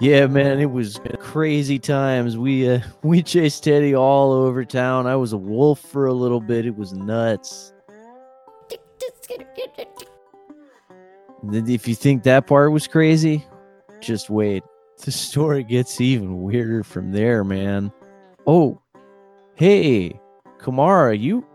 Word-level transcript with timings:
Yeah, 0.00 0.26
man, 0.28 0.60
it 0.60 0.70
was 0.70 0.98
crazy 1.18 1.78
times. 1.78 2.38
We 2.38 2.68
uh, 2.68 2.80
we 3.02 3.22
chased 3.22 3.64
Teddy 3.64 3.94
all 3.94 4.32
over 4.32 4.64
town. 4.64 5.06
I 5.06 5.16
was 5.16 5.34
a 5.34 5.36
wolf 5.36 5.78
for 5.78 6.06
a 6.06 6.12
little 6.12 6.40
bit. 6.40 6.64
It 6.64 6.76
was 6.76 6.94
nuts. 6.94 7.74
If 11.52 11.86
you 11.86 11.94
think 11.94 12.22
that 12.24 12.46
part 12.46 12.72
was 12.72 12.86
crazy, 12.86 13.46
just 14.00 14.30
wait. 14.30 14.62
The 15.02 15.10
story 15.10 15.64
gets 15.64 15.98
even 15.98 16.42
weirder 16.42 16.84
from 16.84 17.10
there, 17.10 17.42
man. 17.42 17.90
Oh, 18.46 18.82
hey, 19.54 20.20
Kamara, 20.58 21.18
you 21.18 21.46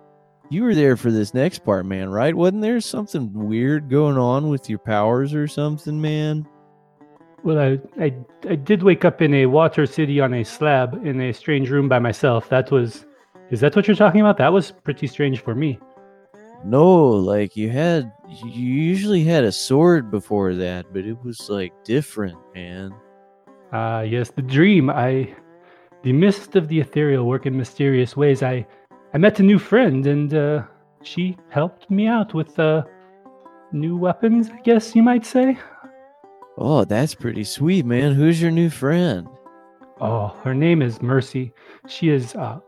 you 0.49 0.63
were 0.63 0.73
there 0.73 0.97
for 0.97 1.11
this 1.11 1.35
next 1.35 1.59
part, 1.59 1.85
man, 1.85 2.09
right? 2.09 2.35
Wasn't 2.35 2.63
there 2.63 2.81
something 2.81 3.31
weird 3.33 3.87
going 3.87 4.17
on 4.17 4.49
with 4.49 4.67
your 4.67 4.79
powers 4.79 5.35
or 5.35 5.47
something, 5.47 6.01
man? 6.01 6.47
Well, 7.45 7.59
I, 7.59 8.03
I 8.03 8.11
I 8.49 8.55
did 8.55 8.81
wake 8.81 9.05
up 9.05 9.21
in 9.21 9.31
a 9.35 9.45
water 9.45 9.85
city 9.85 10.19
on 10.19 10.33
a 10.33 10.43
slab 10.43 11.05
in 11.05 11.21
a 11.21 11.31
strange 11.31 11.69
room 11.69 11.87
by 11.87 11.99
myself. 11.99 12.49
That 12.49 12.71
was 12.71 13.05
is 13.51 13.59
that 13.59 13.75
what 13.75 13.87
you're 13.87 13.95
talking 13.95 14.19
about? 14.19 14.39
That 14.39 14.51
was 14.51 14.71
pretty 14.71 15.05
strange 15.05 15.41
for 15.41 15.53
me. 15.53 15.77
No, 16.65 17.07
like 17.07 17.55
you 17.55 17.69
had 17.69 18.11
you 18.43 18.73
usually 18.73 19.23
had 19.23 19.43
a 19.43 19.51
sword 19.51 20.09
before 20.09 20.55
that, 20.55 20.91
but 20.91 21.05
it 21.05 21.23
was 21.23 21.47
like 21.47 21.71
different, 21.83 22.39
man. 22.55 22.91
Ah, 23.71 23.97
uh, 23.97 24.01
yes, 24.01 24.31
the 24.31 24.41
dream. 24.41 24.89
I 24.89 25.31
the 26.01 26.13
mist 26.13 26.55
of 26.55 26.67
the 26.67 26.79
ethereal 26.79 27.25
work 27.25 27.45
in 27.45 27.55
mysterious 27.55 28.17
ways. 28.17 28.41
I 28.41 28.65
I 29.13 29.19
met 29.19 29.39
a 29.39 29.43
new 29.43 29.59
friend 29.59 30.07
and 30.07 30.33
uh, 30.33 30.63
she 31.03 31.37
helped 31.49 31.91
me 31.91 32.07
out 32.07 32.33
with 32.33 32.57
uh, 32.57 32.85
new 33.71 33.97
weapons, 33.97 34.49
I 34.49 34.61
guess 34.61 34.95
you 34.95 35.03
might 35.03 35.27
say. 35.27 35.59
Oh, 36.57 36.85
that's 36.85 37.13
pretty 37.13 37.43
sweet, 37.43 37.85
man. 37.85 38.13
Who's 38.13 38.41
your 38.41 38.51
new 38.51 38.69
friend? 38.69 39.27
Oh, 39.99 40.27
her 40.43 40.53
name 40.53 40.81
is 40.81 41.01
Mercy. 41.01 41.51
She 41.87 42.09
is 42.09 42.33
uh, 42.35 42.59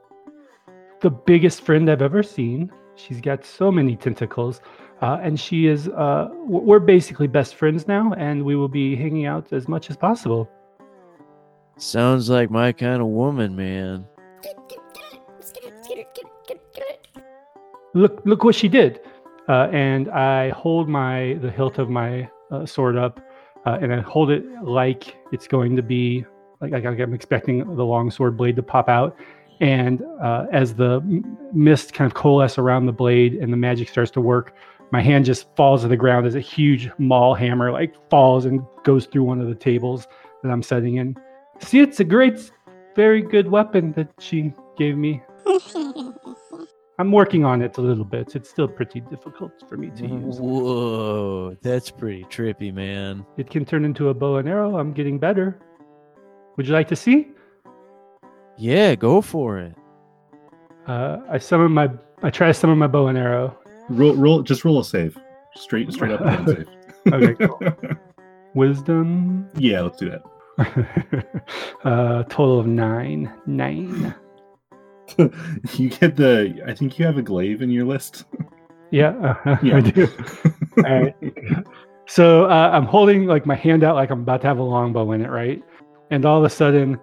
the 1.02 1.10
biggest 1.10 1.62
friend 1.62 1.90
I've 1.90 2.02
ever 2.02 2.22
seen. 2.22 2.72
She's 2.96 3.22
got 3.22 3.46
so 3.46 3.72
many 3.72 3.96
tentacles. 3.96 4.62
Uh, 5.02 5.20
and 5.22 5.40
she 5.40 5.68
is, 5.68 5.88
uh, 5.90 6.28
we're 6.34 6.80
basically 6.80 7.28
best 7.28 7.56
friends 7.56 7.88
now, 7.88 8.12
and 8.18 8.44
we 8.44 8.56
will 8.56 8.68
be 8.68 8.96
hanging 8.96 9.26
out 9.26 9.54
as 9.54 9.68
much 9.68 9.90
as 9.90 9.96
possible. 9.96 10.50
Sounds 11.78 12.30
like 12.30 12.50
my 12.50 12.72
kind 12.72 13.02
of 13.02 13.08
woman, 13.08 13.56
man. 13.56 14.06
Look, 17.94 18.22
look 18.26 18.44
what 18.44 18.56
she 18.56 18.68
did. 18.68 19.00
Uh, 19.48 19.70
and 19.72 20.10
I 20.10 20.50
hold 20.50 20.90
my 20.90 21.38
the 21.42 21.50
hilt 21.50 21.78
of 21.78 21.90
my 21.90 22.30
uh, 22.52 22.66
sword 22.66 22.98
up 22.98 23.22
uh, 23.68 23.78
and 23.82 23.94
I 23.94 24.00
hold 24.00 24.32
it 24.32 24.46
like 24.64 25.18
it's 25.34 25.46
going 25.46 25.76
to 25.76 25.82
be 25.82 26.26
like, 26.62 26.72
like 26.72 26.86
I'm 26.86 27.14
expecting 27.14 27.76
the 27.76 27.84
long 27.84 28.10
sword 28.10 28.38
blade 28.38 28.56
to 28.56 28.64
pop 28.64 28.88
out. 28.88 29.18
And 29.60 30.04
uh, 30.22 30.46
as 30.54 30.76
the 30.76 31.02
mist 31.54 31.94
kind 31.94 32.10
of 32.10 32.16
coalesce 32.16 32.58
around 32.58 32.86
the 32.86 32.94
blade 32.94 33.34
and 33.34 33.52
the 33.52 33.58
magic 33.58 33.90
starts 33.90 34.10
to 34.12 34.22
work, 34.22 34.56
my 34.92 35.02
hand 35.02 35.26
just 35.26 35.54
falls 35.58 35.82
to 35.82 35.90
the 35.90 35.98
ground 35.98 36.26
as 36.26 36.36
a 36.36 36.40
huge 36.40 36.90
maul 36.98 37.34
hammer 37.34 37.72
like 37.74 37.94
falls 38.10 38.46
and 38.46 38.62
goes 38.86 39.06
through 39.06 39.24
one 39.24 39.42
of 39.42 39.48
the 39.48 39.56
tables 39.56 40.08
that 40.44 40.50
I'm 40.50 40.64
setting 40.64 40.96
in. 40.96 41.18
See, 41.60 41.82
it's 41.82 42.00
a 42.00 42.06
great, 42.06 42.50
very 42.96 43.22
good 43.22 43.50
weapon 43.50 43.92
that 43.94 44.10
she 44.20 44.54
gave 44.78 44.96
me. 44.96 45.22
I'm 47.00 47.12
working 47.12 47.46
on 47.46 47.62
it 47.62 47.78
a 47.78 47.82
little 47.82 48.04
bit. 48.04 48.36
It's 48.36 48.50
still 48.50 48.68
pretty 48.68 49.02
difficult 49.02 49.52
for 49.70 49.78
me 49.78 49.92
to 49.92 50.08
use. 50.08 50.40
Whoa, 50.40 51.56
that's 51.62 51.92
pretty 51.92 52.24
trippy, 52.24 52.74
man. 52.74 53.24
It 53.38 53.52
can 53.52 53.66
turn 53.66 53.86
into 53.86 54.10
a 54.10 54.14
bow 54.16 54.38
and 54.38 54.50
arrow. 54.50 54.78
I'm 54.78 54.94
getting 54.94 55.20
better. 55.20 55.60
Would 56.56 56.66
you 56.66 56.74
like 56.74 56.88
to 56.88 56.96
see? 56.96 57.28
Yeah, 58.58 58.96
go 58.96 59.22
for 59.22 59.60
it. 59.60 59.76
Uh, 60.88 61.20
I 61.30 61.38
summon 61.38 61.72
my. 61.72 61.92
I 62.24 62.32
try 62.32 62.48
to 62.48 62.54
summon 62.54 62.80
my 62.80 62.88
bow 62.88 63.08
and 63.08 63.18
arrow. 63.18 63.56
Roll, 63.90 64.16
roll, 64.16 64.42
just 64.42 64.66
roll 64.66 64.80
a 64.80 64.84
save. 64.84 65.16
Straight, 65.56 65.92
straight 65.94 66.14
up 66.14 66.22
and 66.22 66.48
save. 66.48 66.68
okay, 67.14 67.46
cool. 67.46 67.60
Wisdom. 68.56 69.48
Yeah, 69.56 69.82
let's 69.82 69.98
do 70.00 70.10
that. 70.10 70.24
uh, 71.84 72.24
total 72.24 72.60
of 72.60 72.66
nine. 72.66 73.32
Nine. 73.46 74.16
you 75.76 75.90
get 75.90 76.16
the. 76.16 76.64
I 76.66 76.74
think 76.74 77.00
you 77.00 77.06
have 77.06 77.18
a 77.18 77.22
glaive 77.22 77.62
in 77.62 77.70
your 77.70 77.86
list. 77.86 78.26
Yeah, 78.92 79.36
uh, 79.46 79.58
yeah. 79.62 79.78
I 79.78 79.82
do. 79.82 80.08
All 80.78 81.02
right. 81.02 81.16
So 82.08 82.46
uh, 82.46 82.72
I'm 82.74 82.86
holding 82.86 83.26
like 83.26 83.46
my 83.46 83.56
hand 83.56 83.84
out, 83.84 83.96
like 83.96 84.10
I'm 84.10 84.22
about 84.22 84.42
to 84.42 84.48
have 84.48 84.60
a 84.60 84.64
longbow 84.64 85.12
in 85.12 85.22
it, 85.22 85.30
right? 85.30 85.62
And 86.10 86.26
all 86.26 86.38
of 86.38 86.46
a 86.46 86.50
sudden, 86.50 86.98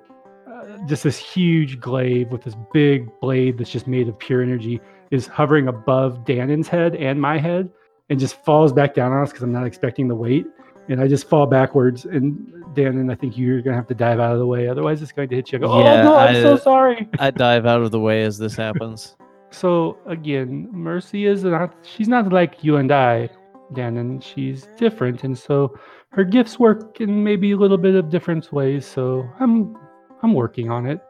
uh, 0.51 0.79
just 0.87 1.03
this 1.03 1.19
huge 1.19 1.79
glaive 1.79 2.31
with 2.31 2.43
this 2.43 2.55
big 2.73 3.09
blade 3.21 3.59
that's 3.59 3.71
just 3.71 3.87
made 3.87 4.09
of 4.09 4.19
pure 4.19 4.43
energy 4.43 4.81
is 5.11 5.27
hovering 5.27 5.69
above 5.69 6.25
Dannon's 6.25 6.69
head 6.69 6.97
and 6.97 7.21
my 7.21 7.39
head, 7.39 7.71
and 8.09 8.19
just 8.19 8.43
falls 8.45 8.73
back 8.73 8.95
down 8.95 9.13
on 9.13 9.23
us 9.23 9.31
because 9.31 9.43
I'm 9.43 9.53
not 9.53 9.67
expecting 9.67 10.09
the 10.09 10.15
weight 10.15 10.47
and 10.89 11.01
I 11.01 11.09
just 11.09 11.29
fall 11.29 11.47
backwards. 11.47 12.05
And 12.05 12.53
Dan, 12.75 12.99
and 12.99 13.11
I 13.11 13.15
think 13.15 13.39
you're 13.39 13.63
gonna 13.63 13.77
have 13.77 13.87
to 13.89 13.95
dive 13.95 14.21
out 14.21 14.33
of 14.33 14.39
the 14.39 14.47
way, 14.47 14.69
otherwise 14.69 15.03
it's 15.03 15.13
going 15.13 15.29
to 15.29 15.37
hit 15.37 15.53
you. 15.53 15.59
I 15.59 15.61
go, 15.61 15.73
oh 15.73 15.83
no, 15.83 16.17
I'm 16.17 16.37
I, 16.37 16.43
so 16.43 16.57
sorry. 16.57 17.09
I 17.19 17.31
dive 17.31 17.67
out 17.67 17.83
of 17.83 17.91
the 17.91 18.01
way 18.01 18.23
as 18.23 18.39
this 18.39 18.55
happens. 18.55 19.17
so 19.51 19.99
again, 20.07 20.69
Mercy 20.73 21.27
is 21.27 21.45
not. 21.45 21.75
She's 21.83 22.09
not 22.09 22.33
like 22.33 22.63
you 22.63 22.77
and 22.77 22.91
I, 22.93 23.29
Dan, 23.73 23.97
and 23.97 24.23
she's 24.23 24.69
different, 24.77 25.25
and 25.25 25.39
so 25.39 25.79
her 26.11 26.25
gifts 26.25 26.59
work 26.59 27.01
in 27.01 27.25
maybe 27.25 27.53
a 27.53 27.57
little 27.57 27.79
bit 27.79 27.95
of 27.95 28.11
different 28.11 28.53
ways. 28.53 28.87
So 28.87 29.29
I'm 29.41 29.77
I'm 30.23 30.35
working 30.35 30.71
on 30.71 30.87
it. 30.87 31.01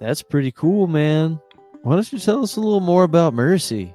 That's 0.00 0.22
pretty 0.22 0.52
cool, 0.52 0.86
man. 0.86 1.40
Why 1.82 1.94
don't 1.94 2.12
you 2.12 2.18
tell 2.18 2.42
us 2.42 2.56
a 2.56 2.60
little 2.60 2.80
more 2.80 3.04
about 3.04 3.34
Mercy? 3.34 3.94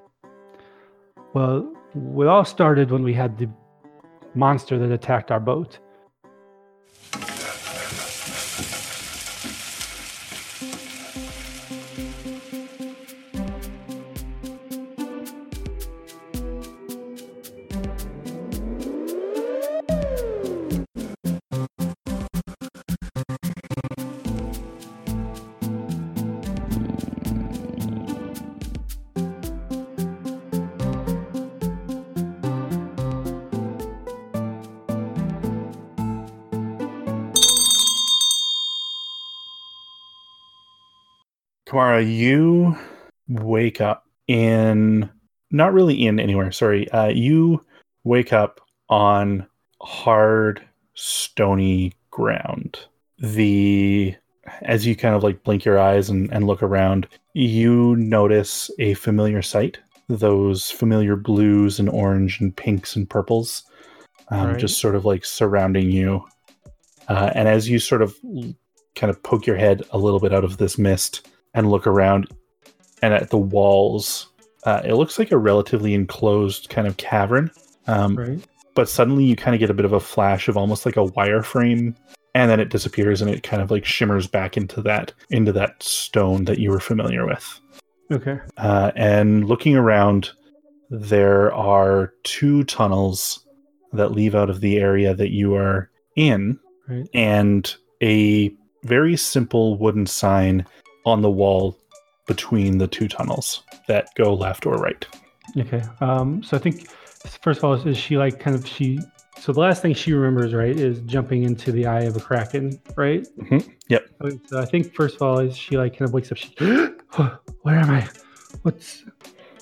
Well, 1.33 1.71
we 1.93 2.27
all 2.27 2.45
started 2.45 2.91
when 2.91 3.03
we 3.03 3.13
had 3.13 3.37
the 3.37 3.49
monster 4.35 4.77
that 4.79 4.91
attacked 4.91 5.31
our 5.31 5.39
boat. 5.39 5.79
You 41.99 42.77
wake 43.27 43.81
up 43.81 44.05
in 44.27 45.09
not 45.51 45.73
really 45.73 46.05
in 46.05 46.19
anywhere. 46.19 46.51
Sorry, 46.51 46.89
uh, 46.91 47.07
you 47.07 47.65
wake 48.03 48.33
up 48.33 48.61
on 48.89 49.45
hard, 49.81 50.61
stony 50.93 51.93
ground. 52.11 52.79
The 53.19 54.15
as 54.61 54.85
you 54.85 54.95
kind 54.95 55.15
of 55.15 55.23
like 55.23 55.43
blink 55.43 55.63
your 55.63 55.79
eyes 55.79 56.09
and, 56.09 56.31
and 56.31 56.47
look 56.47 56.63
around, 56.63 57.07
you 57.33 57.95
notice 57.97 58.71
a 58.79 58.95
familiar 58.95 59.41
sight. 59.41 59.77
Those 60.07 60.71
familiar 60.71 61.15
blues 61.15 61.79
and 61.79 61.87
orange 61.87 62.39
and 62.39 62.55
pinks 62.55 62.95
and 62.95 63.07
purples, 63.07 63.63
um, 64.29 64.49
right. 64.49 64.59
just 64.59 64.79
sort 64.79 64.95
of 64.95 65.05
like 65.05 65.23
surrounding 65.23 65.91
you. 65.91 66.25
Uh, 67.07 67.31
and 67.35 67.47
as 67.47 67.69
you 67.69 67.77
sort 67.77 68.01
of 68.01 68.15
kind 68.95 69.11
of 69.11 69.21
poke 69.21 69.45
your 69.45 69.55
head 69.55 69.83
a 69.91 69.97
little 69.97 70.19
bit 70.19 70.33
out 70.33 70.43
of 70.43 70.57
this 70.57 70.77
mist, 70.79 71.27
and 71.53 71.69
look 71.69 71.87
around 71.87 72.27
and 73.01 73.13
at 73.13 73.29
the 73.29 73.37
walls. 73.37 74.27
Uh, 74.65 74.81
it 74.83 74.95
looks 74.95 75.17
like 75.17 75.31
a 75.31 75.37
relatively 75.37 75.93
enclosed 75.93 76.69
kind 76.69 76.87
of 76.87 76.97
cavern. 76.97 77.49
Um, 77.87 78.15
right. 78.15 78.39
But 78.75 78.89
suddenly 78.89 79.23
you 79.23 79.35
kind 79.35 79.55
of 79.55 79.59
get 79.59 79.69
a 79.69 79.73
bit 79.73 79.85
of 79.85 79.93
a 79.93 79.99
flash 79.99 80.47
of 80.47 80.57
almost 80.57 80.85
like 80.85 80.95
a 80.95 81.05
wireframe, 81.05 81.95
and 82.35 82.51
then 82.51 82.59
it 82.59 82.69
disappears 82.69 83.21
and 83.21 83.29
it 83.29 83.43
kind 83.43 83.61
of 83.61 83.71
like 83.71 83.83
shimmers 83.83 84.27
back 84.27 84.57
into 84.57 84.81
that 84.83 85.11
into 85.31 85.51
that 85.53 85.81
stone 85.81 86.45
that 86.45 86.59
you 86.59 86.69
were 86.69 86.79
familiar 86.79 87.25
with. 87.25 87.59
Okay. 88.11 88.39
Uh, 88.57 88.91
and 88.95 89.47
looking 89.47 89.75
around, 89.75 90.31
there 90.89 91.53
are 91.53 92.13
two 92.23 92.63
tunnels 92.65 93.45
that 93.93 94.11
leave 94.11 94.35
out 94.35 94.49
of 94.49 94.61
the 94.61 94.77
area 94.77 95.13
that 95.13 95.31
you 95.31 95.55
are 95.55 95.89
in, 96.15 96.59
right. 96.87 97.07
and 97.13 97.75
a 98.01 98.53
very 98.83 99.17
simple 99.17 99.77
wooden 99.77 100.05
sign 100.05 100.65
on 101.05 101.21
the 101.21 101.29
wall 101.29 101.77
between 102.27 102.77
the 102.77 102.87
two 102.87 103.07
tunnels 103.07 103.63
that 103.87 104.13
go 104.15 104.33
left 104.33 104.65
or 104.65 104.75
right. 104.77 105.05
Okay. 105.57 105.81
Um, 105.99 106.43
so 106.43 106.57
I 106.57 106.59
think 106.59 106.87
first 107.41 107.59
of 107.59 107.63
all, 107.63 107.73
is 107.73 107.97
she 107.97 108.17
like 108.17 108.39
kind 108.39 108.55
of 108.55 108.67
she 108.67 108.99
So 109.39 109.51
the 109.53 109.59
last 109.61 109.81
thing 109.81 109.93
she 109.93 110.13
remembers, 110.13 110.53
right, 110.53 110.77
is 110.77 110.99
jumping 111.01 111.43
into 111.43 111.71
the 111.71 111.85
eye 111.85 112.01
of 112.01 112.15
a 112.15 112.19
kraken, 112.19 112.79
right? 112.95 113.25
Mhm. 113.39 113.67
Yep. 113.87 114.05
So 114.47 114.59
I 114.59 114.65
think 114.65 114.93
first 114.93 115.15
of 115.15 115.21
all, 115.21 115.39
is 115.39 115.57
she 115.57 115.77
like 115.77 115.93
kind 115.97 116.07
of 116.07 116.13
wakes 116.13 116.31
up. 116.31 116.37
She, 116.37 116.53
where 117.61 117.77
am 117.77 117.89
I? 117.89 118.07
What's? 118.63 119.05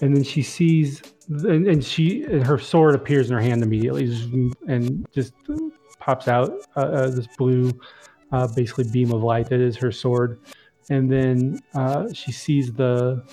And 0.02 0.16
then 0.16 0.24
she 0.24 0.44
sees, 0.44 1.02
and, 1.30 1.68
and 1.68 1.84
she 1.84 2.24
and 2.24 2.46
her 2.46 2.60
sword 2.60 2.96
appears 2.96 3.30
in 3.30 3.36
her 3.36 3.42
hand 3.42 3.64
immediately, 3.64 4.06
and 4.68 5.08
just 5.14 5.34
pops 6.00 6.28
out 6.28 6.52
uh, 6.76 6.82
uh, 6.82 7.10
this 7.10 7.28
blue, 7.38 7.72
uh, 8.32 8.48
basically 8.56 8.86
beam 8.92 9.12
of 9.12 9.24
light 9.24 9.50
that 9.50 9.60
is 9.60 9.76
her 9.78 9.92
sword. 9.92 10.40
And 10.90 11.12
then 11.12 11.60
uh, 11.74 12.12
she 12.14 12.32
sees 12.32 12.74
the 12.74 13.24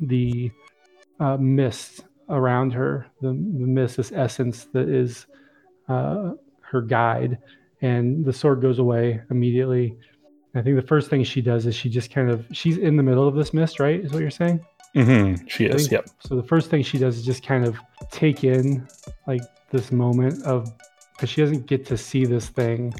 the 0.00 0.50
uh, 1.20 1.36
mist 1.36 2.04
around 2.28 2.72
her, 2.72 3.06
the, 3.20 3.28
the 3.28 3.34
mist, 3.34 3.96
this 3.96 4.10
essence 4.12 4.64
that 4.72 4.88
is 4.88 5.26
uh, 5.88 6.32
her 6.62 6.80
guide, 6.82 7.38
and 7.82 8.24
the 8.24 8.32
sword 8.32 8.60
goes 8.60 8.78
away 8.78 9.20
immediately. 9.30 9.96
I 10.56 10.62
think 10.62 10.76
the 10.76 10.86
first 10.86 11.10
thing 11.10 11.22
she 11.24 11.40
does 11.42 11.66
is 11.66 11.74
she 11.74 11.88
just 11.88 12.10
kind 12.12 12.30
of 12.30 12.46
she's 12.52 12.78
in 12.78 12.96
the 12.96 13.02
middle 13.02 13.26
of 13.28 13.34
this 13.34 13.52
mist, 13.54 13.78
right? 13.80 14.00
Is 14.00 14.12
what 14.12 14.20
you're 14.20 14.30
saying? 14.30 14.64
Mm-hmm. 14.96 15.46
She 15.48 15.66
is. 15.66 15.82
think- 15.88 15.92
Yep. 15.92 16.08
So 16.20 16.36
the 16.36 16.42
first 16.44 16.70
thing 16.70 16.82
she 16.82 16.98
does 16.98 17.16
is 17.16 17.24
just 17.24 17.44
kind 17.44 17.64
of 17.66 17.76
take 18.10 18.44
in 18.44 18.86
like 19.26 19.42
this 19.70 19.90
moment 19.92 20.42
of 20.44 20.72
because 21.14 21.30
she 21.30 21.40
doesn't 21.40 21.66
get 21.66 21.84
to 21.86 21.96
see 21.96 22.24
this 22.24 22.48
thing 22.48 22.94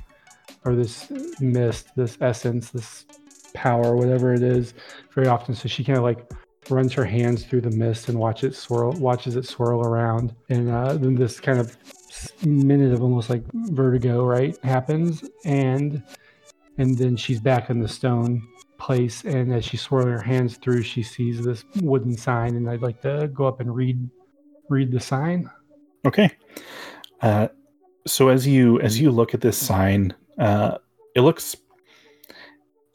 or 0.65 0.75
this 0.75 1.11
mist, 1.41 1.89
this 1.97 2.17
essence, 2.21 2.71
this 2.71 3.07
power, 3.55 3.97
whatever 3.97 4.35
it 4.35 4.43
is, 4.43 4.75
very 5.15 5.27
often. 5.27 5.55
So 5.55 5.69
she 5.69 5.85
kind 5.85 5.99
of 5.99 6.05
like 6.05 6.31
runs 6.71 6.93
her 6.93 7.05
hands 7.05 7.45
through 7.45 7.63
the 7.63 7.71
mist 7.71 8.09
and 8.09 8.19
watch 8.19 8.45
it 8.45 8.55
swirl, 8.55 8.93
watches 8.93 9.37
it 9.37 9.47
swirl 9.47 9.81
around, 9.87 10.35
and 10.49 10.71
uh, 10.71 10.95
then 10.95 11.15
this 11.15 11.41
kind 11.41 11.59
of 11.59 11.77
minute 12.45 12.93
of 12.93 13.03
almost 13.03 13.31
like 13.31 13.43
vertigo, 13.53 14.25
right, 14.25 14.57
happens, 14.65 15.25
and 15.45 16.03
and 16.79 16.99
then 16.99 17.17
she's 17.17 17.41
back 17.41 17.71
in 17.71 17.81
the 17.81 17.89
stone 17.89 18.47
place. 18.79 19.25
And 19.25 19.53
as 19.53 19.65
she's 19.65 19.81
swirling 19.81 20.13
her 20.13 20.23
hands 20.23 20.57
through 20.57 20.83
she 20.83 21.03
sees 21.03 21.43
this 21.43 21.65
wooden 21.81 22.17
sign. 22.17 22.57
And 22.57 22.69
i'd 22.69 22.83
like 22.83 23.01
to 23.03 23.29
go 23.33 23.47
up 23.47 23.61
and 23.61 23.75
read 23.75 24.09
read 24.69 24.91
the 24.91 25.01
sign. 25.01 25.51
Okay. 26.07 26.31
Uh, 27.21 27.49
so 28.07 28.29
as 28.29 28.47
you 28.47 28.81
as 28.81 29.01
you 29.01 29.11
look 29.11 29.35
at 29.35 29.41
this 29.41 29.57
sign, 29.57 30.15
uh, 30.39 30.79
it 31.15 31.23
looks 31.23 31.57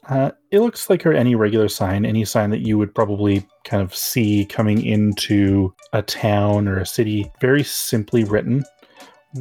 uh, 0.10 0.32
it 0.52 0.60
looks 0.60 0.90
like 0.90 1.06
any 1.06 1.36
regular 1.36 1.70
sign, 1.70 2.06
any 2.06 2.26
sign 2.26 2.50
that 2.50 2.66
you 2.66 2.78
would 2.78 2.94
probably 2.94 3.48
kind 3.64 3.84
of 3.84 3.96
see 3.96 4.46
coming 4.46 4.84
into 4.84 5.74
a 5.94 6.02
town 6.02 6.68
or 6.68 6.80
a 6.80 6.86
city. 6.86 7.32
Very 7.40 7.64
simply 7.64 8.24
written, 8.24 8.66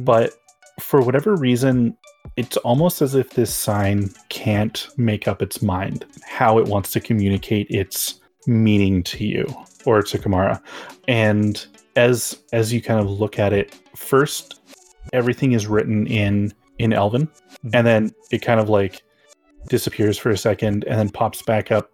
but 0.03 0.33
for 0.79 1.01
whatever 1.01 1.35
reason, 1.35 1.97
it's 2.37 2.57
almost 2.57 3.01
as 3.01 3.15
if 3.15 3.31
this 3.31 3.53
sign 3.53 4.09
can't 4.29 4.87
make 4.97 5.27
up 5.27 5.41
its 5.41 5.61
mind 5.61 6.05
how 6.23 6.59
it 6.59 6.67
wants 6.67 6.91
to 6.91 6.99
communicate 6.99 7.67
its 7.69 8.19
meaning 8.45 9.01
to 9.03 9.25
you 9.25 9.45
or 9.85 10.03
to 10.03 10.17
Kamara. 10.19 10.61
And 11.07 11.65
as 11.95 12.37
as 12.53 12.71
you 12.71 12.81
kind 12.81 12.99
of 12.99 13.09
look 13.09 13.39
at 13.39 13.53
it, 13.53 13.73
first 13.95 14.61
everything 15.13 15.53
is 15.53 15.65
written 15.65 16.05
in 16.05 16.53
in 16.77 16.93
Elven, 16.93 17.27
and 17.73 17.87
then 17.87 18.11
it 18.31 18.39
kind 18.39 18.59
of 18.59 18.69
like 18.69 19.01
disappears 19.69 20.17
for 20.17 20.29
a 20.29 20.37
second 20.37 20.83
and 20.85 20.99
then 20.99 21.09
pops 21.09 21.41
back 21.41 21.71
up. 21.71 21.91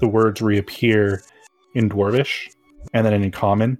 The 0.00 0.08
words 0.08 0.40
reappear 0.40 1.22
in 1.74 1.88
Dwarvish, 1.88 2.50
and 2.92 3.06
then 3.06 3.14
in 3.14 3.30
Common, 3.30 3.78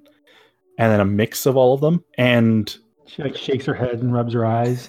and 0.78 0.92
then 0.92 1.00
a 1.00 1.04
mix 1.04 1.46
of 1.46 1.56
all 1.56 1.74
of 1.74 1.80
them. 1.80 2.04
And 2.18 2.74
she 3.06 3.22
like 3.22 3.36
shakes 3.36 3.66
her 3.66 3.74
head 3.74 4.00
and 4.00 4.12
rubs 4.12 4.32
her 4.32 4.46
eyes 4.46 4.88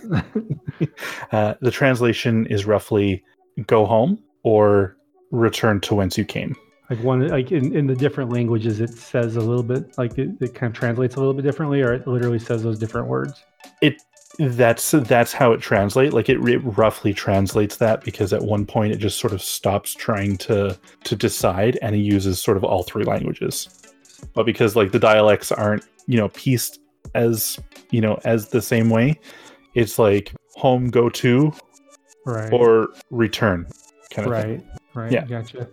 uh, 1.32 1.56
the 1.60 1.72
translation 1.72 2.46
is 2.48 2.66
roughly 2.66 3.24
"go 3.68 3.86
home" 3.86 4.24
or 4.44 4.96
"return 5.32 5.82
to 5.82 5.96
whence 5.96 6.18
you 6.18 6.26
came." 6.26 6.56
like 6.90 7.00
one 7.04 7.28
like 7.28 7.52
in, 7.52 7.76
in 7.76 7.88
the 7.88 7.96
different 7.96 8.32
languages 8.32 8.80
it 8.80 8.94
says 8.94 9.36
a 9.36 9.42
little 9.42 9.64
bit 9.64 9.98
like 9.98 10.18
it, 10.18 10.30
it 10.40 10.54
kind 10.54 10.72
of 10.72 10.78
translates 10.78 11.16
a 11.16 11.20
little 11.20 11.34
bit 11.34 11.42
differently 11.42 11.82
or 11.82 11.94
it 11.94 12.08
literally 12.08 12.40
says 12.40 12.64
those 12.64 12.78
different 12.78 13.08
words 13.08 13.44
that's 14.40 14.92
that's 14.92 15.32
how 15.34 15.52
it 15.52 15.62
translates 15.62 16.14
like 16.14 16.30
it, 16.30 16.38
it 16.48 16.60
roughly 16.60 17.14
translates 17.14 17.78
that 17.78 18.04
because 18.04 18.34
at 18.34 18.42
one 18.42 18.66
point 18.66 18.92
it 18.92 18.98
just 18.98 19.18
sort 19.18 19.34
of 19.34 19.42
stops 19.42 19.94
trying 19.94 20.38
to 20.38 20.78
to 21.04 21.16
decide 21.16 21.78
and 21.82 21.96
it 21.96 22.00
uses 22.00 22.42
sort 22.42 22.58
of 22.58 22.64
all 22.64 22.84
three 22.84 23.04
languages 23.06 23.70
but 24.34 24.46
because 24.46 24.76
like 24.76 24.92
the 24.92 25.00
dialects 25.00 25.52
aren't 25.52 25.86
you 26.08 26.18
know 26.18 26.30
pieced 26.30 26.80
as 27.14 27.60
you 27.92 28.02
know 28.02 28.20
as 28.26 28.50
the 28.50 28.62
same 28.62 28.90
way 28.90 29.18
it's 29.74 29.98
like 30.00 30.34
home 30.56 30.90
go 30.90 31.10
to 31.10 31.54
right 32.26 32.52
or 32.52 32.90
return 33.12 33.66
kind 34.12 34.28
of 34.32 34.42
thing. 34.42 34.52
right 34.52 34.66
right 34.94 35.12
Yeah. 35.12 35.26
gotcha 35.26 35.70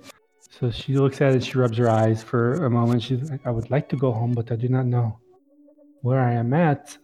so 0.50 0.70
she 0.70 0.96
looks 0.96 1.20
at 1.20 1.34
it 1.34 1.42
she 1.42 1.58
rubs 1.58 1.78
her 1.78 1.88
eyes 1.88 2.22
for 2.22 2.64
a 2.64 2.70
moment 2.70 3.02
she's 3.02 3.28
like 3.30 3.44
i 3.46 3.50
would 3.50 3.70
like 3.70 3.88
to 3.88 3.96
go 3.96 4.12
home 4.12 4.32
but 4.32 4.52
i 4.52 4.56
do 4.56 4.68
not 4.68 4.86
know 4.86 5.18
where 6.02 6.20
i 6.20 6.32
am 6.32 6.52
at 6.52 6.96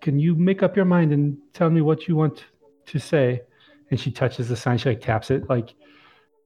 can 0.00 0.18
you 0.18 0.34
make 0.34 0.62
up 0.62 0.76
your 0.76 0.84
mind 0.84 1.12
and 1.12 1.36
tell 1.54 1.70
me 1.70 1.80
what 1.80 2.08
you 2.08 2.16
want 2.16 2.44
to 2.86 2.98
say? 2.98 3.42
And 3.90 3.98
she 3.98 4.10
touches 4.10 4.48
the 4.48 4.56
sign 4.56 4.78
she 4.78 4.90
like 4.90 5.00
taps 5.00 5.30
it 5.30 5.48
like 5.48 5.74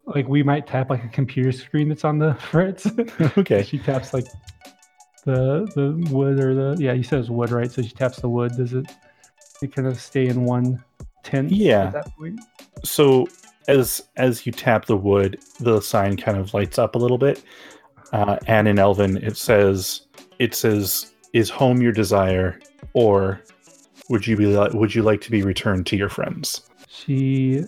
like 0.07 0.27
we 0.29 0.43
might 0.43 0.67
tap 0.67 0.91
like 0.91 1.05
a 1.05 1.09
computer 1.09 1.53
screen 1.53 1.89
that's 1.89 2.05
on 2.05 2.19
the 2.19 2.35
fritz 2.51 2.87
okay. 3.39 3.63
She 3.63 3.79
taps 3.79 4.13
like 4.15 4.27
the 5.25 5.71
the 5.77 6.13
wood 6.13 6.41
or 6.41 6.55
the 6.55 6.77
yeah 6.83 6.93
you 6.93 7.03
said 7.03 7.21
it's 7.21 7.29
wood 7.31 7.51
right? 7.51 7.71
So 7.71 7.83
she 7.83 7.91
taps 7.91 8.21
the 8.21 8.29
wood. 8.29 8.57
Does 8.57 8.73
it 8.75 8.87
it 9.61 9.75
kind 9.75 9.87
of 9.87 10.01
stay 10.01 10.27
in 10.27 10.45
one 10.45 10.83
tint 11.23 11.51
Yeah. 11.53 11.87
at 11.87 11.93
that 11.93 12.17
point? 12.17 12.41
So 12.85 13.29
as 13.69 14.03
as 14.17 14.45
you 14.47 14.53
tap 14.53 14.87
the 14.87 14.97
wood 14.97 15.39
the 15.61 15.81
sign 15.81 16.17
kind 16.17 16.37
of 16.39 16.53
lights 16.55 16.79
up 16.79 16.95
a 16.95 16.99
little 16.99 17.19
bit. 17.19 17.43
Uh, 18.13 18.37
and 18.47 18.69
in 18.69 18.79
elven 18.79 19.17
it 19.19 19.37
says 19.37 20.03
it 20.39 20.55
says 20.55 21.12
is 21.33 21.51
home 21.51 21.81
your 21.81 21.93
desire 21.93 22.59
or 22.95 23.41
would 24.09 24.27
you 24.27 24.37
be 24.37 24.57
would 24.75 24.95
you 24.95 25.03
like 25.03 25.21
to 25.21 25.31
be 25.31 25.43
returned 25.43 25.87
to 25.87 25.97
your 25.97 26.09
friends 26.09 26.63
She 26.89 27.65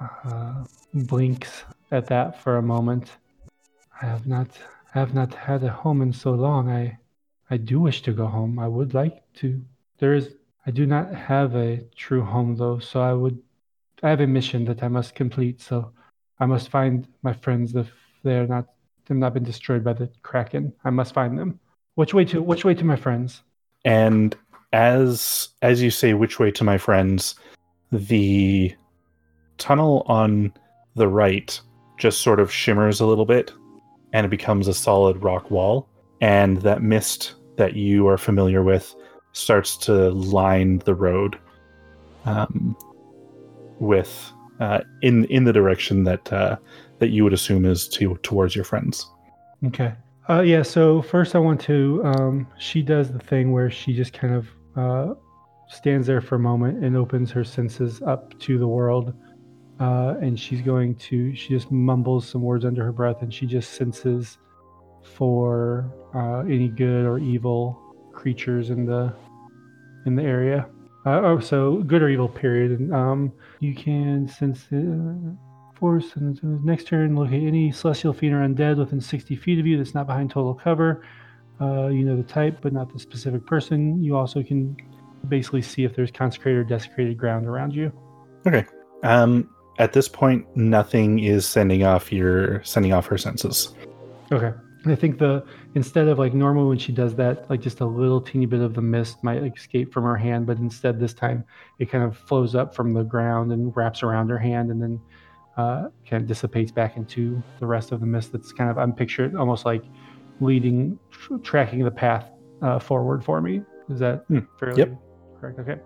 uh, 0.00 0.64
blinks 0.94 1.64
at 1.90 2.06
that 2.06 2.40
for 2.40 2.56
a 2.56 2.62
moment. 2.62 3.12
I 4.00 4.06
have 4.06 4.26
not 4.26 4.48
I 4.94 4.98
have 4.98 5.14
not 5.14 5.32
had 5.34 5.62
a 5.62 5.70
home 5.70 6.02
in 6.02 6.12
so 6.12 6.32
long. 6.32 6.70
I 6.70 6.98
I 7.50 7.56
do 7.56 7.80
wish 7.80 8.02
to 8.02 8.12
go 8.12 8.26
home. 8.26 8.58
I 8.58 8.68
would 8.68 8.94
like 8.94 9.22
to. 9.34 9.60
There 9.98 10.14
is 10.14 10.34
I 10.66 10.70
do 10.70 10.86
not 10.86 11.14
have 11.14 11.54
a 11.54 11.84
true 11.96 12.22
home 12.22 12.56
though, 12.56 12.78
so 12.78 13.00
I 13.00 13.12
would 13.12 13.38
I 14.02 14.10
have 14.10 14.20
a 14.20 14.26
mission 14.26 14.64
that 14.66 14.82
I 14.82 14.88
must 14.88 15.14
complete, 15.14 15.60
so 15.60 15.92
I 16.40 16.46
must 16.46 16.70
find 16.70 17.06
my 17.22 17.32
friends 17.32 17.74
if 17.76 17.90
they're 18.22 18.46
not 18.46 18.66
they've 19.06 19.16
not 19.16 19.34
been 19.34 19.44
destroyed 19.44 19.84
by 19.84 19.92
the 19.92 20.10
Kraken. 20.22 20.72
I 20.84 20.90
must 20.90 21.14
find 21.14 21.38
them. 21.38 21.60
Which 21.94 22.14
way 22.14 22.24
to 22.26 22.42
which 22.42 22.64
way 22.64 22.74
to 22.74 22.84
my 22.84 22.96
friends? 22.96 23.42
and 23.84 24.36
as 24.72 25.48
as 25.60 25.82
you 25.82 25.90
say 25.90 26.14
which 26.14 26.38
way 26.38 26.50
to 26.50 26.64
my 26.64 26.78
friends 26.78 27.34
the 27.90 28.74
tunnel 29.58 30.02
on 30.06 30.52
the 30.96 31.08
right 31.08 31.60
just 31.98 32.22
sort 32.22 32.40
of 32.40 32.50
shimmers 32.50 33.00
a 33.00 33.06
little 33.06 33.26
bit 33.26 33.52
and 34.12 34.24
it 34.24 34.30
becomes 34.30 34.68
a 34.68 34.74
solid 34.74 35.22
rock 35.22 35.50
wall 35.50 35.88
and 36.20 36.58
that 36.58 36.82
mist 36.82 37.34
that 37.56 37.74
you 37.74 38.06
are 38.08 38.16
familiar 38.18 38.62
with 38.62 38.94
starts 39.32 39.76
to 39.76 40.10
line 40.10 40.78
the 40.80 40.94
road 40.94 41.38
um, 42.24 42.76
with 43.78 44.32
uh, 44.60 44.80
in 45.02 45.24
in 45.26 45.44
the 45.44 45.52
direction 45.52 46.04
that 46.04 46.32
uh, 46.32 46.56
that 46.98 47.08
you 47.08 47.24
would 47.24 47.32
assume 47.32 47.64
is 47.64 47.88
to 47.88 48.16
towards 48.22 48.54
your 48.54 48.64
friends 48.64 49.10
Okay. 49.66 49.92
Uh, 50.28 50.40
yeah. 50.40 50.62
So 50.62 51.02
first, 51.02 51.34
I 51.34 51.38
want 51.38 51.60
to. 51.62 52.00
Um, 52.04 52.46
she 52.58 52.82
does 52.82 53.10
the 53.10 53.18
thing 53.18 53.52
where 53.52 53.70
she 53.70 53.92
just 53.92 54.12
kind 54.12 54.34
of 54.34 54.48
uh, 54.76 55.14
stands 55.68 56.06
there 56.06 56.20
for 56.20 56.36
a 56.36 56.38
moment 56.38 56.84
and 56.84 56.96
opens 56.96 57.30
her 57.32 57.44
senses 57.44 58.00
up 58.02 58.38
to 58.40 58.58
the 58.58 58.68
world, 58.68 59.14
uh, 59.80 60.14
and 60.20 60.38
she's 60.38 60.60
going 60.60 60.94
to. 60.96 61.34
She 61.34 61.48
just 61.48 61.70
mumbles 61.72 62.28
some 62.28 62.42
words 62.42 62.64
under 62.64 62.84
her 62.84 62.92
breath, 62.92 63.22
and 63.22 63.34
she 63.34 63.46
just 63.46 63.72
senses 63.72 64.38
for 65.02 65.92
uh, 66.14 66.40
any 66.40 66.68
good 66.68 67.04
or 67.04 67.18
evil 67.18 67.80
creatures 68.12 68.70
in 68.70 68.86
the 68.86 69.12
in 70.06 70.14
the 70.14 70.22
area. 70.22 70.68
Uh, 71.04 71.20
oh, 71.24 71.40
so 71.40 71.82
good 71.82 72.00
or 72.00 72.08
evil. 72.08 72.28
Period. 72.28 72.78
And 72.78 72.94
um, 72.94 73.32
you 73.58 73.74
can 73.74 74.28
sense. 74.28 74.66
Uh, 74.72 75.34
force 75.82 76.14
and 76.14 76.64
next 76.64 76.86
turn 76.86 77.16
locate 77.16 77.42
any 77.42 77.72
celestial 77.72 78.12
fiend 78.12 78.32
or 78.32 78.46
undead 78.46 78.78
within 78.78 79.00
60 79.00 79.34
feet 79.34 79.58
of 79.58 79.66
you 79.66 79.76
that's 79.76 79.94
not 79.94 80.06
behind 80.06 80.30
total 80.30 80.54
cover. 80.54 81.04
Uh, 81.60 81.88
you 81.88 82.04
know 82.04 82.16
the 82.16 82.22
type 82.22 82.58
but 82.62 82.72
not 82.72 82.92
the 82.92 83.00
specific 83.00 83.44
person. 83.46 84.00
You 84.00 84.16
also 84.16 84.44
can 84.44 84.76
basically 85.26 85.60
see 85.60 85.82
if 85.82 85.96
there's 85.96 86.12
consecrated 86.12 86.60
or 86.60 86.64
desecrated 86.64 87.18
ground 87.18 87.48
around 87.48 87.74
you. 87.74 87.90
Okay. 88.46 88.64
um, 89.02 89.50
at 89.80 89.92
this 89.92 90.08
point 90.08 90.46
nothing 90.56 91.18
is 91.18 91.46
sending 91.46 91.82
off 91.82 92.12
your 92.12 92.62
sending 92.62 92.92
off 92.92 93.06
her 93.06 93.18
senses. 93.18 93.74
Okay. 94.30 94.52
And 94.84 94.92
I 94.92 94.94
think 94.94 95.18
the 95.18 95.44
instead 95.74 96.06
of 96.06 96.16
like 96.16 96.32
normal 96.32 96.68
when 96.68 96.78
she 96.78 96.92
does 96.92 97.16
that, 97.16 97.50
like 97.50 97.60
just 97.60 97.80
a 97.80 97.86
little 97.86 98.20
teeny 98.20 98.46
bit 98.46 98.60
of 98.60 98.74
the 98.74 98.82
mist 98.82 99.24
might 99.24 99.42
escape 99.42 99.92
from 99.92 100.04
her 100.04 100.16
hand, 100.16 100.46
but 100.46 100.58
instead 100.58 101.00
this 101.00 101.12
time 101.12 101.44
it 101.80 101.90
kind 101.90 102.04
of 102.04 102.16
flows 102.16 102.54
up 102.54 102.72
from 102.72 102.92
the 102.92 103.02
ground 103.02 103.50
and 103.50 103.76
wraps 103.76 104.04
around 104.04 104.28
her 104.30 104.38
hand, 104.38 104.70
and 104.70 104.80
then 104.80 105.00
uh, 105.56 105.88
kind 106.08 106.22
of 106.22 106.26
dissipates 106.26 106.72
back 106.72 106.96
into 106.96 107.42
the 107.60 107.66
rest 107.66 107.92
of 107.92 108.00
the 108.00 108.06
mist. 108.06 108.32
That's 108.32 108.52
kind 108.52 108.70
of 108.70 108.78
I'm 108.78 108.92
picturing 108.92 109.36
almost 109.36 109.64
like 109.66 109.84
leading, 110.40 110.98
tr- 111.10 111.36
tracking 111.38 111.84
the 111.84 111.90
path 111.90 112.30
uh, 112.62 112.78
forward 112.78 113.24
for 113.24 113.40
me. 113.40 113.62
Is 113.90 113.98
that 114.00 114.24
Hmm. 114.28 114.40
fairly 114.58 114.78
Yep. 114.78 114.96
correct? 115.40 115.58
Okay. 115.60 115.76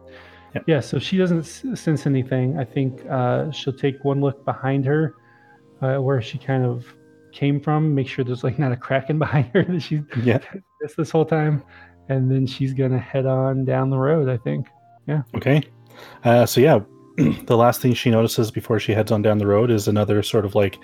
Yep. 0.54 0.64
Yeah. 0.66 0.80
So 0.80 0.98
she 0.98 1.16
doesn't 1.18 1.40
s- 1.40 1.64
sense 1.74 2.06
anything. 2.06 2.58
I 2.58 2.64
think 2.64 3.04
uh, 3.10 3.50
she'll 3.50 3.72
take 3.76 4.02
one 4.04 4.20
look 4.20 4.44
behind 4.44 4.84
her, 4.86 5.14
uh, 5.82 5.96
where 5.96 6.22
she 6.22 6.38
kind 6.38 6.64
of 6.64 6.86
came 7.32 7.60
from. 7.60 7.94
Make 7.94 8.08
sure 8.08 8.24
there's 8.24 8.44
like 8.44 8.58
not 8.58 8.72
a 8.72 8.76
kraken 8.76 9.18
behind 9.24 9.46
her 9.54 9.64
that 9.64 9.80
she's 9.80 10.02
Yeah. 10.22 10.38
missed 10.80 10.96
this 10.96 11.10
whole 11.10 11.24
time, 11.26 11.62
and 12.08 12.30
then 12.30 12.46
she's 12.46 12.72
gonna 12.72 12.98
head 12.98 13.26
on 13.26 13.64
down 13.64 13.90
the 13.90 13.98
road. 13.98 14.28
I 14.28 14.36
think. 14.36 14.68
Yeah. 15.08 15.22
Okay. 15.34 15.62
Uh, 16.24 16.46
so 16.46 16.60
yeah, 16.60 16.78
the 17.16 17.56
last 17.56 17.80
thing 17.80 17.94
she 17.94 18.10
notices 18.10 18.50
before 18.50 18.78
she 18.78 18.92
heads 18.92 19.10
on 19.12 19.22
down 19.22 19.38
the 19.38 19.46
road 19.46 19.70
is 19.70 19.88
another 19.88 20.22
sort 20.22 20.44
of 20.44 20.54
like 20.54 20.78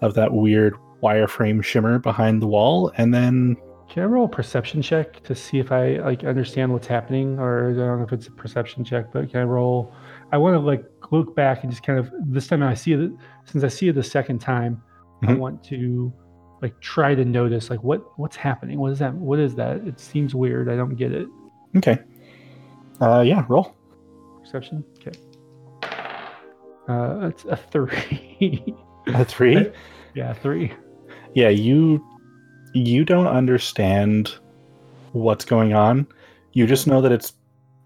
of 0.00 0.14
that 0.14 0.32
weird 0.32 0.74
wireframe 1.02 1.62
shimmer 1.62 1.98
behind 1.98 2.42
the 2.42 2.46
wall, 2.46 2.92
and 2.96 3.12
then 3.14 3.56
Can 3.88 4.02
I 4.02 4.06
roll 4.06 4.24
a 4.26 4.28
perception 4.28 4.82
check 4.82 5.22
to 5.24 5.34
see 5.34 5.58
if 5.58 5.70
I 5.72 5.96
like 5.98 6.24
understand 6.24 6.72
what's 6.72 6.86
happening, 6.86 7.38
or 7.38 7.70
I 7.70 7.74
don't 7.74 7.98
know 7.98 8.04
if 8.04 8.12
it's 8.12 8.26
a 8.28 8.32
perception 8.32 8.84
check, 8.84 9.12
but 9.12 9.30
can 9.30 9.40
I 9.40 9.44
roll? 9.44 9.92
I 10.32 10.38
want 10.38 10.54
to 10.54 10.60
like 10.60 10.84
look 11.10 11.34
back 11.36 11.62
and 11.62 11.70
just 11.72 11.82
kind 11.84 11.98
of 11.98 12.10
this 12.26 12.46
time 12.46 12.62
I 12.62 12.74
see 12.74 12.92
it 12.94 13.10
since 13.44 13.64
I 13.64 13.68
see 13.68 13.88
it 13.88 13.94
the 13.94 14.02
second 14.02 14.38
time, 14.40 14.82
I 15.22 15.26
Mhm. 15.26 15.38
want 15.38 15.62
to 15.64 16.12
like 16.62 16.78
try 16.80 17.14
to 17.14 17.24
notice 17.24 17.70
like 17.70 17.82
what 17.82 18.00
what's 18.18 18.36
happening. 18.36 18.78
What 18.78 18.92
is 18.92 18.98
that? 19.00 19.14
What 19.14 19.38
is 19.38 19.54
that? 19.56 19.76
It 19.86 19.98
seems 20.00 20.34
weird. 20.34 20.68
I 20.68 20.76
don't 20.76 20.94
get 20.96 21.12
it. 21.12 21.26
okay. 21.76 21.98
Uh, 23.00 23.20
yeah, 23.26 23.44
roll. 23.48 23.74
Perception. 24.42 24.84
Okay. 24.98 25.18
Uh, 26.88 27.28
it's 27.28 27.44
a 27.44 27.56
three. 27.56 28.74
A 29.08 29.24
three. 29.24 29.70
yeah, 30.14 30.32
three. 30.34 30.72
yeah, 31.34 31.48
you 31.48 32.04
you 32.74 33.04
don't 33.04 33.26
understand 33.26 34.34
what's 35.12 35.44
going 35.44 35.74
on. 35.74 36.06
You 36.52 36.66
just 36.66 36.86
know 36.86 37.00
that 37.00 37.12
it's 37.12 37.34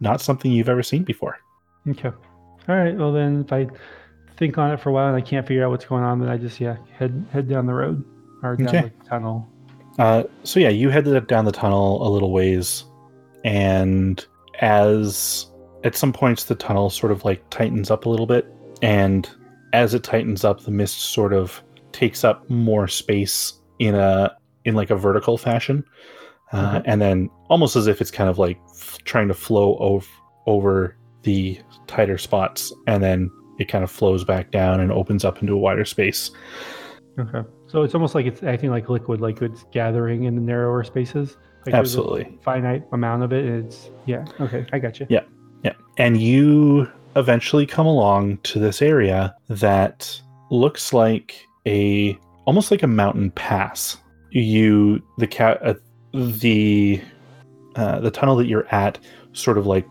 not 0.00 0.21
something 0.21 0.50
you've 0.53 0.69
ever 0.69 0.83
seen 0.83 1.03
before. 1.05 1.38
Okay. 1.88 2.09
All 2.69 2.75
right. 2.76 2.97
Well, 2.97 3.12
then 3.12 3.43
if 3.47 3.53
I 3.53 3.69
think 4.37 4.59
on 4.59 4.71
it 4.73 4.81
for 4.81 4.91
a 4.91 4.93
while 4.93 5.07
and 5.09 5.17
I 5.17 5.21
can't 5.21 5.47
figure 5.47 5.65
out 5.65 5.71
what's 5.71 5.85
going 5.85 6.03
on, 6.05 6.21
then 6.21 6.29
I 6.29 6.37
just 6.37 6.61
yeah 6.61 6.76
head 6.93 7.25
head 7.33 7.49
down 7.49 7.67
the 7.67 7.75
road 7.75 8.05
or 8.43 8.57
down 8.57 8.69
Okay. 8.69 8.93
the 8.99 9.05
tunnel. 9.09 9.49
Uh, 9.99 10.25
so 10.45 10.61
yeah, 10.61 10.69
you 10.69 10.91
headed 10.91 11.26
down 11.26 11.45
the 11.47 11.53
tunnel 11.53 12.07
a 12.07 12.09
little 12.11 12.31
ways, 12.33 12.85
and 13.45 14.25
as 14.61 15.47
at 15.85 15.95
some 15.97 16.12
points 16.12 16.45
the 16.45 16.55
tunnel 16.55 16.91
sort 16.91 17.12
of 17.12 17.25
like 17.25 17.49
tightens 17.50 17.91
up 17.91 18.05
a 18.07 18.09
little 18.09 18.26
bit, 18.26 18.47
and 18.83 19.28
as 19.73 19.95
it 19.95 20.02
tightens 20.04 20.45
up, 20.45 20.61
the 20.62 20.71
mist 20.71 20.99
sort 20.99 21.33
of 21.33 21.62
takes 21.92 22.25
up 22.25 22.49
more 22.50 22.88
space 22.88 23.54
in 23.78 23.95
a 23.95 24.35
in 24.64 24.75
like 24.75 24.90
a 24.90 24.97
vertical 24.97 25.38
fashion, 25.38 25.85
uh, 26.52 26.76
Okay. 26.78 26.90
and 26.90 27.00
then 27.00 27.30
almost 27.49 27.76
as 27.76 27.87
if 27.87 28.00
it's 28.00 28.11
kind 28.11 28.28
of 28.28 28.38
like 28.38 28.59
f- 28.71 28.99
trying 29.04 29.28
to 29.28 29.35
flow 29.35 29.76
over 29.78 30.06
over 30.47 30.97
the 31.23 31.59
tighter 31.87 32.18
spots, 32.18 32.73
and 32.87 33.02
then 33.02 33.30
it 33.59 33.66
kind 33.68 33.83
of 33.85 33.90
flows 33.90 34.25
back 34.25 34.50
down 34.50 34.80
and 34.80 34.92
opens 34.92 35.25
up 35.25 35.40
into 35.40 35.52
a 35.54 35.59
wider 35.59 35.85
space. 35.85 36.30
Okay. 37.18 37.42
So 37.68 37.83
it's 37.83 37.95
almost 37.95 38.14
like 38.14 38.26
it's 38.26 38.42
acting 38.42 38.71
like 38.71 38.88
liquid, 38.88 39.21
like 39.21 39.40
it's 39.42 39.64
gathering 39.73 40.25
in 40.25 40.35
the 40.35 40.40
narrower 40.42 40.85
spaces. 40.85 41.37
Like 41.64 41.75
Absolutely. 41.75 42.38
finite 42.42 42.85
amount 42.92 43.25
of 43.25 43.33
it. 43.33 43.45
It's 43.45 43.90
yeah. 44.04 44.25
Okay, 44.40 44.66
I 44.73 44.78
got 44.78 45.00
you. 45.00 45.06
Yeah. 45.09 45.23
Yeah. 45.64 45.73
And 45.99 46.21
you 46.21 46.87
eventually 47.17 47.67
come 47.67 47.87
along 47.87 48.39
to 48.39 48.59
this 48.59 48.81
area 48.83 49.35
that 49.49 50.21
looks 50.51 50.93
like 50.93 51.47
a 51.67 52.17
almost 52.45 52.71
like 52.71 52.83
a 52.83 52.89
mountain 52.89 53.31
pass. 53.33 53.97
You 54.31 55.03
the 55.19 55.27
cat 55.27 55.59
uh, 55.63 55.75
the 56.13 57.01
uh, 57.75 58.01
the 58.01 58.11
tunnel 58.11 58.37
that 58.37 58.47
you're 58.47 58.69
at 58.75 58.99
sort 59.33 59.59
of 59.59 59.67
like 59.67 59.87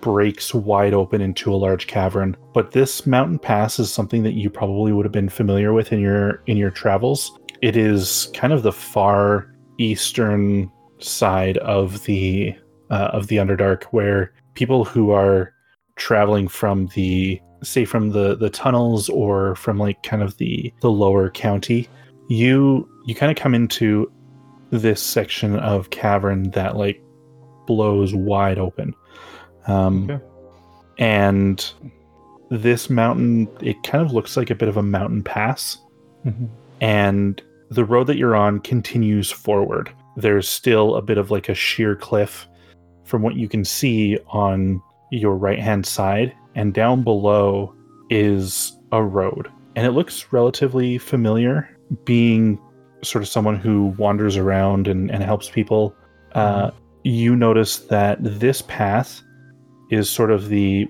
breaks 0.00 0.54
wide 0.54 0.94
open 0.94 1.20
into 1.20 1.52
a 1.52 1.56
large 1.56 1.86
cavern. 1.86 2.36
But 2.54 2.72
this 2.72 3.06
mountain 3.06 3.38
pass 3.38 3.78
is 3.78 3.92
something 3.92 4.22
that 4.22 4.34
you 4.34 4.48
probably 4.48 4.92
would 4.92 5.04
have 5.04 5.12
been 5.12 5.28
familiar 5.28 5.72
with 5.72 5.92
in 5.92 6.00
your 6.00 6.42
in 6.46 6.56
your 6.56 6.70
travels. 6.70 7.38
It 7.60 7.76
is 7.76 8.30
kind 8.34 8.52
of 8.52 8.62
the 8.62 8.72
far 8.72 9.52
eastern 9.78 10.70
side 10.98 11.58
of 11.58 12.04
the 12.04 12.54
uh, 12.90 13.10
of 13.12 13.26
the 13.26 13.36
Underdark, 13.36 13.84
where 13.84 14.32
people 14.54 14.84
who 14.84 15.10
are 15.10 15.52
traveling 15.98 16.48
from 16.48 16.86
the 16.94 17.40
say 17.62 17.84
from 17.84 18.10
the 18.10 18.36
the 18.36 18.50
tunnels 18.50 19.08
or 19.08 19.54
from 19.56 19.78
like 19.78 20.02
kind 20.02 20.22
of 20.22 20.36
the 20.38 20.72
the 20.80 20.90
lower 20.90 21.28
county, 21.30 21.88
you 22.28 22.88
you 23.06 23.14
kind 23.14 23.30
of 23.30 23.36
come 23.36 23.54
into 23.54 24.10
this 24.70 25.02
section 25.02 25.56
of 25.58 25.90
cavern 25.90 26.50
that 26.50 26.76
like 26.76 27.02
blows 27.66 28.14
wide 28.14 28.58
open. 28.58 28.94
Um, 29.66 30.08
Okay. 30.10 30.24
and 30.98 31.72
this 32.50 32.88
mountain 32.88 33.46
it 33.60 33.76
kind 33.82 34.02
of 34.04 34.12
looks 34.12 34.36
like 34.36 34.48
a 34.50 34.54
bit 34.54 34.68
of 34.68 34.76
a 34.78 34.82
mountain 34.82 35.22
pass 35.22 35.78
Mhm. 36.24 36.48
and 36.80 37.42
the 37.70 37.84
road 37.84 38.06
that 38.06 38.16
you're 38.16 38.34
on 38.34 38.60
continues 38.60 39.30
forward 39.30 39.90
there's 40.16 40.48
still 40.48 40.96
a 40.96 41.02
bit 41.02 41.18
of 41.18 41.30
like 41.30 41.50
a 41.50 41.54
sheer 41.54 41.94
cliff 41.94 42.48
from 43.04 43.20
what 43.20 43.36
you 43.36 43.48
can 43.48 43.64
see 43.64 44.18
on 44.28 44.80
your 45.10 45.36
right 45.36 45.58
hand 45.58 45.86
side 45.86 46.34
and 46.54 46.74
down 46.74 47.02
below 47.02 47.74
is 48.10 48.76
a 48.92 49.02
road. 49.02 49.48
And 49.76 49.86
it 49.86 49.92
looks 49.92 50.32
relatively 50.32 50.98
familiar 50.98 51.68
being 52.04 52.58
sort 53.02 53.22
of 53.22 53.28
someone 53.28 53.56
who 53.56 53.94
wanders 53.98 54.36
around 54.36 54.88
and, 54.88 55.10
and 55.10 55.22
helps 55.22 55.48
people. 55.48 55.94
Uh, 56.32 56.70
you 57.04 57.36
notice 57.36 57.78
that 57.78 58.18
this 58.20 58.62
path 58.62 59.22
is 59.90 60.10
sort 60.10 60.30
of 60.30 60.48
the 60.48 60.88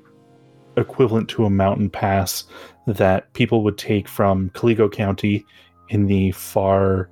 equivalent 0.76 1.28
to 1.28 1.44
a 1.44 1.50
mountain 1.50 1.90
pass 1.90 2.44
that 2.86 3.32
people 3.34 3.62
would 3.62 3.76
take 3.76 4.08
from 4.08 4.50
Caligo 4.50 4.90
County 4.90 5.44
in 5.90 6.06
the 6.06 6.30
far 6.32 7.10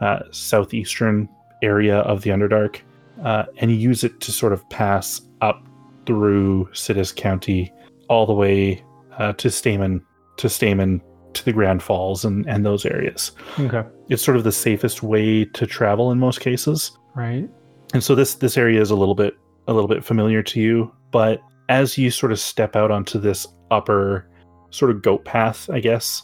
uh, 0.00 0.20
southeastern 0.30 1.28
area 1.62 1.98
of 2.00 2.22
the 2.22 2.30
Underdark 2.30 2.80
uh, 3.24 3.44
and 3.58 3.72
use 3.72 4.04
it 4.04 4.20
to 4.20 4.32
sort 4.32 4.52
of 4.52 4.68
pass 4.70 5.20
up 5.40 5.66
through 6.10 6.68
Sidis 6.72 7.14
County 7.14 7.72
all 8.08 8.26
the 8.26 8.32
way 8.32 8.84
uh, 9.18 9.32
to 9.34 9.48
Stamen, 9.48 10.04
to 10.38 10.48
Stamen, 10.48 11.00
to 11.34 11.44
the 11.44 11.52
Grand 11.52 11.84
Falls 11.84 12.24
and, 12.24 12.44
and 12.48 12.66
those 12.66 12.84
areas. 12.84 13.30
Okay. 13.60 13.84
It's 14.08 14.24
sort 14.24 14.36
of 14.36 14.42
the 14.42 14.50
safest 14.50 15.04
way 15.04 15.44
to 15.44 15.66
travel 15.68 16.10
in 16.10 16.18
most 16.18 16.40
cases 16.40 16.90
Right. 17.14 17.48
and 17.94 18.02
so 18.02 18.16
this 18.16 18.34
this 18.34 18.56
area 18.58 18.80
is 18.80 18.90
a 18.90 18.96
little 18.96 19.14
bit 19.14 19.36
a 19.68 19.72
little 19.72 19.86
bit 19.88 20.04
familiar 20.04 20.42
to 20.44 20.60
you 20.60 20.92
but 21.12 21.40
as 21.68 21.96
you 21.98 22.10
sort 22.10 22.30
of 22.32 22.38
step 22.40 22.74
out 22.76 22.90
onto 22.90 23.18
this 23.20 23.46
upper 23.70 24.28
sort 24.70 24.90
of 24.92 25.02
goat 25.02 25.24
path 25.24 25.68
i 25.70 25.78
guess 25.80 26.22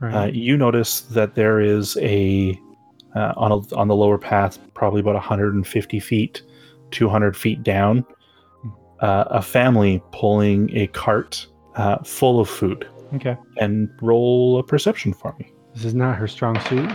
Right. 0.00 0.14
uh, 0.14 0.26
you 0.26 0.56
notice 0.56 1.00
that 1.00 1.34
there 1.34 1.60
is 1.60 1.96
a 2.00 2.58
uh, 3.16 3.32
on 3.36 3.52
a, 3.52 3.74
on 3.74 3.88
the 3.88 3.96
lower 3.96 4.18
path 4.18 4.58
probably 4.74 5.00
about 5.00 5.14
150 5.14 6.00
feet 6.00 6.42
200 6.90 7.36
feet 7.36 7.62
down 7.62 8.04
uh, 9.00 9.24
a 9.28 9.42
family 9.42 10.02
pulling 10.12 10.74
a 10.76 10.86
cart 10.88 11.46
uh, 11.76 11.98
full 12.04 12.40
of 12.40 12.48
food 12.48 12.88
okay. 13.14 13.36
and 13.58 13.88
roll 14.02 14.58
a 14.58 14.62
perception 14.62 15.12
for 15.12 15.34
me 15.38 15.52
This 15.74 15.84
is 15.84 15.94
not 15.94 16.16
her 16.16 16.26
strong 16.26 16.60
suit. 16.62 16.90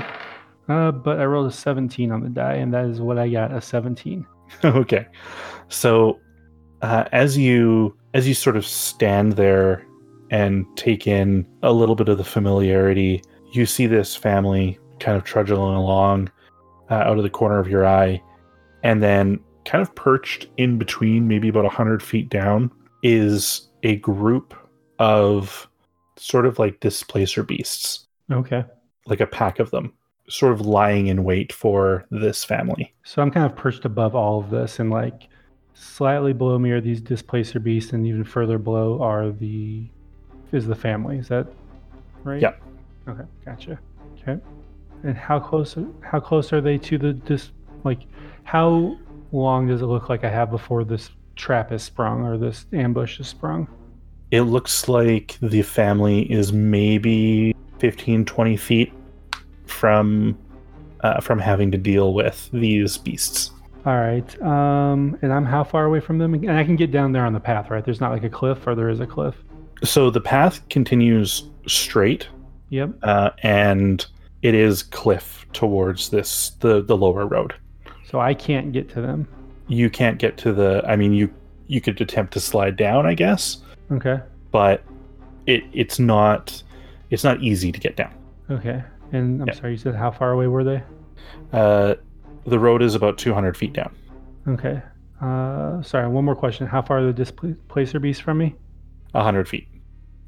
Uh, 0.70 0.92
but 0.92 1.20
I 1.20 1.26
rolled 1.26 1.48
a 1.48 1.52
17 1.52 2.10
on 2.10 2.22
the 2.22 2.30
die, 2.30 2.54
and 2.54 2.74
that 2.74 2.86
is 2.86 3.02
what 3.02 3.18
I 3.18 3.28
got 3.28 3.52
a 3.52 3.60
17. 3.60 4.26
okay 4.64 5.08
so 5.70 6.20
uh, 6.82 7.06
as 7.12 7.38
you 7.38 7.96
as 8.14 8.28
you 8.28 8.34
sort 8.34 8.56
of 8.56 8.66
stand 8.66 9.34
there 9.34 9.86
and 10.30 10.66
take 10.76 11.08
in 11.08 11.48
a 11.64 11.72
little 11.72 11.96
bit 11.96 12.10
of 12.10 12.18
the 12.18 12.24
familiarity 12.24 13.22
you 13.52 13.66
see 13.66 13.88
this 13.88 14.16
family 14.16 14.78
kind 15.00 15.18
of 15.18 15.24
trudging 15.24 15.58
along 15.58 16.32
uh, 16.90 16.96
out 16.96 17.18
of 17.18 17.24
the 17.24 17.30
corner 17.30 17.60
of 17.60 17.68
your 17.68 17.86
eye 17.86 18.22
and 18.84 19.02
then 19.02 19.40
kind 19.66 19.82
of 19.82 19.94
perched 19.96 20.48
in 20.58 20.78
between 20.78 21.28
maybe 21.28 21.48
about 21.50 21.64
100 21.64 22.02
feet 22.04 22.30
down 22.30 22.72
is 23.04 23.70
a 23.84 23.96
group 23.98 24.54
of 25.00 25.68
sort 26.18 26.46
of 26.46 26.60
like 26.60 26.80
displacer 26.80 27.44
beasts 27.44 28.08
Okay. 28.32 28.64
like 29.06 29.20
a 29.20 29.28
pack 29.28 29.60
of 29.60 29.72
them 29.72 29.94
sort 30.30 30.54
of 30.54 30.62
lying 30.62 31.08
in 31.08 31.24
wait 31.24 31.52
for 31.52 32.06
this 32.12 32.44
family 32.46 32.94
So 33.04 33.22
I'm 33.22 33.32
kind 33.32 33.46
of 33.46 33.56
perched 33.58 33.84
above 33.86 34.16
all 34.16 34.40
of 34.40 34.50
this, 34.50 34.80
and 34.80 34.90
like 34.90 35.28
slightly 35.74 36.32
below 36.34 36.58
me 36.60 36.72
are 36.72 36.80
these 36.82 37.02
displacer 37.02 37.60
beasts, 37.60 37.92
and 37.94 38.06
even 38.08 38.24
further 38.24 38.58
below 38.58 39.02
are 39.02 39.32
the 39.32 39.88
is 40.54 40.66
the 40.68 40.76
family. 40.76 41.18
Is 41.18 41.28
that 41.30 41.48
right? 42.24 42.42
Yeah. 42.42 42.54
Okay, 43.10 43.24
gotcha. 43.44 43.80
Okay. 44.22 44.40
and 45.04 45.18
how 45.18 45.40
close 45.40 45.76
how 46.02 46.20
close 46.22 46.54
are 46.54 46.62
they 46.62 46.78
to 46.78 46.98
the 46.98 47.12
dis 47.14 47.52
like 47.84 48.00
how 48.46 48.98
long 49.34 49.68
does 49.68 49.82
it 49.82 49.86
look 49.88 50.08
like 50.10 50.24
I 50.24 50.30
have 50.30 50.50
before 50.50 50.84
this 50.86 51.10
trap 51.36 51.72
is 51.72 51.84
sprung 51.84 52.24
or 52.26 52.38
this 52.38 52.66
ambush 52.72 53.20
is 53.20 53.28
sprung? 53.28 53.68
It 54.32 54.42
looks 54.42 54.88
like 54.88 55.38
the 55.42 55.62
family 55.62 56.32
is 56.32 56.54
maybe 56.54 57.54
15, 57.80 58.26
20 58.26 58.58
feet 58.58 58.94
from 59.66 60.38
uh, 61.02 61.20
from 61.20 61.38
having 61.38 61.70
to 61.72 61.78
deal 61.78 62.14
with 62.14 62.50
these 62.54 62.98
beasts. 62.98 63.52
All 63.86 63.98
right. 63.98 64.42
Um, 64.42 65.18
and 65.22 65.34
I'm 65.34 65.46
how 65.46 65.64
far 65.66 65.84
away 65.86 66.00
from 66.00 66.18
them? 66.18 66.34
And 66.34 66.52
I 66.52 66.64
can 66.64 66.78
get 66.78 66.92
down 66.92 67.12
there 67.12 67.26
on 67.26 67.34
the 67.34 67.40
path, 67.42 67.70
right? 67.70 67.84
There's 67.84 68.00
not 68.00 68.12
like 68.12 68.24
a 68.24 68.30
cliff, 68.30 68.66
or 68.66 68.74
there 68.76 68.90
is 68.90 69.02
a 69.02 69.06
cliff. 69.06 69.36
So 69.84 70.10
the 70.10 70.22
path 70.22 70.68
continues 70.70 71.44
straight, 71.68 72.28
Yep. 72.70 72.92
uh, 73.04 73.32
and 73.44 74.06
it 74.42 74.56
is 74.56 74.84
cliff 74.84 75.46
towards 75.52 76.10
this 76.10 76.52
the 76.62 76.82
the 76.82 76.96
lower 76.96 77.26
road. 77.28 77.54
So 78.14 78.20
I 78.20 78.36
can't 78.36 78.72
get 78.72 78.90
to 78.90 79.02
them. 79.02 79.28
You 79.68 79.90
can't 79.90 80.20
get 80.20 80.38
to 80.38 80.54
the. 80.54 80.84
I 80.88 80.96
mean, 80.96 81.14
you 81.14 81.34
you 81.66 81.82
could 81.82 82.00
attempt 82.00 82.32
to 82.34 82.40
slide 82.40 82.76
down, 82.76 83.08
I 83.08 83.16
guess, 83.16 83.58
Okay. 83.92 84.20
but 84.52 84.84
it 85.48 85.64
it's 85.74 85.98
not 85.98 86.62
it's 87.10 87.24
not 87.24 87.42
easy 87.42 87.72
to 87.72 87.80
get 87.80 87.96
down. 87.96 88.14
Okay. 88.52 88.84
And 89.14 89.42
I'm 89.42 89.48
Yeah. 89.48 89.54
sorry, 89.56 89.72
you 89.72 89.78
said 89.78 89.96
how 89.96 90.12
far 90.12 90.32
away 90.32 90.46
were 90.46 90.64
they? 90.64 90.84
Uh, 91.52 91.96
the 92.46 92.60
road 92.60 92.84
is 92.84 92.94
about 92.94 93.18
200 93.18 93.58
feet 93.58 93.74
down. 93.74 93.92
Okay. 94.48 94.80
Uh, 95.20 95.82
sorry, 95.82 96.08
one 96.08 96.24
more 96.24 96.36
question. 96.36 96.68
How 96.68 96.84
far 96.84 97.00
are 97.00 97.06
the 97.12 97.14
displacer 97.14 98.00
beasts 98.00 98.22
from 98.22 98.38
me? 98.38 98.54
100 99.14 99.48
feet. 99.50 99.68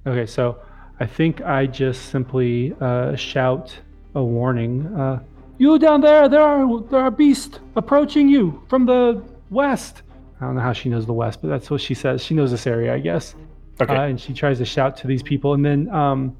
Okay, 0.07 0.25
so 0.25 0.57
I 0.99 1.05
think 1.05 1.41
I 1.43 1.67
just 1.67 2.09
simply 2.09 2.73
uh, 2.81 3.15
shout 3.15 3.77
a 4.15 4.23
warning. 4.23 4.87
Uh, 4.87 5.19
you 5.57 5.79
down 5.79 6.01
there, 6.01 6.27
there 6.27 6.41
are 6.41 6.81
there 6.83 7.01
are 7.01 7.11
beasts 7.11 7.59
approaching 7.75 8.27
you 8.29 8.61
from 8.67 8.85
the 8.85 9.23
west. 9.49 10.01
I 10.39 10.45
don't 10.45 10.55
know 10.55 10.61
how 10.61 10.73
she 10.73 10.89
knows 10.89 11.05
the 11.05 11.13
west, 11.13 11.41
but 11.41 11.47
that's 11.47 11.69
what 11.69 11.81
she 11.81 11.93
says. 11.93 12.23
She 12.23 12.33
knows 12.33 12.51
this 12.51 12.67
area, 12.67 12.93
I 12.93 12.99
guess. 12.99 13.35
Okay. 13.79 13.95
Uh, 13.95 14.03
and 14.03 14.19
she 14.19 14.33
tries 14.33 14.57
to 14.59 14.65
shout 14.65 14.97
to 14.97 15.07
these 15.07 15.23
people, 15.23 15.53
and 15.53 15.65
then 15.65 15.89
um, 15.89 16.35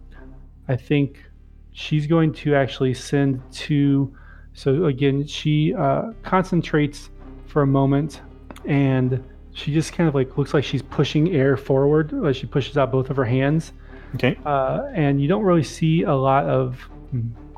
I 0.68 0.76
think 0.76 1.24
she's 1.72 2.08
going 2.08 2.34
to 2.34 2.56
actually 2.56 2.94
send 2.94 3.42
two. 3.52 4.14
So 4.54 4.86
again, 4.86 5.26
she 5.28 5.74
uh, 5.74 6.12
concentrates 6.24 7.10
for 7.46 7.62
a 7.62 7.68
moment, 7.68 8.22
and 8.66 9.24
she 9.54 9.74
just 9.74 9.94
kind 9.94 10.08
of 10.10 10.16
like 10.16 10.38
looks 10.38 10.54
like 10.54 10.64
she's 10.64 10.82
pushing 10.82 11.34
air 11.34 11.56
forward. 11.58 12.12
Like 12.12 12.36
she 12.36 12.48
pushes 12.48 12.78
out 12.78 12.92
both 12.92 13.10
of 13.10 13.16
her 13.16 13.26
hands, 13.26 13.72
okay. 14.16 14.38
uh, 14.46 14.90
and 14.94 15.22
you 15.22 15.28
don't 15.28 15.44
really 15.44 15.64
see 15.64 16.04
a 16.04 16.14
lot 16.14 16.46
of 16.46 16.80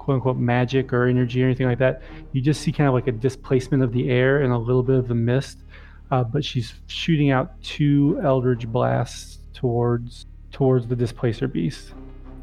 quote 0.07 0.15
unquote 0.15 0.37
magic 0.37 0.93
or 0.93 1.05
energy 1.05 1.43
or 1.43 1.45
anything 1.47 1.67
like 1.67 1.79
that. 1.79 2.01
You 2.31 2.39
just 2.39 2.61
see 2.61 2.71
kind 2.71 2.87
of 2.87 2.93
like 2.93 3.07
a 3.07 3.11
displacement 3.11 3.83
of 3.83 3.91
the 3.91 4.09
air 4.09 4.41
and 4.41 4.53
a 4.53 4.57
little 4.57 4.81
bit 4.81 4.95
of 4.95 5.09
the 5.09 5.15
mist. 5.15 5.65
Uh, 6.09 6.23
but 6.23 6.45
she's 6.45 6.75
shooting 6.87 7.29
out 7.29 7.61
two 7.61 8.17
eldritch 8.23 8.65
blasts 8.69 9.39
towards 9.53 10.25
towards 10.53 10.87
the 10.87 10.95
displacer 10.95 11.45
beast. 11.45 11.93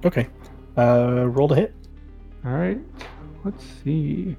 Okay. 0.04 0.28
Uh, 0.76 1.24
roll 1.26 1.48
to 1.48 1.54
hit. 1.54 1.74
All 2.44 2.52
right, 2.52 2.78
let's 3.46 3.64
see. 3.82 4.36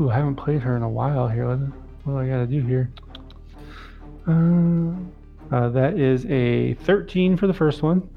Ooh, 0.00 0.08
I 0.08 0.14
haven't 0.14 0.36
played 0.36 0.62
her 0.62 0.74
in 0.74 0.82
a 0.82 0.88
while 0.88 1.28
here. 1.28 1.48
What, 1.48 1.58
what 2.04 2.12
do 2.14 2.18
I 2.18 2.26
got 2.28 2.38
to 2.38 2.46
do 2.46 2.62
here? 2.62 2.90
Uh, 4.26 5.54
uh, 5.54 5.68
that 5.68 5.98
is 5.98 6.24
a 6.26 6.72
13 6.84 7.36
for 7.36 7.46
the 7.46 7.52
first 7.52 7.82
one. 7.82 8.08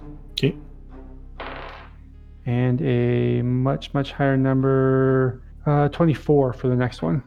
And 2.51 2.81
a 2.81 3.41
much, 3.43 3.93
much 3.93 4.11
higher 4.11 4.35
number, 4.35 5.41
uh, 5.65 5.87
24 5.87 6.51
for 6.51 6.67
the 6.67 6.75
next 6.75 7.01
one. 7.01 7.23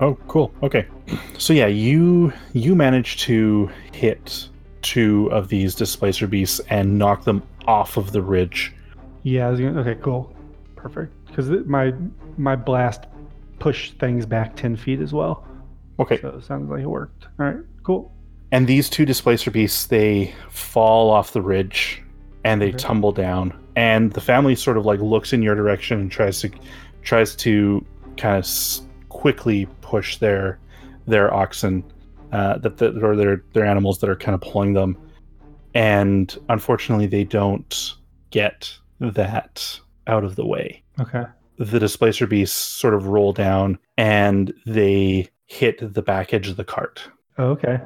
Oh, 0.00 0.18
cool. 0.28 0.52
Okay. 0.62 0.86
So 1.38 1.52
yeah, 1.52 1.68
you 1.68 2.32
you 2.52 2.74
managed 2.74 3.20
to 3.20 3.70
hit 3.92 4.48
two 4.82 5.30
of 5.30 5.48
these 5.48 5.72
displacer 5.76 6.26
beasts 6.26 6.60
and 6.68 6.98
knock 6.98 7.22
them 7.22 7.44
off 7.68 7.96
of 7.96 8.10
the 8.10 8.20
ridge. 8.20 8.74
Yeah, 9.22 9.52
gonna, 9.52 9.80
okay, 9.80 9.94
cool. 10.02 10.34
Perfect. 10.74 11.12
Because 11.28 11.48
my 11.64 11.94
my 12.36 12.56
blast 12.56 13.04
pushed 13.60 14.00
things 14.00 14.26
back 14.26 14.56
10 14.56 14.76
feet 14.76 15.00
as 15.00 15.12
well. 15.12 15.46
Okay. 16.00 16.20
So 16.20 16.30
it 16.30 16.44
sounds 16.44 16.68
like 16.68 16.80
it 16.80 16.86
worked. 16.86 17.28
All 17.38 17.46
right, 17.46 17.64
cool. 17.84 18.12
And 18.50 18.66
these 18.66 18.90
two 18.90 19.06
displacer 19.06 19.52
beasts, 19.52 19.86
they 19.86 20.34
fall 20.50 21.08
off 21.08 21.32
the 21.32 21.42
ridge 21.42 22.02
and 22.44 22.60
they 22.62 22.72
tumble 22.72 23.12
down. 23.12 23.52
And 23.76 24.12
the 24.12 24.20
family 24.20 24.54
sort 24.54 24.76
of 24.76 24.84
like 24.86 25.00
looks 25.00 25.32
in 25.32 25.42
your 25.42 25.54
direction 25.54 26.00
and 26.00 26.10
tries 26.10 26.40
to 26.40 26.50
tries 27.02 27.34
to 27.36 27.84
kind 28.16 28.36
of 28.36 28.44
s- 28.44 28.82
quickly 29.08 29.66
push 29.80 30.16
their 30.18 30.58
their 31.06 31.32
oxen 31.32 31.84
uh, 32.32 32.58
that, 32.58 32.76
that 32.78 33.02
or 33.02 33.16
their 33.16 33.44
their 33.52 33.64
animals 33.64 33.98
that 34.00 34.10
are 34.10 34.16
kind 34.16 34.34
of 34.34 34.40
pulling 34.40 34.72
them. 34.74 34.96
And 35.74 36.36
unfortunately, 36.48 37.06
they 37.06 37.24
don't 37.24 37.94
get 38.30 38.76
that 39.00 39.78
out 40.06 40.24
of 40.24 40.36
the 40.36 40.46
way. 40.46 40.82
Okay. 41.00 41.24
The 41.58 41.78
displacer 41.78 42.26
beasts 42.26 42.56
sort 42.56 42.94
of 42.94 43.06
roll 43.08 43.32
down 43.32 43.78
and 43.96 44.52
they 44.66 45.28
hit 45.46 45.94
the 45.94 46.02
back 46.02 46.32
edge 46.34 46.48
of 46.48 46.56
the 46.56 46.64
cart 46.64 47.02
Oh, 47.38 47.50
okay. 47.50 47.80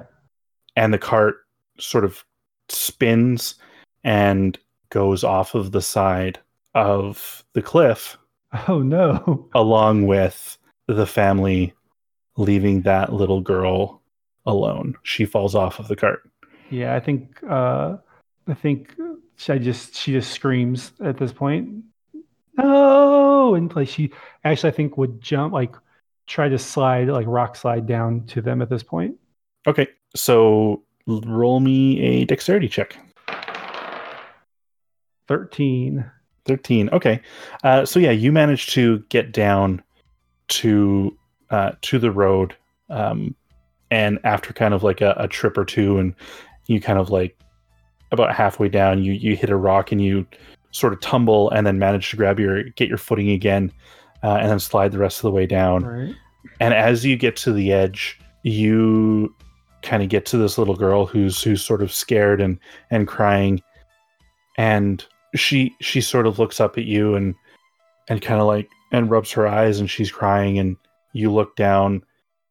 and 0.76 0.92
the 0.92 0.98
cart 0.98 1.36
sort 1.78 2.04
of 2.04 2.24
spins 2.68 3.54
and 4.04 4.58
goes 4.90 5.24
off 5.24 5.54
of 5.54 5.72
the 5.72 5.80
side 5.82 6.38
of 6.74 7.44
the 7.54 7.62
cliff 7.62 8.16
Oh 8.68 8.80
no. 8.80 9.48
along 9.54 10.06
with 10.06 10.58
the 10.86 11.06
family 11.06 11.72
leaving 12.36 12.82
that 12.82 13.12
little 13.12 13.40
girl 13.40 14.02
alone 14.46 14.94
she 15.02 15.24
falls 15.24 15.54
off 15.54 15.78
of 15.78 15.88
the 15.88 15.96
cart 15.96 16.28
Yeah, 16.70 16.94
I 16.94 17.00
think 17.00 17.42
uh 17.48 17.96
I 18.48 18.54
think 18.54 18.94
she 19.36 19.58
just 19.58 19.94
she 19.94 20.12
just 20.12 20.32
screams 20.32 20.92
at 21.00 21.16
this 21.16 21.32
point. 21.32 21.84
No, 22.56 23.54
and 23.54 23.74
like 23.74 23.88
she 23.88 24.12
actually 24.44 24.70
I 24.72 24.76
think 24.76 24.96
would 24.98 25.20
jump 25.20 25.52
like 25.52 25.74
try 26.26 26.48
to 26.48 26.58
slide 26.58 27.08
like 27.08 27.26
rock 27.26 27.56
slide 27.56 27.86
down 27.86 28.26
to 28.26 28.40
them 28.42 28.60
at 28.62 28.68
this 28.70 28.82
point. 28.82 29.16
okay 29.66 29.86
so 30.14 30.82
roll 31.06 31.60
me 31.60 32.00
a 32.00 32.24
dexterity 32.26 32.68
check 32.68 32.98
13. 35.28 36.04
13 36.44 36.88
okay 36.90 37.20
uh, 37.62 37.84
so 37.86 38.00
yeah 38.00 38.10
you 38.10 38.32
managed 38.32 38.70
to 38.70 38.98
get 39.10 39.30
down 39.30 39.80
to 40.48 41.16
uh, 41.50 41.70
to 41.82 42.00
the 42.00 42.10
road 42.10 42.56
um, 42.90 43.32
and 43.92 44.18
after 44.24 44.52
kind 44.52 44.74
of 44.74 44.82
like 44.82 45.00
a, 45.00 45.14
a 45.18 45.28
trip 45.28 45.56
or 45.56 45.64
two 45.64 45.98
and 45.98 46.16
you 46.66 46.80
kind 46.80 46.98
of 46.98 47.10
like 47.10 47.38
about 48.10 48.34
halfway 48.34 48.68
down 48.68 49.04
you 49.04 49.12
you 49.12 49.36
hit 49.36 49.50
a 49.50 49.56
rock 49.56 49.92
and 49.92 50.02
you 50.02 50.26
sort 50.72 50.92
of 50.92 51.00
tumble 51.00 51.48
and 51.50 51.64
then 51.64 51.78
manage 51.78 52.10
to 52.10 52.16
grab 52.16 52.40
your 52.40 52.64
get 52.70 52.88
your 52.88 52.98
footing 52.98 53.30
again 53.30 53.70
uh, 54.24 54.38
and 54.40 54.50
then 54.50 54.58
slide 54.58 54.90
the 54.90 54.98
rest 54.98 55.18
of 55.18 55.22
the 55.22 55.30
way 55.30 55.46
down 55.46 55.84
Right. 55.84 56.14
and 56.58 56.74
as 56.74 57.04
you 57.04 57.16
get 57.16 57.36
to 57.36 57.52
the 57.52 57.72
edge 57.72 58.18
you 58.42 59.32
kind 59.82 60.02
of 60.02 60.08
get 60.08 60.26
to 60.26 60.36
this 60.38 60.58
little 60.58 60.74
girl 60.74 61.06
who's 61.06 61.40
who's 61.40 61.62
sort 61.62 61.82
of 61.82 61.92
scared 61.92 62.40
and 62.40 62.58
and 62.90 63.06
crying 63.06 63.62
and 64.58 65.06
she 65.34 65.74
she 65.80 66.00
sort 66.00 66.26
of 66.26 66.38
looks 66.38 66.60
up 66.60 66.76
at 66.78 66.84
you 66.84 67.14
and 67.14 67.34
and 68.08 68.20
kind 68.22 68.40
of 68.40 68.46
like 68.46 68.68
and 68.92 69.10
rubs 69.10 69.32
her 69.32 69.46
eyes 69.46 69.80
and 69.80 69.90
she's 69.90 70.10
crying 70.12 70.58
and 70.58 70.76
you 71.12 71.32
look 71.32 71.56
down 71.56 72.02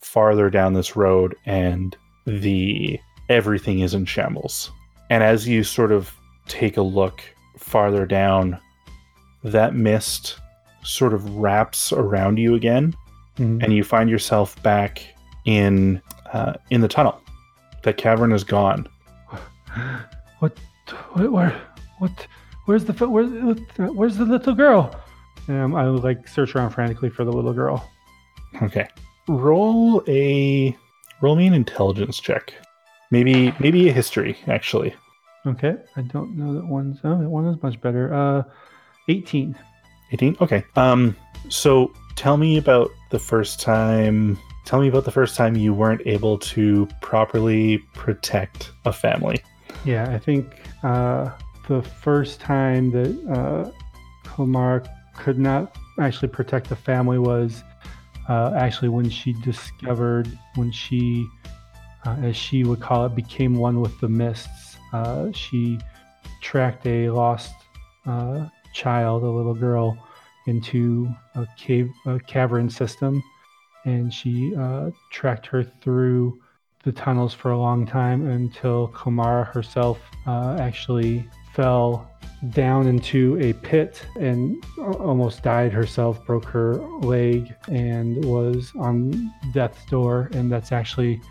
farther 0.02 0.50
down 0.50 0.74
this 0.74 0.96
road 0.96 1.36
and 1.46 1.96
the 2.26 3.00
everything 3.30 3.80
is 3.80 3.94
in 3.94 4.06
shambles 4.06 4.72
and 5.10 5.24
as 5.24 5.48
you 5.48 5.64
sort 5.64 5.92
of 5.92 6.12
take 6.48 6.78
a 6.78 6.82
look 6.82 7.22
farther 7.58 8.06
down 8.06 8.60
that 9.44 9.76
mist 9.76 10.40
sort 10.84 11.14
of 11.14 11.30
wraps 11.36 11.92
around 11.92 12.38
you 12.38 12.56
again 12.56 12.94
Mhm. 13.38 13.64
and 13.64 13.74
you 13.74 13.84
find 13.84 14.10
yourself 14.10 14.62
back 14.62 15.06
in 15.46 16.02
uh, 16.34 16.54
in 16.70 16.82
the 16.82 16.88
tunnel. 16.90 17.22
That 17.84 17.96
cavern 17.98 18.34
is 18.34 18.44
gone. 18.44 18.88
What, 20.40 20.58
what 21.14 21.32
where 21.32 21.62
what 22.00 22.28
where's 22.72 22.86
the 22.86 22.94
where's 23.08 23.60
where's 23.78 24.16
the 24.16 24.24
little 24.24 24.56
girl? 24.56 24.96
Um, 25.50 25.76
I 25.76 25.90
would 25.90 26.04
like 26.04 26.26
search 26.28 26.56
around 26.56 26.70
frantically 26.70 27.10
for 27.10 27.26
the 27.26 27.32
little 27.32 27.52
girl. 27.54 27.90
Okay, 28.62 28.88
roll 29.28 30.02
a 30.08 30.76
roll 31.22 31.36
me 31.36 31.48
an 31.48 31.54
intelligence 31.54 32.20
check. 32.20 32.54
Maybe 33.12 33.54
maybe 33.60 33.90
a 33.90 33.92
history 33.92 34.38
actually. 34.48 34.96
Okay, 35.46 35.76
I 35.98 36.02
don't 36.04 36.38
know 36.38 36.54
that 36.54 36.66
one's. 36.66 37.00
Oh, 37.04 37.18
that 37.22 37.30
one 37.30 37.46
is 37.48 37.62
much 37.62 37.80
better. 37.82 38.14
Uh, 38.14 38.44
eighteen. 39.10 39.56
18 40.14 40.36
okay 40.42 40.62
um 40.76 41.16
so 41.48 41.90
tell 42.18 42.36
me 42.36 42.58
about 42.58 42.90
the 43.12 43.18
first 43.18 43.62
time 43.62 44.38
tell 44.66 44.82
me 44.82 44.90
about 44.90 45.06
the 45.06 45.12
first 45.12 45.38
time 45.38 45.56
you 45.56 45.74
weren't 45.74 46.02
able 46.06 46.38
to 46.38 46.86
properly 47.02 47.78
protect 47.94 48.74
a 48.84 48.92
family 48.92 49.42
Yeah, 49.86 50.10
I 50.14 50.20
think 50.20 50.54
uh, 50.84 51.32
the 51.68 51.82
first 51.82 52.40
time 52.40 52.92
that 52.92 53.32
uh, 53.32 53.72
Kamara 54.24 54.88
could 55.16 55.40
not 55.40 55.76
actually 56.00 56.30
protect 56.30 56.70
the 56.70 56.76
family 56.76 57.20
was 57.20 57.64
uh, 58.30 58.54
actually 58.56 58.90
when 58.90 59.10
she 59.10 59.34
discovered, 59.44 60.28
when 60.56 60.72
she, 60.72 61.28
uh, 62.06 62.16
as 62.22 62.36
she 62.36 62.64
would 62.64 62.80
call 62.80 63.06
it, 63.06 63.16
became 63.16 63.56
one 63.56 63.82
with 63.82 64.00
the 64.00 64.10
mists. 64.10 64.78
Uh, 64.94 65.32
she 65.32 65.80
tracked 66.42 66.86
a 66.86 67.10
lost 67.10 67.54
uh, 68.06 68.48
child, 68.74 69.24
a 69.24 69.30
little 69.30 69.54
girl, 69.54 69.98
into 70.48 71.08
a 71.36 71.46
cave, 71.58 71.90
a 72.06 72.20
cavern 72.20 72.70
system, 72.70 73.22
and 73.86 74.14
she 74.14 74.56
uh, 74.56 74.90
tracked 75.12 75.46
her 75.46 75.64
through 75.64 76.40
the 76.84 76.92
tunnels 76.92 77.34
for 77.34 77.52
a 77.52 77.58
long 77.58 77.86
time 77.86 78.28
until 78.28 78.88
Kamara 78.90 79.46
herself 79.48 80.00
uh, 80.26 80.58
actually 80.60 81.28
fell 81.54 82.10
down 82.50 82.88
into 82.88 83.38
a 83.40 83.54
pit 83.54 84.04
and 84.20 84.64
almost 84.80 85.44
died 85.44 85.72
herself, 85.72 86.26
broke 86.26 86.46
her 86.46 86.76
leg, 87.00 87.54
and 87.68 88.24
was 88.26 88.72
on 88.78 89.32
death's 89.54 89.86
door. 89.86 90.30
And 90.34 90.52
that's 90.52 90.72
actually 90.72 91.22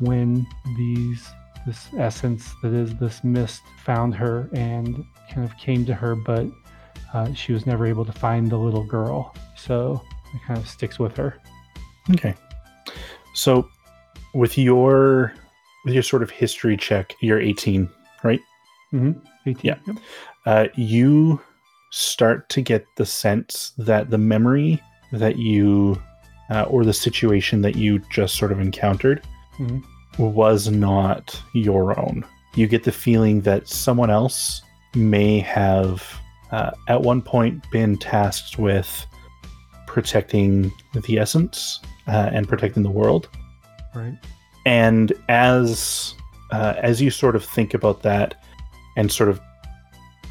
when 0.00 0.46
these 0.76 1.28
this 1.66 1.88
essence 1.96 2.52
that 2.62 2.74
is 2.74 2.94
this 2.96 3.24
mist 3.24 3.62
found 3.84 4.14
her 4.14 4.50
and 4.52 5.04
kind 5.30 5.46
of 5.46 5.56
came 5.56 5.86
to 5.86 5.94
her, 5.94 6.14
but 6.14 6.46
uh, 7.14 7.32
she 7.32 7.52
was 7.52 7.64
never 7.64 7.86
able 7.86 8.04
to 8.04 8.12
find 8.12 8.50
the 8.50 8.56
little 8.56 8.84
girl. 8.84 9.34
So 9.56 10.02
it 10.34 10.40
kind 10.46 10.58
of 10.58 10.68
sticks 10.68 10.98
with 10.98 11.16
her. 11.16 11.40
Okay. 12.10 12.34
So 13.34 13.68
with 14.34 14.58
your 14.58 15.32
with 15.84 15.94
your 15.94 16.02
sort 16.02 16.22
of 16.22 16.30
history 16.30 16.76
check, 16.76 17.14
you're 17.20 17.40
18, 17.40 17.88
right? 18.22 18.40
Mm-hmm. 18.92 19.18
18. 19.46 19.56
Yeah. 19.62 19.76
Uh, 20.46 20.66
you 20.74 21.40
start 21.90 22.48
to 22.50 22.60
get 22.60 22.84
the 22.96 23.06
sense 23.06 23.72
that 23.78 24.10
the 24.10 24.18
memory 24.18 24.82
that 25.12 25.36
you 25.38 26.00
uh, 26.50 26.62
or 26.64 26.84
the 26.84 26.92
situation 26.92 27.62
that 27.62 27.76
you 27.76 27.98
just 28.10 28.36
sort 28.36 28.52
of 28.52 28.60
encountered 28.60 29.22
Mhm. 29.58 29.82
was 30.18 30.68
not 30.70 31.40
your 31.54 31.98
own. 31.98 32.24
You 32.54 32.66
get 32.66 32.84
the 32.84 32.92
feeling 32.92 33.40
that 33.42 33.66
someone 33.68 34.10
else 34.10 34.60
may 34.94 35.38
have 35.40 36.02
uh, 36.50 36.70
at 36.88 37.00
one 37.02 37.22
point 37.22 37.64
been 37.70 37.96
tasked 37.96 38.58
with 38.58 39.06
protecting 39.86 40.70
the 41.06 41.18
essence 41.18 41.80
uh, 42.08 42.30
and 42.32 42.46
protecting 42.48 42.82
the 42.82 42.90
world 42.90 43.28
Right. 43.94 44.14
and 44.66 45.12
as 45.28 46.14
uh, 46.52 46.74
as 46.78 47.00
you 47.00 47.10
sort 47.10 47.34
of 47.36 47.44
think 47.44 47.74
about 47.74 48.02
that 48.02 48.34
and 48.96 49.10
sort 49.10 49.28
of 49.28 49.40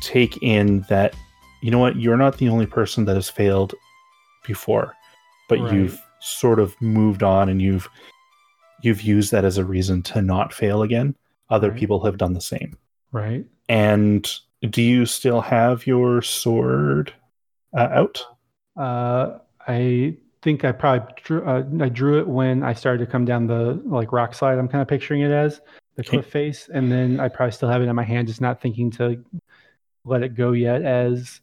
take 0.02 0.38
in 0.42 0.82
that 0.90 1.16
you 1.62 1.72
know 1.72 1.80
what 1.80 1.96
you're 1.98 2.18
not 2.18 2.38
the 2.38 2.50
only 2.50 2.66
person 2.66 3.06
that 3.06 3.16
has 3.16 3.30
failed 3.30 3.74
before 4.46 4.94
but 5.50 5.60
Right. 5.62 5.74
you've 5.74 6.02
sort 6.20 6.60
of 6.60 6.80
moved 6.82 7.24
on 7.24 7.50
and 7.50 7.62
you've 7.62 7.88
you've 8.82 9.02
used 9.02 9.32
that 9.32 9.46
as 9.46 9.58
a 9.58 9.64
reason 9.66 10.02
to 10.04 10.22
not 10.22 10.54
fail 10.54 10.82
again 10.84 11.16
other 11.50 11.70
Right. 11.70 11.80
people 11.80 12.04
have 12.04 12.18
done 12.18 12.34
the 12.34 12.42
same 12.42 12.78
Right. 13.12 13.46
and 13.70 14.30
do 14.70 14.82
you 14.82 15.06
still 15.06 15.42
have 15.42 15.86
your 15.88 16.22
sword 16.22 17.14
uh, 17.76 17.90
out 17.92 18.26
Uh, 18.78 19.40
I 19.68 20.18
think 20.42 20.66
I 20.66 20.72
probably 20.74 21.14
drew, 21.24 21.46
uh, 21.46 21.64
I 21.80 21.88
drew 21.90 22.20
it 22.20 22.28
when 22.28 22.64
I 22.64 22.74
started 22.74 23.06
to 23.06 23.10
come 23.12 23.24
down 23.24 23.48
the 23.48 23.82
like 23.86 24.12
rock 24.12 24.34
slide. 24.34 24.58
I'm 24.60 24.68
kind 24.68 24.82
of 24.82 24.88
picturing 24.90 25.22
it 25.22 25.32
as 25.32 25.62
the 25.96 26.04
cliff 26.04 26.26
face, 26.26 26.70
and 26.74 26.92
then 26.92 27.20
I 27.20 27.28
probably 27.30 27.52
still 27.52 27.70
have 27.70 27.82
it 27.82 27.88
in 27.88 27.96
my 27.96 28.04
hand, 28.04 28.28
just 28.28 28.42
not 28.42 28.62
thinking 28.62 28.90
to 28.92 29.24
let 30.06 30.24
it 30.24 30.36
go 30.36 30.52
yet. 30.52 30.82
As 30.82 31.42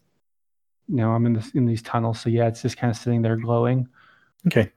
you 0.88 0.96
know, 0.96 1.12
I'm 1.12 1.26
in 1.26 1.34
this 1.34 1.50
in 1.52 1.66
these 1.66 1.82
tunnels, 1.82 2.20
so 2.20 2.28
yeah, 2.30 2.48
it's 2.48 2.62
just 2.62 2.76
kind 2.76 2.90
of 2.90 2.96
sitting 2.96 3.22
there 3.22 3.36
glowing. 3.36 3.88
Okay. 4.46 4.70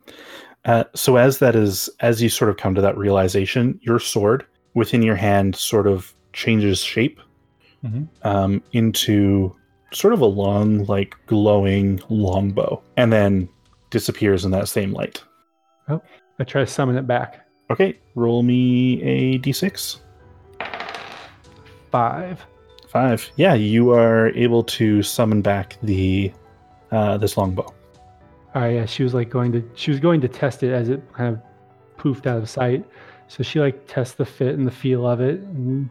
Uh, 0.65 0.83
so 0.95 1.17
as 1.17 1.39
that 1.39 1.55
is, 1.55 1.89
as 1.99 2.21
you 2.21 2.29
sort 2.29 2.49
of 2.49 2.57
come 2.57 2.75
to 2.75 2.81
that 2.81 2.97
realization, 2.97 3.79
your 3.81 3.99
sword 3.99 4.45
within 4.75 5.01
your 5.01 5.15
hand 5.15 5.55
sort 5.55 5.87
of 5.87 6.13
changes 6.33 6.79
shape 6.79 7.19
Mhm. 7.83 8.07
um, 8.23 8.63
into 8.71 9.53
sort 9.91 10.13
of 10.13 10.21
a 10.21 10.25
long, 10.25 10.85
like 10.85 11.15
glowing 11.27 12.01
longbow, 12.09 12.81
and 12.97 13.11
then 13.11 13.49
disappears 13.89 14.45
in 14.45 14.51
that 14.51 14.67
same 14.69 14.93
light. 14.93 15.21
Oh, 15.89 16.01
I 16.39 16.45
try 16.45 16.61
to 16.61 16.67
summon 16.67 16.95
it 16.95 17.05
back. 17.05 17.42
Okay, 17.73 17.97
roll 18.13 18.43
me 18.43 19.01
a 19.01 19.39
d6. 19.39 19.97
Five. 21.89 22.45
Five. 22.87 23.31
Yeah, 23.35 23.55
you 23.55 23.89
are 23.89 24.29
able 24.35 24.63
to 24.65 25.01
summon 25.01 25.41
back 25.41 25.79
the 25.81 26.31
uh, 26.91 27.17
this 27.17 27.35
longbow. 27.35 27.73
Oh 28.53 28.65
yeah, 28.65 28.85
she 28.85 29.01
was 29.01 29.15
like 29.15 29.31
going 29.31 29.51
to 29.53 29.67
she 29.73 29.89
was 29.89 29.99
going 29.99 30.21
to 30.21 30.27
test 30.27 30.61
it 30.61 30.71
as 30.71 30.89
it 30.89 31.01
kind 31.13 31.35
of 31.35 31.41
poofed 31.97 32.27
out 32.27 32.37
of 32.37 32.47
sight. 32.47 32.85
So 33.27 33.41
she 33.41 33.59
like 33.59 33.87
tests 33.87 34.13
the 34.13 34.25
fit 34.25 34.53
and 34.53 34.67
the 34.67 34.71
feel 34.71 35.07
of 35.07 35.19
it 35.19 35.39
and 35.39 35.89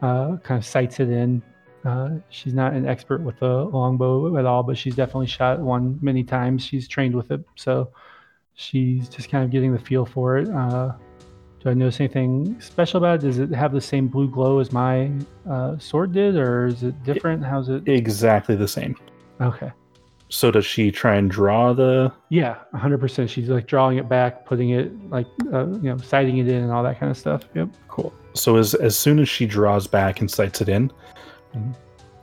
uh, 0.00 0.38
kind 0.38 0.56
of 0.56 0.64
sights 0.64 1.00
it 1.00 1.10
in. 1.10 1.42
Uh, 1.84 2.12
she's 2.30 2.54
not 2.54 2.72
an 2.72 2.86
expert 2.86 3.20
with 3.20 3.38
the 3.40 3.64
longbow 3.64 4.38
at 4.38 4.46
all, 4.46 4.62
but 4.62 4.78
she's 4.78 4.94
definitely 4.94 5.26
shot 5.26 5.60
one 5.60 5.98
many 6.00 6.24
times. 6.24 6.64
She's 6.64 6.88
trained 6.88 7.14
with 7.14 7.30
it, 7.30 7.44
so 7.56 7.92
she's 8.54 9.06
just 9.10 9.28
kind 9.28 9.44
of 9.44 9.50
getting 9.50 9.74
the 9.74 9.78
feel 9.78 10.06
for 10.06 10.38
it. 10.38 10.48
Uh, 10.48 10.92
do 11.62 11.68
I 11.70 11.74
notice 11.74 12.00
anything 12.00 12.58
special 12.60 12.98
about 12.98 13.16
it? 13.16 13.26
Does 13.26 13.38
it 13.38 13.50
have 13.50 13.72
the 13.72 13.80
same 13.80 14.08
blue 14.08 14.28
glow 14.28 14.58
as 14.60 14.72
my 14.72 15.10
uh, 15.48 15.78
sword 15.78 16.12
did, 16.12 16.36
or 16.36 16.66
is 16.66 16.82
it 16.82 17.02
different? 17.04 17.44
How's 17.44 17.68
it? 17.68 17.86
Exactly 17.86 18.56
the 18.56 18.68
same. 18.68 18.96
Okay. 19.40 19.70
So 20.30 20.50
does 20.50 20.64
she 20.64 20.90
try 20.90 21.16
and 21.16 21.30
draw 21.30 21.72
the? 21.72 22.12
Yeah, 22.30 22.56
100%. 22.74 23.28
She's 23.28 23.48
like 23.48 23.66
drawing 23.66 23.98
it 23.98 24.08
back, 24.08 24.46
putting 24.46 24.70
it 24.70 24.92
like, 25.10 25.26
uh, 25.52 25.66
you 25.66 25.90
know, 25.90 25.98
sighting 25.98 26.38
it 26.38 26.48
in 26.48 26.62
and 26.62 26.72
all 26.72 26.82
that 26.82 26.98
kind 26.98 27.10
of 27.10 27.18
stuff. 27.18 27.42
Yep. 27.54 27.68
Cool. 27.88 28.12
So 28.34 28.56
as 28.56 28.74
as 28.74 28.96
soon 28.96 29.18
as 29.18 29.28
she 29.28 29.44
draws 29.44 29.86
back 29.86 30.20
and 30.20 30.30
sights 30.30 30.60
it 30.60 30.68
in, 30.68 30.90
Mhm. 31.54 31.74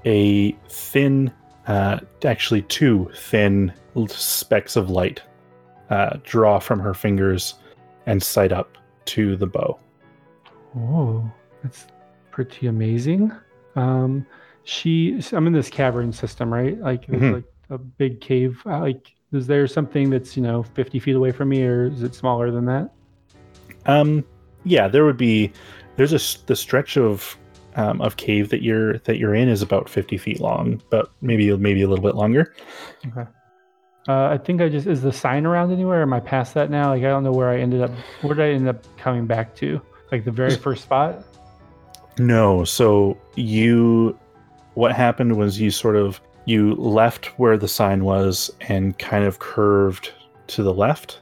a 0.05 0.51
thin, 0.69 1.31
uh, 1.67 1.99
actually 2.23 2.61
two 2.63 3.11
thin 3.13 3.73
specks 4.07 4.75
of 4.77 4.89
light 4.89 5.21
uh, 5.89 6.17
draw 6.23 6.59
from 6.59 6.79
her 6.79 6.93
fingers 6.93 7.55
and 8.05 8.23
sight 8.23 8.51
up 8.53 8.77
to 9.07 9.35
the 9.35 9.47
bow. 9.47 9.79
Oh, 10.75 11.29
that's 11.63 11.87
pretty 12.31 12.67
amazing. 12.67 13.31
Um, 13.75 14.25
she, 14.63 15.19
I'm 15.31 15.47
in 15.47 15.53
this 15.53 15.69
cavern 15.69 16.11
system, 16.11 16.53
right? 16.53 16.77
Like, 16.79 17.07
Mhm. 17.07 17.33
like 17.35 17.43
a 17.69 17.77
big 17.77 18.21
cave. 18.21 18.61
Uh, 18.65 18.79
Like, 18.81 19.13
is 19.31 19.47
there 19.47 19.67
something 19.67 20.09
that's, 20.09 20.37
you 20.37 20.43
know, 20.43 20.63
50 20.63 20.99
feet 20.99 21.15
away 21.15 21.31
from 21.31 21.49
me 21.49 21.63
or 21.63 21.85
is 21.85 22.03
it 22.03 22.15
smaller 22.15 22.51
than 22.51 22.65
that? 22.65 22.91
Um, 23.85 24.23
yeah, 24.63 24.87
there 24.87 25.05
would 25.05 25.17
be. 25.17 25.51
There's 25.95 26.13
a 26.13 26.45
the 26.45 26.55
stretch 26.55 26.97
of 26.97 27.37
um, 27.75 28.01
of 28.01 28.17
cave 28.17 28.49
that 28.49 28.61
you're 28.61 28.97
that 28.99 29.17
you're 29.17 29.33
in 29.35 29.47
is 29.49 29.61
about 29.61 29.87
50 29.89 30.17
feet 30.17 30.39
long, 30.39 30.81
but 30.89 31.11
maybe 31.21 31.55
maybe 31.57 31.81
a 31.83 31.87
little 31.87 32.03
bit 32.03 32.15
longer. 32.15 32.53
Okay. 33.07 33.29
Uh, 34.07 34.27
I 34.27 34.37
think 34.37 34.61
I 34.61 34.69
just, 34.69 34.87
is 34.87 35.01
the 35.01 35.11
sign 35.11 35.45
around 35.45 35.71
anywhere? 35.71 36.01
Am 36.01 36.13
I 36.13 36.19
past 36.21 36.53
that 36.53 36.69
now? 36.69 36.89
Like, 36.91 37.03
I 37.03 37.07
don't 37.07 37.23
know 37.23 37.31
where 37.33 37.49
I 37.49 37.59
ended 37.59 37.81
up, 37.81 37.91
where 38.21 38.35
did 38.35 38.43
I 38.43 38.49
end 38.51 38.67
up 38.67 38.85
coming 38.97 39.25
back 39.27 39.53
to? 39.57 39.81
Like, 40.11 40.23
the 40.23 40.31
very 40.31 40.55
first 40.55 40.83
spot? 40.83 41.23
No, 42.19 42.63
so 42.63 43.17
you 43.35 44.17
what 44.73 44.91
happened 44.95 45.37
was 45.37 45.59
you 45.59 45.71
sort 45.71 45.95
of 45.95 46.21
you 46.45 46.75
left 46.75 47.25
where 47.39 47.57
the 47.57 47.67
sign 47.67 48.03
was 48.03 48.49
and 48.61 48.97
kind 48.97 49.23
of 49.25 49.39
curved 49.39 50.13
to 50.47 50.63
the 50.63 50.73
left 50.73 51.19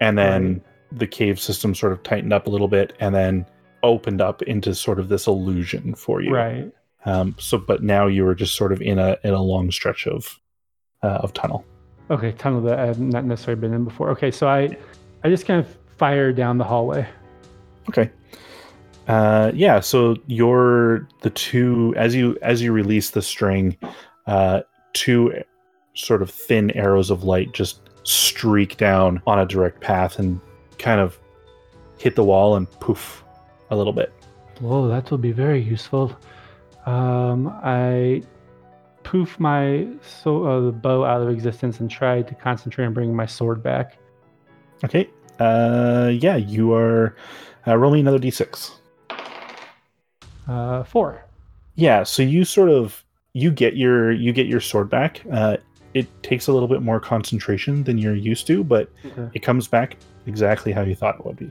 and 0.00 0.16
then 0.16 0.52
Right. 0.52 0.62
the 1.00 1.06
cave 1.06 1.40
system 1.40 1.74
sort 1.74 1.92
of 1.92 2.02
tightened 2.02 2.32
up 2.32 2.46
a 2.46 2.50
little 2.50 2.68
bit 2.68 2.92
and 3.00 3.14
then 3.14 3.44
opened 3.82 4.20
up 4.20 4.42
into 4.42 4.74
sort 4.74 4.98
of 5.00 5.08
this 5.08 5.26
illusion 5.26 5.94
for 5.94 6.20
you. 6.22 6.32
Right. 6.34 6.70
Um 7.04 7.34
so 7.38 7.58
but 7.58 7.82
now 7.82 8.06
you 8.06 8.24
were 8.24 8.34
just 8.34 8.54
sort 8.54 8.72
of 8.72 8.80
in 8.80 8.98
a 8.98 9.16
in 9.24 9.34
a 9.34 9.42
long 9.42 9.70
stretch 9.70 10.06
of 10.06 10.38
uh, 11.02 11.18
of 11.22 11.32
tunnel. 11.32 11.64
Okay, 12.10 12.32
tunnel 12.32 12.62
that 12.62 12.78
I've 12.78 12.98
not 12.98 13.24
necessarily 13.24 13.60
been 13.60 13.74
in 13.74 13.84
before. 13.84 14.10
Okay, 14.10 14.30
so 14.30 14.48
I, 14.48 14.76
I 15.24 15.28
just 15.28 15.46
kind 15.46 15.60
of 15.60 15.76
fire 15.96 16.32
down 16.32 16.58
the 16.58 16.64
hallway. 16.64 17.06
Okay. 17.88 18.10
Uh, 19.06 19.50
yeah. 19.54 19.80
So 19.80 20.16
your 20.26 21.08
the 21.22 21.30
two 21.30 21.94
as 21.96 22.14
you 22.14 22.36
as 22.42 22.62
you 22.62 22.72
release 22.72 23.10
the 23.10 23.22
string, 23.22 23.76
uh, 24.26 24.62
two 24.92 25.42
sort 25.94 26.22
of 26.22 26.30
thin 26.30 26.70
arrows 26.72 27.10
of 27.10 27.24
light 27.24 27.52
just 27.52 27.80
streak 28.04 28.76
down 28.76 29.20
on 29.26 29.38
a 29.38 29.46
direct 29.46 29.80
path 29.80 30.18
and 30.18 30.40
kind 30.78 31.00
of 31.00 31.18
hit 31.98 32.14
the 32.14 32.24
wall 32.24 32.56
and 32.56 32.70
poof 32.80 33.24
a 33.70 33.76
little 33.76 33.92
bit. 33.92 34.12
Whoa, 34.60 34.88
that 34.88 35.10
will 35.10 35.18
be 35.18 35.32
very 35.32 35.60
useful. 35.60 36.16
Um, 36.86 37.48
I 37.62 38.22
poof 39.08 39.40
my 39.40 39.88
so 40.02 40.44
uh, 40.44 40.60
the 40.60 40.72
bow 40.72 41.02
out 41.02 41.22
of 41.22 41.30
existence 41.30 41.80
and 41.80 41.90
try 41.90 42.20
to 42.20 42.34
concentrate 42.34 42.84
on 42.84 42.92
bringing 42.92 43.16
my 43.16 43.24
sword 43.24 43.62
back. 43.62 43.96
Okay. 44.84 45.08
Uh, 45.40 46.10
yeah. 46.12 46.36
You 46.36 46.74
are 46.74 47.16
uh, 47.66 47.76
rolling 47.78 48.00
another 48.00 48.18
d6. 48.18 48.72
Uh, 50.46 50.82
four. 50.84 51.24
Yeah. 51.74 52.02
So 52.02 52.22
you 52.22 52.44
sort 52.44 52.68
of 52.68 53.02
you 53.32 53.50
get 53.50 53.76
your 53.76 54.12
you 54.12 54.32
get 54.34 54.46
your 54.46 54.60
sword 54.60 54.90
back. 54.90 55.22
Uh, 55.32 55.56
it 55.94 56.06
takes 56.22 56.46
a 56.48 56.52
little 56.52 56.68
bit 56.68 56.82
more 56.82 57.00
concentration 57.00 57.84
than 57.84 57.96
you're 57.96 58.14
used 58.14 58.46
to, 58.48 58.62
but 58.62 58.90
Okay. 59.06 59.30
it 59.32 59.40
comes 59.42 59.66
back 59.68 59.96
exactly 60.26 60.70
how 60.70 60.82
you 60.82 60.94
thought 60.94 61.14
it 61.18 61.24
would 61.24 61.36
be. 61.36 61.50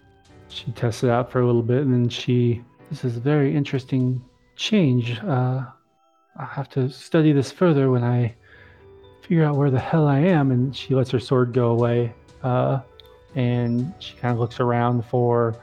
She 0.50 0.72
tests 0.74 1.04
it 1.04 1.10
out 1.10 1.32
for 1.32 1.42
a 1.42 1.46
little 1.46 1.64
bit, 1.64 1.82
and 1.82 1.92
then 1.92 2.08
she. 2.08 2.62
This 2.92 3.04
is 3.04 3.18
a 3.18 3.20
very 3.20 3.54
interesting 3.56 4.24
change. 4.56 5.20
Uh, 5.22 5.66
I'll 6.38 6.46
have 6.46 6.70
to 6.70 6.90
study 6.90 7.32
this 7.32 7.52
further 7.52 7.90
when 7.92 8.04
I 8.04 8.34
figure 9.22 9.44
out 9.44 9.56
where 9.56 9.72
the 9.72 9.80
hell 9.80 10.08
I 10.08 10.20
am. 10.20 10.52
And 10.52 10.76
she 10.76 10.96
lets 10.96 11.10
her 11.12 11.20
sword 11.20 11.54
go 11.54 11.70
away, 11.70 12.14
uh, 12.44 12.82
and 13.36 13.94
she 14.00 14.16
kind 14.16 14.34
of 14.34 14.40
looks 14.40 14.60
around 14.60 15.06
for 15.06 15.56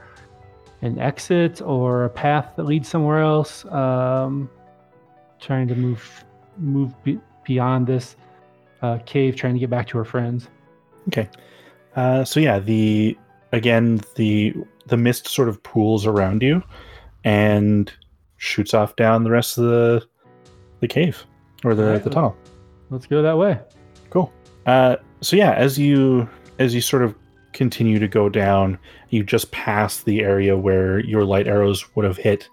an 0.81 0.99
exit 0.99 1.61
or 1.61 2.05
a 2.05 2.09
path 2.09 2.53
that 2.57 2.63
leads 2.63 2.87
somewhere 2.87 3.19
else. 3.19 3.65
Um, 3.65 4.49
trying 5.39 5.67
to 5.67 5.75
move 5.75 6.25
move 6.57 6.91
be- 7.03 7.19
beyond 7.43 7.87
this 7.87 8.15
uh, 8.81 8.99
cave, 9.05 9.35
trying 9.35 9.53
to 9.53 9.59
get 9.59 9.69
back 9.69 9.87
to 9.87 9.97
her 9.97 10.05
friends. 10.05 10.47
Okay. 11.07 11.29
Uh, 11.95 12.23
so 12.23 12.39
yeah, 12.39 12.59
the 12.59 13.17
again 13.51 14.01
the 14.15 14.53
the 14.87 14.97
mist 14.97 15.27
sort 15.27 15.49
of 15.49 15.61
pools 15.63 16.05
around 16.05 16.43
you 16.43 16.61
and 17.23 17.91
shoots 18.37 18.73
off 18.73 18.95
down 18.95 19.23
the 19.23 19.31
rest 19.31 19.57
of 19.57 19.65
the 19.65 20.07
the 20.87 20.93
cave 20.93 21.25
or 21.63 21.73
the, 21.73 21.83
Alright. 21.85 22.03
the 22.03 22.09
tunnel. 22.11 22.35
Let's 22.91 23.07
go 23.07 23.21
that 23.23 23.37
way. 23.37 23.59
Cool. 24.11 24.31
Uh, 24.67 24.97
so 25.21 25.35
yeah, 25.35 25.53
as 25.53 25.77
you 25.79 26.29
as 26.59 26.73
you 26.75 26.81
sort 26.81 27.01
of 27.03 27.15
continue 27.53 27.99
to 27.99 28.07
go 28.07 28.29
down, 28.29 28.77
you 29.09 29.23
just 29.23 29.51
pass 29.51 30.03
the 30.03 30.21
area 30.21 30.55
where 30.57 30.99
your 30.99 31.23
light 31.25 31.47
arrows 31.47 31.83
would 31.95 32.05
have 32.05 32.17
hit. 32.17 32.47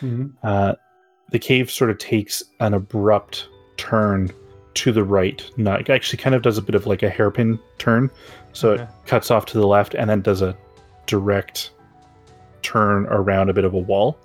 Mhm. 0.00 0.32
Uh, 0.42 0.74
the 1.30 1.38
cave 1.38 1.70
sort 1.70 1.90
of 1.90 1.98
takes 1.98 2.42
an 2.60 2.74
abrupt 2.74 3.48
turn 3.76 4.30
to 4.74 4.92
the 4.92 5.02
right. 5.04 5.42
Not 5.56 5.80
it 5.80 5.90
actually 5.90 6.18
kind 6.18 6.34
of 6.34 6.42
does 6.42 6.58
a 6.58 6.62
bit 6.62 6.74
of 6.74 6.86
like 6.86 7.02
a 7.02 7.08
hairpin 7.10 7.58
turn, 7.78 8.10
so 8.52 8.72
Okay. 8.72 8.82
it 8.82 8.88
cuts 9.06 9.30
off 9.30 9.46
to 9.46 9.58
the 9.58 9.66
left 9.66 9.94
and 9.94 10.08
then 10.10 10.20
does 10.20 10.42
a 10.42 10.54
direct 11.06 11.70
turn 12.62 13.06
around 13.06 13.48
a 13.48 13.54
bit 13.54 13.64
of 13.64 13.72
a 13.74 13.78
wall. 13.78 14.18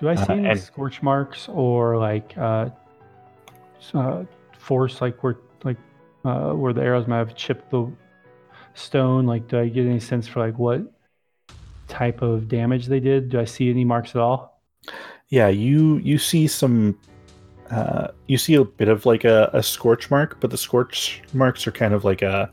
Do 0.00 0.08
I 0.08 0.12
Uh, 0.12 0.24
see 0.26 0.32
any 0.32 0.48
and- 0.48 0.60
scorch 0.60 1.02
marks 1.02 1.48
or 1.48 1.96
like 1.98 2.34
uh, 2.38 2.68
uh 3.94 4.24
force 4.58 5.00
like 5.00 5.22
where 5.22 5.36
like 5.64 5.76
uh 6.24 6.52
where 6.52 6.72
the 6.72 6.82
arrows 6.82 7.06
might 7.06 7.18
have 7.18 7.34
chipped 7.34 7.70
the 7.70 7.90
stone? 8.74 9.26
Like, 9.26 9.48
do 9.48 9.58
I 9.58 9.68
get 9.68 9.86
any 9.86 10.00
sense 10.00 10.28
for 10.28 10.40
like 10.40 10.58
what 10.58 10.82
type 11.88 12.22
of 12.22 12.48
damage 12.48 12.86
they 12.86 13.00
did? 13.00 13.30
Do 13.30 13.40
I 13.40 13.44
see 13.44 13.70
any 13.70 13.84
marks 13.84 14.10
at 14.10 14.20
all? 14.20 14.60
Yeah, 15.28 15.48
you 15.48 15.98
you 15.98 16.18
see 16.18 16.46
some. 16.46 16.98
Uh, 17.70 18.08
you 18.26 18.36
see 18.36 18.54
a 18.54 18.64
bit 18.64 18.88
of 18.88 19.06
like 19.06 19.22
a, 19.24 19.48
a 19.52 19.62
scorch 19.62 20.10
mark, 20.10 20.40
but 20.40 20.50
the 20.50 20.58
scorch 20.58 21.22
marks 21.32 21.68
are 21.68 21.72
kind 21.72 21.94
of 21.94 22.04
like 22.04 22.20
a 22.22 22.50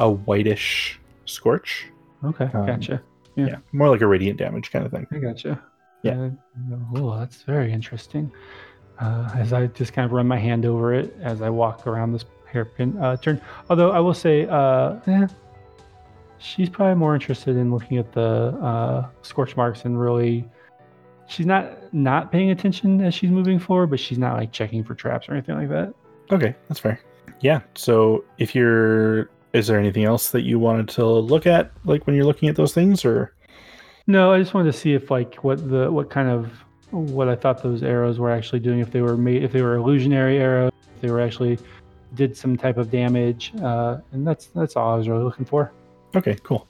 a 0.00 0.10
whitish 0.10 0.98
scorch. 1.26 1.86
Okay, 2.24 2.48
Um, 2.52 2.66
gotcha. 2.66 3.00
Yeah. 3.36 3.46
Yeah, 3.46 3.56
more 3.72 3.88
like 3.88 4.00
a 4.00 4.06
radiant 4.06 4.38
damage 4.38 4.70
kind 4.72 4.84
of 4.84 4.90
thing. 4.90 5.06
I 5.12 5.18
gotcha. 5.18 5.62
Yeah. 6.02 6.30
Uh, 6.72 6.76
oh, 6.96 7.18
that's 7.18 7.42
very 7.42 7.72
interesting. 7.72 8.32
Uh, 9.02 9.28
as 9.34 9.52
I 9.52 9.66
just 9.66 9.92
kind 9.92 10.06
of 10.06 10.12
run 10.12 10.28
my 10.28 10.38
hand 10.38 10.64
over 10.64 10.94
it 10.94 11.16
as 11.20 11.42
I 11.42 11.50
walk 11.50 11.88
around 11.88 12.12
this 12.12 12.24
hairpin 12.46 12.96
uh, 12.98 13.16
turn. 13.16 13.40
Although 13.68 13.90
I 13.90 13.98
will 13.98 14.14
say, 14.14 14.46
uh, 14.46 14.94
eh, 15.08 15.26
she's 16.38 16.68
probably 16.68 16.94
more 16.94 17.12
interested 17.12 17.56
in 17.56 17.72
looking 17.72 17.98
at 17.98 18.12
the 18.12 18.56
uh, 18.62 19.08
scorch 19.22 19.56
marks 19.56 19.84
and 19.84 20.00
really. 20.00 20.48
She's 21.26 21.46
not 21.46 21.92
not 21.92 22.30
paying 22.30 22.50
attention 22.50 23.00
as 23.00 23.12
she's 23.12 23.30
moving 23.30 23.58
forward, 23.58 23.88
but 23.88 23.98
she's 23.98 24.18
not 24.18 24.36
like 24.36 24.52
checking 24.52 24.84
for 24.84 24.94
traps 24.94 25.28
or 25.28 25.32
anything 25.32 25.56
like 25.56 25.68
that. 25.70 25.94
Okay, 26.30 26.54
that's 26.68 26.78
fair. 26.78 27.00
Yeah. 27.40 27.60
So 27.74 28.24
if 28.38 28.54
you're, 28.54 29.30
is 29.52 29.66
there 29.66 29.80
anything 29.80 30.04
else 30.04 30.30
that 30.30 30.42
you 30.42 30.60
wanted 30.60 30.88
to 30.90 31.06
look 31.06 31.46
at, 31.46 31.72
like 31.84 32.06
when 32.06 32.14
you're 32.14 32.24
looking 32.24 32.48
at 32.48 32.54
those 32.54 32.72
things, 32.72 33.04
or 33.04 33.34
No, 34.06 34.32
I 34.32 34.38
just 34.38 34.54
wanted 34.54 34.70
to 34.70 34.78
see 34.78 34.92
if 34.92 35.10
like 35.10 35.42
what 35.42 35.68
the 35.68 35.90
what 35.90 36.08
kind 36.10 36.28
of 36.28 36.52
what 36.92 37.28
I 37.28 37.34
thought 37.34 37.62
those 37.62 37.82
arrows 37.82 38.18
were 38.18 38.30
actually 38.30 38.60
doing. 38.60 38.80
If 38.80 38.90
they 38.90 39.00
were 39.00 39.16
made, 39.16 39.42
if 39.42 39.52
they 39.52 39.62
were 39.62 39.76
illusionary 39.76 40.38
arrows, 40.38 40.72
if 40.94 41.00
they 41.00 41.10
were 41.10 41.20
actually 41.20 41.58
did 42.14 42.36
some 42.36 42.56
type 42.56 42.76
of 42.76 42.90
damage, 42.90 43.52
uh, 43.62 43.98
and 44.12 44.26
that's 44.26 44.46
that's 44.46 44.76
all 44.76 44.94
I 44.94 44.96
was 44.96 45.08
really 45.08 45.24
looking 45.24 45.44
for. 45.44 45.72
Okay, 46.14 46.36
cool. 46.42 46.68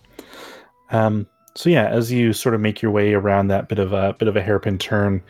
Um, 0.90 1.26
so 1.54 1.68
yeah, 1.68 1.88
as 1.88 2.10
you 2.10 2.32
sort 2.32 2.54
of 2.54 2.60
make 2.60 2.80
your 2.80 2.90
way 2.90 3.14
around 3.14 3.48
that 3.48 3.68
bit 3.68 3.78
of 3.78 3.92
a 3.92 4.14
bit 4.14 4.28
of 4.28 4.36
a 4.36 4.42
hairpin 4.42 4.78
turn, 4.78 5.22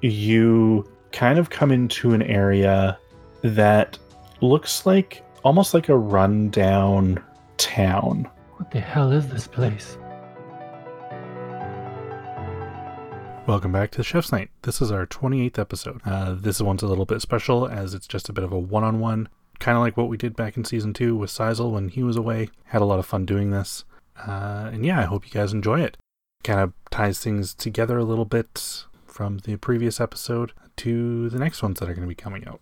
you 0.00 0.88
kind 1.12 1.38
of 1.38 1.50
come 1.50 1.70
into 1.70 2.12
an 2.12 2.22
area 2.22 2.98
that 3.42 3.98
looks 4.40 4.86
like 4.86 5.22
almost 5.44 5.74
like 5.74 5.88
a 5.88 5.96
rundown 5.96 7.22
town. 7.58 8.28
What 8.56 8.70
the 8.70 8.80
hell 8.80 9.12
is 9.12 9.28
this 9.28 9.46
place? 9.46 9.98
Welcome 13.46 13.70
back 13.70 13.92
to 13.92 14.02
Chef's 14.02 14.32
Night. 14.32 14.50
This 14.62 14.82
is 14.82 14.90
our 14.90 15.06
28th 15.06 15.56
episode. 15.56 16.00
Uh, 16.04 16.34
this 16.34 16.60
one's 16.60 16.82
a 16.82 16.88
little 16.88 17.04
bit 17.04 17.22
special 17.22 17.68
as 17.68 17.94
it's 17.94 18.08
just 18.08 18.28
a 18.28 18.32
bit 18.32 18.42
of 18.42 18.50
a 18.50 18.58
one 18.58 18.82
on 18.82 18.98
one, 18.98 19.28
kind 19.60 19.76
of 19.76 19.82
like 19.82 19.96
what 19.96 20.08
we 20.08 20.16
did 20.16 20.34
back 20.34 20.56
in 20.56 20.64
season 20.64 20.92
two 20.92 21.14
with 21.14 21.30
Sizel 21.30 21.70
when 21.70 21.88
he 21.88 22.02
was 22.02 22.16
away. 22.16 22.48
Had 22.64 22.82
a 22.82 22.84
lot 22.84 22.98
of 22.98 23.06
fun 23.06 23.24
doing 23.24 23.52
this. 23.52 23.84
Uh, 24.18 24.70
and 24.72 24.84
yeah, 24.84 24.98
I 24.98 25.04
hope 25.04 25.24
you 25.24 25.30
guys 25.30 25.52
enjoy 25.52 25.80
it. 25.80 25.96
Kind 26.42 26.58
of 26.58 26.72
ties 26.90 27.20
things 27.20 27.54
together 27.54 27.98
a 27.98 28.04
little 28.04 28.24
bit 28.24 28.84
from 29.06 29.38
the 29.38 29.54
previous 29.58 30.00
episode 30.00 30.52
to 30.78 31.28
the 31.28 31.38
next 31.38 31.62
ones 31.62 31.78
that 31.78 31.88
are 31.88 31.94
going 31.94 32.02
to 32.02 32.08
be 32.08 32.16
coming 32.16 32.48
out. 32.48 32.60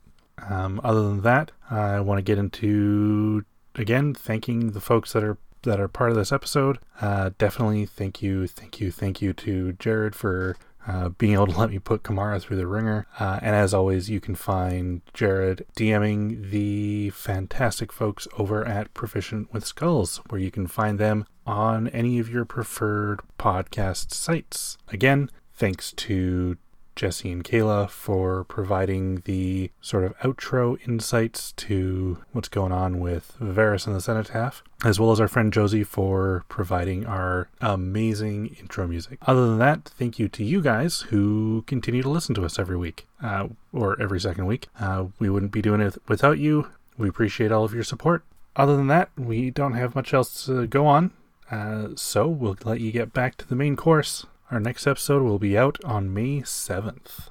Um, 0.50 0.82
other 0.84 1.00
than 1.00 1.22
that, 1.22 1.50
I 1.70 2.00
want 2.00 2.18
to 2.18 2.22
get 2.22 2.36
into 2.36 3.46
again 3.74 4.12
thanking 4.12 4.72
the 4.72 4.82
folks 4.82 5.14
that 5.14 5.24
are 5.24 5.38
that 5.62 5.80
are 5.80 5.88
part 5.88 6.10
of 6.10 6.16
this 6.16 6.30
episode. 6.30 6.78
Uh, 7.00 7.30
definitely 7.38 7.86
thank 7.86 8.20
you, 8.20 8.46
thank 8.46 8.80
you, 8.80 8.90
thank 8.90 9.22
you 9.22 9.32
to 9.32 9.72
Jared 9.72 10.14
for 10.14 10.56
uh, 10.86 11.08
being 11.10 11.32
able 11.34 11.46
to 11.46 11.58
let 11.58 11.70
me 11.70 11.78
put 11.78 12.02
Kamara 12.02 12.40
through 12.40 12.56
the 12.56 12.66
ringer. 12.66 13.06
Uh, 13.18 13.38
and 13.42 13.54
as 13.54 13.72
always, 13.72 14.10
you 14.10 14.20
can 14.20 14.34
find 14.34 15.02
Jared 15.12 15.64
DMing 15.76 16.50
the 16.50 17.10
fantastic 17.10 17.92
folks 17.92 18.28
over 18.38 18.66
at 18.66 18.92
Proficient 18.94 19.52
with 19.52 19.64
Skulls, 19.64 20.20
where 20.28 20.40
you 20.40 20.50
can 20.50 20.66
find 20.66 20.98
them 20.98 21.26
on 21.46 21.88
any 21.88 22.18
of 22.18 22.28
your 22.28 22.44
preferred 22.44 23.20
podcast 23.38 24.12
sites. 24.12 24.78
Again, 24.88 25.30
thanks 25.54 25.92
to 25.92 26.56
Jesse 26.96 27.32
and 27.32 27.44
Kayla 27.44 27.90
for 27.90 28.44
providing 28.44 29.22
the 29.24 29.70
sort 29.80 30.04
of 30.04 30.16
outro 30.18 30.78
insights 30.86 31.52
to 31.52 32.18
what's 32.32 32.48
going 32.48 32.72
on 32.72 33.00
with 33.00 33.36
Varys 33.40 33.86
and 33.86 33.94
the 33.94 34.00
Cenotaph, 34.00 34.62
as 34.84 35.00
well 35.00 35.10
as 35.10 35.20
our 35.20 35.28
friend 35.28 35.52
Josie 35.52 35.84
for 35.84 36.44
providing 36.48 37.06
our 37.06 37.48
amazing 37.60 38.56
intro 38.60 38.86
music. 38.86 39.18
Other 39.22 39.46
than 39.46 39.58
that, 39.58 39.84
thank 39.98 40.18
you 40.18 40.28
to 40.28 40.44
you 40.44 40.60
guys 40.60 41.02
who 41.02 41.64
continue 41.66 42.02
to 42.02 42.08
listen 42.08 42.34
to 42.36 42.44
us 42.44 42.58
every 42.58 42.76
week, 42.76 43.06
uh, 43.22 43.48
or 43.72 44.00
every 44.00 44.20
second 44.20 44.46
week. 44.46 44.68
Uh, 44.78 45.06
we 45.18 45.28
wouldn't 45.28 45.52
be 45.52 45.62
doing 45.62 45.80
it 45.80 45.96
without 46.08 46.38
you. 46.38 46.68
We 46.96 47.08
appreciate 47.08 47.50
all 47.50 47.64
of 47.64 47.74
your 47.74 47.84
support. 47.84 48.24
Other 48.56 48.76
than 48.76 48.86
that, 48.86 49.10
we 49.16 49.50
don't 49.50 49.74
have 49.74 49.96
much 49.96 50.14
else 50.14 50.46
to 50.46 50.66
go 50.68 50.86
on, 50.86 51.10
uh, 51.50 51.88
so 51.96 52.28
we'll 52.28 52.56
let 52.64 52.80
you 52.80 52.92
get 52.92 53.12
back 53.12 53.36
to 53.36 53.48
the 53.48 53.56
main 53.56 53.74
course. 53.74 54.26
Our 54.50 54.60
next 54.60 54.86
episode 54.86 55.22
will 55.22 55.38
be 55.38 55.56
out 55.56 55.82
on 55.84 56.12
May 56.12 56.40
7th. 56.42 57.30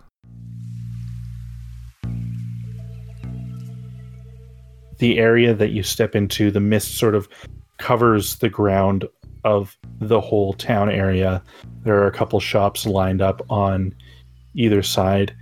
The 4.97 5.19
area 5.19 5.53
that 5.53 5.69
you 5.69 5.83
step 5.83 6.15
into, 6.15 6.49
the 6.49 6.59
mist 6.59 6.97
sort 6.97 7.13
of 7.13 7.29
covers 7.77 8.37
the 8.37 8.49
ground 8.49 9.05
of 9.43 9.77
the 9.99 10.19
whole 10.19 10.53
town 10.53 10.89
area. 10.89 11.43
There 11.83 11.97
are 11.97 12.07
a 12.07 12.11
couple 12.11 12.39
shops 12.39 12.87
lined 12.87 13.21
up 13.21 13.41
on 13.47 13.93
either 14.55 14.81
side, 14.81 15.35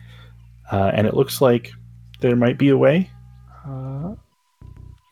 uh, 0.74 0.92
and 0.94 1.08
it 1.08 1.14
looks 1.14 1.40
like 1.40 1.72
there 2.20 2.36
might 2.36 2.58
be 2.58 2.70
a 2.70 2.78
way. 2.78 3.10
Uh, 3.66 4.16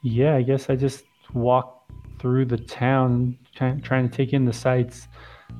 yeah, 0.04 0.36
I 0.36 0.42
guess 0.42 0.70
I 0.70 0.76
just 0.76 1.06
walk 1.34 1.90
through 2.20 2.46
the 2.46 2.58
town, 2.58 3.38
trying 3.56 3.80
trying 3.82 4.10
to 4.10 4.16
take 4.16 4.34
in 4.34 4.44
the 4.44 4.54
sights. 4.54 5.08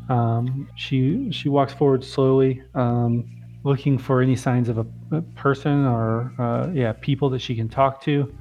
Um, 0.10 0.68
she 0.76 1.32
she 1.32 1.50
walks 1.50 1.74
forward 1.74 2.04
slowly, 2.04 2.64
um, 2.74 3.30
looking 3.64 3.98
for 3.98 4.22
any 4.22 4.36
signs 4.36 4.70
of 4.70 4.80
a, 4.80 4.86
a 5.12 5.22
person 5.36 5.86
or 5.86 6.34
uh, 6.40 6.72
yeah 6.74 6.94
people 6.94 7.30
that 7.30 7.40
she 7.40 7.56
can 7.56 7.70
talk 7.70 8.02
to. 8.04 8.34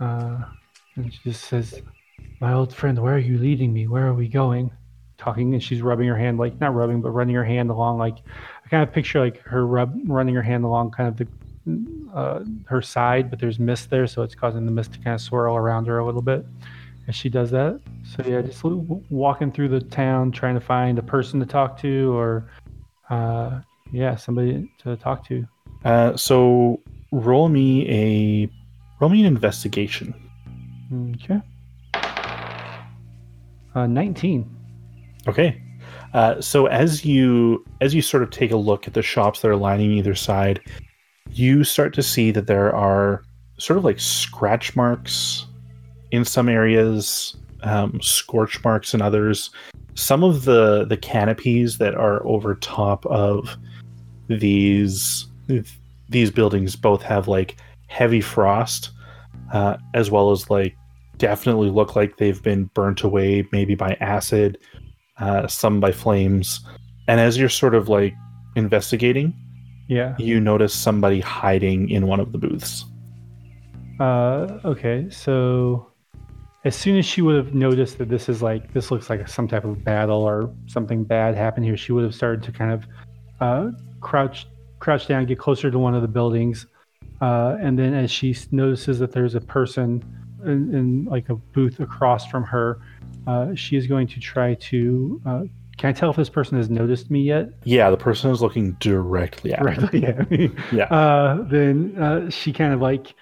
Uh, 0.00 0.38
and 0.96 1.12
she 1.12 1.20
just 1.24 1.44
says, 1.44 1.80
"My 2.40 2.52
old 2.52 2.74
friend, 2.74 2.98
where 2.98 3.14
are 3.14 3.18
you 3.18 3.38
leading 3.38 3.72
me? 3.72 3.86
Where 3.86 4.06
are 4.06 4.14
we 4.14 4.28
going?" 4.28 4.70
Talking, 5.18 5.52
and 5.54 5.62
she's 5.62 5.82
rubbing 5.82 6.06
her 6.08 6.16
hand 6.16 6.38
like 6.38 6.60
not 6.60 6.74
rubbing, 6.74 7.00
but 7.00 7.10
running 7.10 7.34
her 7.34 7.44
hand 7.44 7.70
along 7.70 7.98
like 7.98 8.18
I 8.64 8.68
kind 8.68 8.82
of 8.82 8.92
picture 8.92 9.20
like 9.20 9.38
her 9.42 9.66
rub 9.66 9.96
running 10.04 10.34
her 10.34 10.42
hand 10.42 10.64
along 10.64 10.92
kind 10.92 11.08
of 11.08 11.16
the 11.16 11.28
uh, 12.14 12.44
her 12.66 12.82
side, 12.82 13.30
but 13.30 13.38
there's 13.38 13.58
mist 13.58 13.90
there, 13.90 14.06
so 14.06 14.22
it's 14.22 14.34
causing 14.34 14.64
the 14.64 14.72
mist 14.72 14.94
to 14.94 14.98
kind 14.98 15.14
of 15.14 15.20
swirl 15.20 15.54
around 15.54 15.86
her 15.86 15.98
a 15.98 16.06
little 16.06 16.22
bit 16.22 16.46
as 17.08 17.16
she 17.16 17.28
does 17.28 17.50
that. 17.50 17.80
So 18.04 18.22
yeah, 18.24 18.42
just 18.42 18.62
walking 18.62 19.50
through 19.50 19.70
the 19.70 19.80
town, 19.80 20.30
trying 20.30 20.54
to 20.54 20.60
find 20.60 20.98
a 20.98 21.02
person 21.02 21.40
to 21.40 21.46
talk 21.46 21.80
to, 21.80 22.16
or 22.16 22.48
uh, 23.10 23.60
yeah, 23.90 24.14
somebody 24.14 24.70
to 24.82 24.96
talk 24.96 25.26
to. 25.28 25.46
Uh, 25.84 26.16
so 26.16 26.80
roll 27.10 27.48
me 27.48 27.88
a 27.88 28.50
roll 29.00 29.10
me 29.10 29.20
an 29.20 29.26
investigation. 29.26 30.14
Okay. 31.14 31.40
Uh, 33.74 33.86
19. 33.86 34.48
Okay. 35.26 35.62
Uh, 36.14 36.40
so 36.40 36.66
as 36.66 37.04
you 37.04 37.64
as 37.80 37.94
you 37.94 38.02
sort 38.02 38.22
of 38.22 38.30
take 38.30 38.50
a 38.50 38.56
look 38.56 38.86
at 38.86 38.94
the 38.94 39.02
shops 39.02 39.40
that 39.40 39.48
are 39.48 39.56
lining 39.56 39.92
either 39.92 40.14
side, 40.14 40.60
you 41.30 41.64
start 41.64 41.94
to 41.94 42.02
see 42.02 42.30
that 42.30 42.46
there 42.46 42.74
are 42.74 43.22
sort 43.58 43.78
of 43.78 43.84
like 43.84 43.98
scratch 43.98 44.76
marks 44.76 45.47
in 46.10 46.24
some 46.24 46.48
areas, 46.48 47.36
um, 47.62 48.00
scorch 48.00 48.62
marks 48.64 48.94
in 48.94 49.02
others. 49.02 49.50
Some 49.94 50.22
of 50.22 50.44
the 50.44 50.84
the 50.84 50.96
canopies 50.96 51.78
that 51.78 51.94
are 51.94 52.24
over 52.26 52.54
top 52.56 53.04
of 53.06 53.56
these 54.28 55.26
these 56.08 56.30
buildings 56.30 56.76
both 56.76 57.02
have 57.02 57.28
like 57.28 57.56
heavy 57.88 58.20
frost, 58.20 58.90
uh, 59.52 59.76
as 59.94 60.10
well 60.10 60.30
as 60.30 60.48
like 60.50 60.76
definitely 61.16 61.70
look 61.70 61.96
like 61.96 62.16
they've 62.16 62.42
been 62.42 62.64
burnt 62.74 63.02
away, 63.02 63.46
maybe 63.50 63.74
by 63.74 63.94
acid, 64.00 64.56
uh, 65.18 65.46
some 65.48 65.80
by 65.80 65.90
flames. 65.90 66.60
And 67.08 67.20
as 67.20 67.36
you're 67.36 67.48
sort 67.48 67.74
of 67.74 67.88
like 67.88 68.14
investigating, 68.56 69.34
Yeah. 69.88 70.14
you 70.18 70.38
notice 70.38 70.74
somebody 70.74 71.20
hiding 71.20 71.88
in 71.90 72.06
one 72.06 72.20
of 72.20 72.32
the 72.32 72.38
booths. 72.38 72.84
Uh, 73.98 74.60
okay, 74.64 75.08
so 75.10 75.90
as 76.64 76.74
soon 76.74 76.96
as 76.98 77.06
she 77.06 77.22
would 77.22 77.36
have 77.36 77.54
noticed 77.54 77.98
that 77.98 78.08
this 78.08 78.28
is 78.28 78.42
like 78.42 78.72
this 78.72 78.90
looks 78.90 79.08
like 79.08 79.26
some 79.28 79.46
type 79.46 79.64
of 79.64 79.84
battle 79.84 80.22
or 80.22 80.52
something 80.66 81.04
bad 81.04 81.34
happened 81.34 81.64
here, 81.64 81.76
she 81.76 81.92
would 81.92 82.04
have 82.04 82.14
started 82.14 82.42
to 82.42 82.52
kind 82.52 82.72
of 82.72 82.86
uh, 83.40 83.70
crouch 84.00 84.46
crouch 84.80 85.06
down, 85.06 85.26
get 85.26 85.38
closer 85.38 85.70
to 85.70 85.78
one 85.78 85.94
of 85.94 86.02
the 86.02 86.08
buildings, 86.08 86.66
uh, 87.20 87.56
and 87.60 87.78
then 87.78 87.94
as 87.94 88.10
she 88.10 88.36
notices 88.50 88.98
that 88.98 89.12
there's 89.12 89.34
a 89.34 89.40
person 89.40 90.02
in, 90.44 90.74
in 90.74 91.04
like 91.04 91.28
a 91.28 91.34
booth 91.34 91.80
across 91.80 92.26
from 92.26 92.44
her, 92.44 92.80
uh, 93.26 93.54
she 93.54 93.76
is 93.76 93.86
going 93.86 94.06
to 94.08 94.20
try 94.20 94.54
to. 94.54 95.20
Uh, 95.26 95.42
can 95.76 95.90
I 95.90 95.92
tell 95.92 96.10
if 96.10 96.16
this 96.16 96.28
person 96.28 96.56
has 96.58 96.68
noticed 96.68 97.08
me 97.08 97.22
yet? 97.22 97.50
Yeah, 97.62 97.88
the 97.90 97.96
person 97.96 98.32
is 98.32 98.42
looking 98.42 98.72
directly 98.80 99.52
at. 99.52 99.94
Yeah. 99.94 100.48
Yeah. 100.72 100.84
Uh, 100.84 101.44
then 101.44 101.96
uh, 101.96 102.30
she 102.30 102.52
kind 102.52 102.72
of 102.72 102.80
like, 102.80 103.14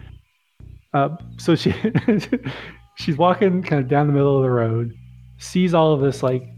uh, 0.94 1.16
so 1.36 1.54
she 1.54 1.74
she's 2.96 3.16
walking 3.16 3.62
kind 3.62 3.80
of 3.80 3.88
down 3.88 4.06
the 4.06 4.12
middle 4.12 4.36
of 4.36 4.42
the 4.42 4.50
road, 4.50 4.96
sees 5.38 5.74
all 5.74 5.92
of 5.92 6.00
this 6.00 6.22
like, 6.22 6.48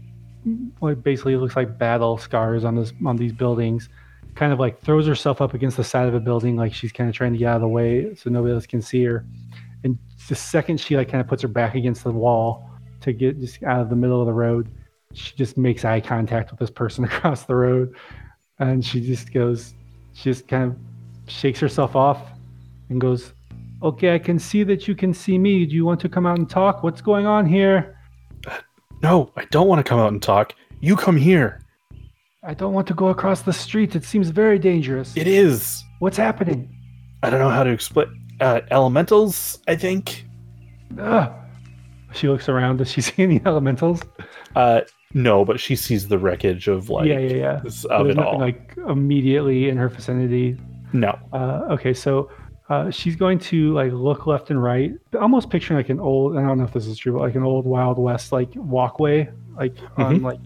like 0.81 1.03
basically 1.03 1.35
looks 1.35 1.55
like 1.55 1.77
battle 1.77 2.17
scars 2.17 2.63
on 2.63 2.75
this 2.75 2.91
on 3.05 3.15
these 3.15 3.33
buildings, 3.33 3.89
kind 4.35 4.51
of 4.51 4.59
like 4.59 4.81
throws 4.81 5.05
herself 5.05 5.41
up 5.41 5.53
against 5.53 5.77
the 5.77 5.83
side 5.83 6.07
of 6.07 6.15
a 6.15 6.19
building 6.19 6.55
like 6.55 6.73
she's 6.73 6.91
kind 6.91 7.09
of 7.09 7.15
trying 7.15 7.33
to 7.33 7.37
get 7.37 7.47
out 7.47 7.55
of 7.57 7.61
the 7.61 7.67
way 7.67 8.15
so 8.15 8.29
nobody 8.29 8.53
else 8.53 8.65
can 8.65 8.81
see 8.81 9.03
her, 9.03 9.25
and 9.83 9.97
the 10.27 10.35
second 10.35 10.79
she 10.79 10.97
like 10.97 11.09
kind 11.09 11.21
of 11.21 11.27
puts 11.27 11.41
her 11.41 11.47
back 11.47 11.75
against 11.75 12.03
the 12.03 12.11
wall 12.11 12.69
to 13.01 13.13
get 13.13 13.39
just 13.39 13.61
out 13.63 13.81
of 13.81 13.89
the 13.89 13.95
middle 13.95 14.19
of 14.19 14.25
the 14.25 14.33
road, 14.33 14.69
she 15.13 15.35
just 15.35 15.57
makes 15.57 15.85
eye 15.85 16.01
contact 16.01 16.51
with 16.51 16.59
this 16.59 16.69
person 16.69 17.03
across 17.11 17.43
the 17.43 17.55
road, 17.55 17.95
and 18.59 18.83
she 18.83 19.01
just 19.01 19.31
goes 19.33 19.73
she 20.13 20.23
just 20.23 20.47
kind 20.47 20.71
of 20.71 20.77
shakes 21.31 21.59
herself 21.59 21.95
off 21.95 22.21
and 22.89 22.99
goes, 22.99 23.33
Okay, 23.81 24.13
I 24.13 24.19
can 24.19 24.37
see 24.39 24.63
that 24.63 24.87
you 24.87 24.95
can 24.95 25.13
see 25.13 25.37
me. 25.37 25.65
Do 25.65 25.73
you 25.73 25.85
want 25.85 26.01
to 26.01 26.09
come 26.09 26.25
out 26.25 26.37
and 26.37 26.49
talk? 26.49 26.83
What's 26.83 27.01
going 27.01 27.25
on 27.25 27.45
here? 27.45 27.97
No, 29.01 29.31
I 29.37 29.45
don't 29.45 29.67
want 29.67 29.79
to 29.79 29.89
come 29.89 29.99
out 29.99 30.11
and 30.11 30.21
talk. 30.21 30.53
You 30.81 30.95
come 30.97 31.15
here. 31.15 31.61
I 32.43 32.53
don't 32.53 32.73
want 32.73 32.87
to 32.87 32.93
go 32.93 33.07
across 33.07 33.41
the 33.41 33.53
street. 33.53 33.95
It 33.95 34.03
seems 34.03 34.29
very 34.29 34.59
dangerous. 34.59 35.15
It 35.15 35.27
is. 35.27 35.81
What's 35.99 36.17
happening? 36.17 36.73
I 37.23 37.29
don't 37.29 37.39
know 37.39 37.49
how 37.49 37.63
to 37.63 37.69
explain. 37.69 38.07
Uh, 38.41 38.61
elementals, 38.71 39.59
I 39.67 39.75
think. 39.75 40.25
Ugh. 40.97 41.31
She 42.13 42.27
looks 42.27 42.49
around. 42.49 42.77
Does 42.77 42.91
she 42.91 43.01
see 43.07 43.23
any 43.23 43.41
elementals? 43.45 44.01
Uh, 44.55 44.81
no, 45.13 45.45
but 45.45 45.59
she 45.59 45.75
sees 45.75 46.07
the 46.07 46.17
wreckage 46.17 46.67
of 46.67 46.89
like 46.89 47.07
yeah, 47.07 47.19
yeah, 47.19 47.35
yeah. 47.35 47.55
of 47.57 47.63
there's 47.63 47.85
it 47.85 48.15
nothing 48.15 48.17
all. 48.17 48.39
like 48.39 48.73
immediately 48.87 49.69
in 49.69 49.77
her 49.77 49.89
vicinity. 49.89 50.57
no. 50.93 51.17
Uh, 51.33 51.65
okay, 51.71 51.93
so 51.93 52.29
uh, 52.69 52.89
she's 52.91 53.15
going 53.15 53.39
to 53.39 53.73
like 53.73 53.91
look 53.91 54.27
left 54.27 54.49
and 54.51 54.61
right, 54.61 54.93
almost 55.19 55.49
picturing 55.49 55.77
like 55.77 55.89
an 55.89 55.99
old. 55.99 56.37
I 56.37 56.41
don't 56.41 56.57
know 56.57 56.63
if 56.65 56.73
this 56.73 56.85
is 56.87 56.97
true, 56.97 57.13
but 57.13 57.19
like 57.21 57.35
an 57.35 57.43
old 57.43 57.65
Wild 57.65 57.97
West 57.97 58.31
like 58.31 58.49
walkway, 58.55 59.29
like 59.57 59.75
on 59.97 60.21
like. 60.21 60.39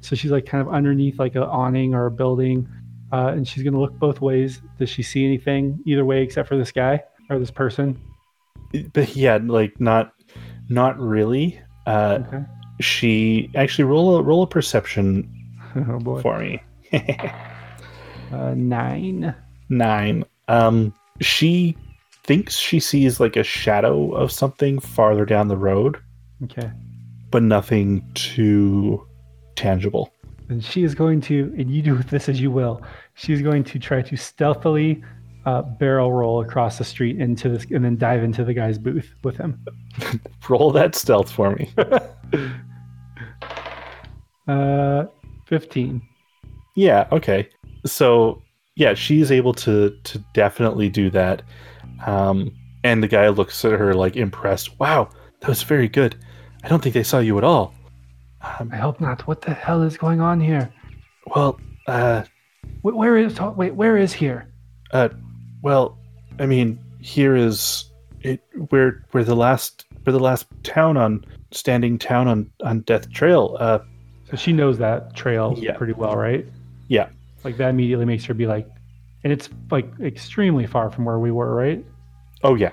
So 0.00 0.16
she's 0.16 0.30
like 0.32 0.44
kind 0.46 0.66
of 0.66 0.72
underneath 0.72 1.18
like 1.18 1.34
an 1.36 1.42
awning 1.44 1.94
or 1.94 2.06
a 2.06 2.10
building, 2.10 2.68
uh, 3.12 3.28
and 3.28 3.46
she's 3.46 3.62
gonna 3.62 3.78
look 3.80 3.92
both 3.98 4.20
ways. 4.20 4.60
Does 4.78 4.90
she 4.90 5.02
see 5.02 5.24
anything 5.24 5.78
either 5.86 6.04
way 6.04 6.22
except 6.22 6.48
for 6.48 6.56
this 6.56 6.72
guy 6.72 7.02
or 7.30 7.38
this 7.38 7.50
person? 7.52 8.00
But 8.92 9.14
yeah, 9.14 9.38
like 9.40 9.80
not, 9.80 10.12
not 10.68 10.98
really. 10.98 11.60
Uh, 11.86 12.18
Okay. 12.26 12.42
she 12.80 13.50
actually 13.54 13.84
roll 13.84 14.16
a 14.16 14.22
roll 14.22 14.42
a 14.42 14.46
perception 14.48 15.32
Oh 15.88 15.98
boy. 16.00 16.20
for 16.22 16.38
me. 16.40 16.60
Uh, 18.32 18.54
nine. 18.56 19.32
Nine. 19.68 20.24
Um, 20.48 20.92
she 21.20 21.76
thinks 22.24 22.56
she 22.56 22.80
sees 22.80 23.20
like 23.20 23.36
a 23.36 23.42
shadow 23.44 24.12
of 24.12 24.32
something 24.32 24.78
farther 24.80 25.24
down 25.24 25.48
the 25.48 25.56
road, 25.56 25.96
Okay. 26.44 26.70
but 27.30 27.42
nothing 27.42 28.04
too 28.14 29.06
tangible. 29.54 30.12
And 30.48 30.62
she 30.64 30.84
is 30.84 30.94
going 30.94 31.20
to, 31.22 31.54
and 31.58 31.70
you 31.70 31.82
do 31.82 31.94
with 31.94 32.08
this 32.10 32.28
as 32.28 32.40
you 32.40 32.50
will. 32.50 32.82
She's 33.14 33.42
going 33.42 33.64
to 33.64 33.78
try 33.78 34.02
to 34.02 34.16
stealthily 34.16 35.02
uh, 35.44 35.62
barrel 35.62 36.12
roll 36.12 36.40
across 36.42 36.78
the 36.78 36.84
street 36.84 37.20
into 37.20 37.48
this, 37.48 37.64
and 37.70 37.84
then 37.84 37.96
dive 37.96 38.24
into 38.24 38.44
the 38.44 38.52
guy's 38.52 38.78
booth 38.78 39.14
with 39.22 39.36
him. 39.36 39.64
Roll 40.48 40.72
that 40.72 40.96
stealth 40.96 41.30
for 41.30 41.54
me. 41.54 41.70
Uh, 44.48 45.06
fifteen. 45.46 46.00
Yeah, 46.76 47.08
okay. 47.10 47.48
So 47.84 48.42
yeah, 48.76 48.94
she's 48.94 49.30
able 49.32 49.54
to 49.54 49.90
to 50.04 50.18
definitely 50.34 50.88
do 50.88 51.10
that. 51.10 51.42
Um 52.06 52.52
and 52.84 53.02
the 53.02 53.08
guy 53.08 53.28
looks 53.28 53.64
at 53.64 53.72
her 53.72 53.94
like 53.94 54.16
impressed. 54.16 54.78
Wow, 54.78 55.08
that 55.40 55.48
was 55.48 55.62
very 55.62 55.88
good. 55.88 56.14
I 56.62 56.68
don't 56.68 56.82
think 56.82 56.94
they 56.94 57.02
saw 57.02 57.18
you 57.18 57.36
at 57.38 57.44
all. 57.44 57.74
Um, 58.42 58.70
I 58.72 58.76
hope 58.76 59.00
not. 59.00 59.26
What 59.26 59.40
the 59.40 59.54
hell 59.54 59.82
is 59.82 59.96
going 59.96 60.20
on 60.20 60.40
here? 60.40 60.72
well, 61.34 61.58
uh 61.88 62.22
Wh- 62.82 62.94
Where 62.96 63.16
is? 63.16 63.40
Wait, 63.40 63.74
where 63.74 63.96
is 63.96 64.12
here? 64.12 64.46
uh 64.92 65.08
well, 65.62 65.98
I 66.38 66.46
mean, 66.46 66.78
here 67.00 67.34
is 67.34 67.90
it 68.20 68.40
we're 68.70 69.04
we're 69.12 69.24
the 69.24 69.34
last 69.36 69.84
we're 70.04 70.12
the 70.12 70.20
last 70.20 70.46
town 70.62 70.96
on 70.96 71.24
standing 71.50 71.98
town 71.98 72.28
on 72.28 72.50
on 72.62 72.80
Death 72.80 73.10
Trail. 73.10 73.56
Uh 73.58 73.78
So 74.30 74.36
she 74.36 74.52
knows 74.52 74.78
that 74.78 75.14
trail 75.16 75.54
Yeah. 75.56 75.76
pretty 75.76 75.92
well, 75.94 76.16
right? 76.16 76.44
Yeah. 76.88 77.08
Like 77.46 77.56
that 77.58 77.70
immediately 77.70 78.04
makes 78.04 78.24
her 78.26 78.34
be 78.34 78.46
like, 78.46 78.66
and 79.22 79.32
it's 79.32 79.48
like 79.70 79.86
extremely 80.00 80.66
far 80.66 80.90
from 80.90 81.04
where 81.04 81.18
we 81.20 81.30
were, 81.30 81.54
right? 81.54 81.84
oh 82.42 82.54
yeah. 82.56 82.72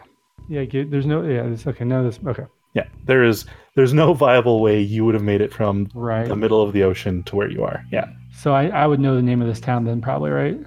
Yeah. 0.49 0.65
There's 0.91 1.05
no. 1.05 1.21
Yeah. 1.21 1.43
It's 1.45 1.65
okay. 1.67 1.85
No. 1.85 2.03
This. 2.03 2.19
Okay. 2.25 2.43
Yeah. 2.73 2.87
There 3.05 3.23
is 3.23 3.45
there's 3.75 3.93
no 3.93 4.13
viable 4.13 4.61
way 4.61 4.79
you 4.81 5.05
would 5.05 5.13
have 5.13 5.23
made 5.23 5.41
it 5.41 5.53
from 5.53 5.89
Right. 5.93 6.27
the 6.27 6.35
middle 6.35 6.61
of 6.63 6.73
the 6.73 6.83
ocean 6.83 7.23
to 7.23 7.35
where 7.35 7.49
you 7.49 7.63
are. 7.63 7.83
Yeah. 7.91 8.07
So 8.35 8.53
I, 8.53 8.63
I 8.67 8.87
would 8.87 8.99
know 8.99 9.15
the 9.15 9.21
name 9.21 9.41
of 9.43 9.47
this 9.47 9.59
town 9.59 9.85
then, 9.85 10.01
probably, 10.01 10.31
right? 10.31 10.59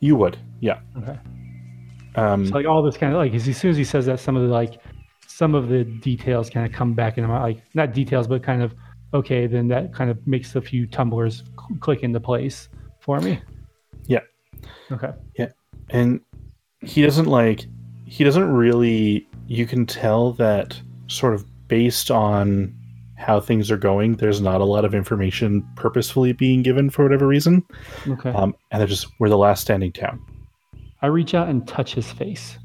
You 0.00 0.16
would. 0.16 0.38
Yeah. 0.60 0.78
Okay. 1.02 1.18
Um 2.16 2.46
So 2.46 2.54
like 2.54 2.66
all 2.66 2.82
this 2.82 2.96
kind 2.96 3.12
of 3.12 3.18
like 3.18 3.34
as 3.34 3.44
soon 3.56 3.70
as 3.70 3.76
he 3.76 3.84
says 3.84 4.06
that, 4.06 4.18
some 4.20 4.36
of 4.36 4.42
the 4.42 4.48
like 4.48 4.80
some 5.26 5.54
of 5.54 5.68
the 5.68 5.84
details 5.84 6.50
kind 6.50 6.66
of 6.66 6.72
come 6.72 6.94
back 6.94 7.18
into 7.18 7.28
my 7.28 7.40
like 7.40 7.62
not 7.74 7.92
details, 7.92 8.26
but 8.26 8.42
kind 8.42 8.62
of 8.62 8.74
okay. 9.14 9.46
Then 9.46 9.68
that 9.68 9.94
kind 9.94 10.10
of 10.10 10.16
makes 10.26 10.56
a 10.56 10.60
few 10.60 10.86
tumblers 10.86 11.44
cl- 11.58 11.78
click 11.80 12.02
into 12.02 12.20
place 12.20 12.68
for 13.00 13.20
me. 13.20 13.40
Yeah. 15.36 15.50
And 15.90 16.20
he 16.80 17.02
doesn't 17.02 17.26
like 17.26 17.66
he 18.06 18.24
doesn't 18.24 18.50
really 18.52 19.26
you 19.46 19.66
can 19.66 19.86
tell 19.86 20.32
that 20.34 20.80
sort 21.08 21.34
of 21.34 21.44
based 21.68 22.10
on 22.10 22.74
how 23.16 23.38
things 23.38 23.70
are 23.70 23.76
going 23.76 24.14
there's 24.14 24.40
not 24.40 24.60
a 24.60 24.64
lot 24.64 24.84
of 24.84 24.94
information 24.94 25.66
purposefully 25.76 26.32
being 26.32 26.62
given 26.62 26.88
for 26.88 27.02
whatever 27.02 27.26
reason 27.26 27.62
Okay. 28.08 28.30
um, 28.30 28.54
and 28.70 28.80
they're 28.80 28.88
just 28.88 29.06
we're 29.18 29.28
the 29.28 29.36
last 29.36 29.60
standing 29.60 29.92
town 29.92 30.20
I 31.02 31.06
reach 31.08 31.34
out 31.34 31.48
and 31.48 31.66
touch 31.66 31.94
his 31.94 32.12
face. 32.12 32.58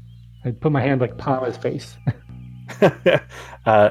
I 0.44 0.50
put 0.50 0.70
my 0.70 0.80
hand 0.82 1.00
like 1.00 1.16
palm 1.16 1.44
his 1.44 1.56
face. 1.56 1.96
uh, 3.66 3.90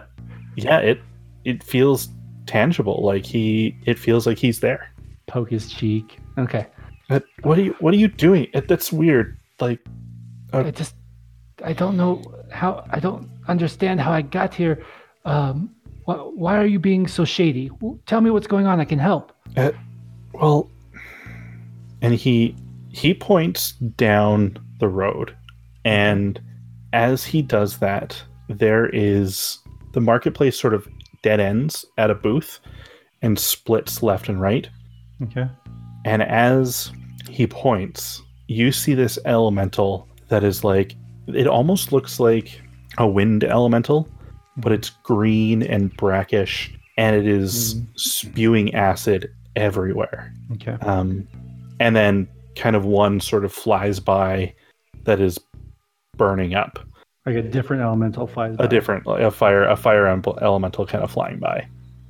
yeah 0.56 0.80
it 0.80 1.02
it 1.46 1.64
feels 1.64 2.10
tangible 2.46 3.02
like 3.04 3.26
he 3.26 3.76
it 3.86 3.98
feels 3.98 4.28
like 4.28 4.38
he's 4.38 4.60
there 4.60 4.92
poke 5.28 5.50
his 5.50 5.72
cheek. 5.72 6.20
Okay. 6.38 6.68
But 7.08 7.24
what 7.44 7.58
are 7.58 7.62
you 7.62 7.76
what 7.80 7.94
are 7.94 7.98
you 7.98 8.08
doing 8.08 8.48
that's 8.68 8.92
weird 8.92 9.38
like 9.60 9.80
I 10.54 10.72
just 10.72 10.96
I 11.64 11.74
don't 11.74 11.98
know 11.98 12.22
how 12.52 12.86
I 12.90 13.00
don't 13.00 13.30
understand 13.48 14.02
how 14.02 14.12
I 14.12 14.22
got 14.22 14.54
here. 14.54 14.84
Um, 15.26 15.74
why, 16.06 16.16
why 16.16 16.58
are 16.58 16.66
you 16.66 16.80
being 16.80 17.08
so 17.08 17.26
shady? 17.26 17.72
Tell 18.06 18.22
me 18.22 18.30
what's 18.30 18.48
going 18.48 18.66
on. 18.66 18.80
I 18.80 18.86
can 18.86 19.00
help. 19.00 19.32
Well, 20.34 20.70
and 22.02 22.14
he 22.14 22.56
he 22.90 23.14
points 23.14 23.72
down 23.72 24.58
the 24.80 24.88
road, 24.88 25.36
and 25.84 26.42
as 26.94 27.24
he 27.24 27.42
does 27.42 27.78
that, 27.80 28.22
there 28.50 28.90
is 28.90 29.60
the 29.94 30.02
marketplace 30.02 30.60
sort 30.60 30.74
of 30.74 30.88
dead 31.24 31.40
ends 31.40 31.86
at 31.98 32.12
a 32.12 32.16
booth 32.16 32.60
and 33.22 33.40
splits 33.40 34.04
left 34.04 34.30
and 34.30 34.40
right. 34.42 34.70
Okay. 35.24 35.48
And 36.06 36.22
as 36.24 36.92
he 37.30 37.48
points, 37.48 38.22
you 38.48 38.72
see 38.72 38.94
this 38.94 39.20
elemental 39.26 40.08
that 40.30 40.44
is 40.44 40.64
like, 40.64 40.96
it 41.28 41.48
almost 41.48 41.92
looks 41.92 42.20
like 42.20 42.62
a 42.98 43.08
wind 43.08 43.44
elemental, 43.44 44.08
but 44.58 44.72
it's 44.72 44.92
green 45.04 45.64
and 45.64 45.96
brackish 45.98 46.72
and 46.98 47.16
it 47.16 47.28
is 47.28 47.76
Mm. 47.76 47.88
spewing 48.00 48.74
acid 48.76 49.30
everywhere. 49.56 50.32
Okay. 50.54 50.78
Um, 50.82 51.28
and 51.80 51.96
then 51.96 52.28
kind 52.56 52.76
of 52.76 52.86
one 52.86 53.20
sort 53.20 53.44
of 53.44 53.52
flies 53.52 54.00
by 54.00 54.54
that 55.04 55.20
is 55.20 55.38
burning 56.16 56.54
up. 56.56 56.80
Like 57.26 57.36
a 57.36 57.42
different 57.42 57.82
elemental 57.82 58.28
flies. 58.28 58.54
A 58.54 58.58
by. 58.60 58.68
different, 58.68 59.06
like 59.08 59.22
a 59.24 59.32
fire, 59.32 59.64
a 59.64 59.76
fire 59.76 60.06
elemental 60.08 60.86
kind 60.86 61.04
of 61.04 61.12
flying 61.12 61.40
by. 61.40 61.68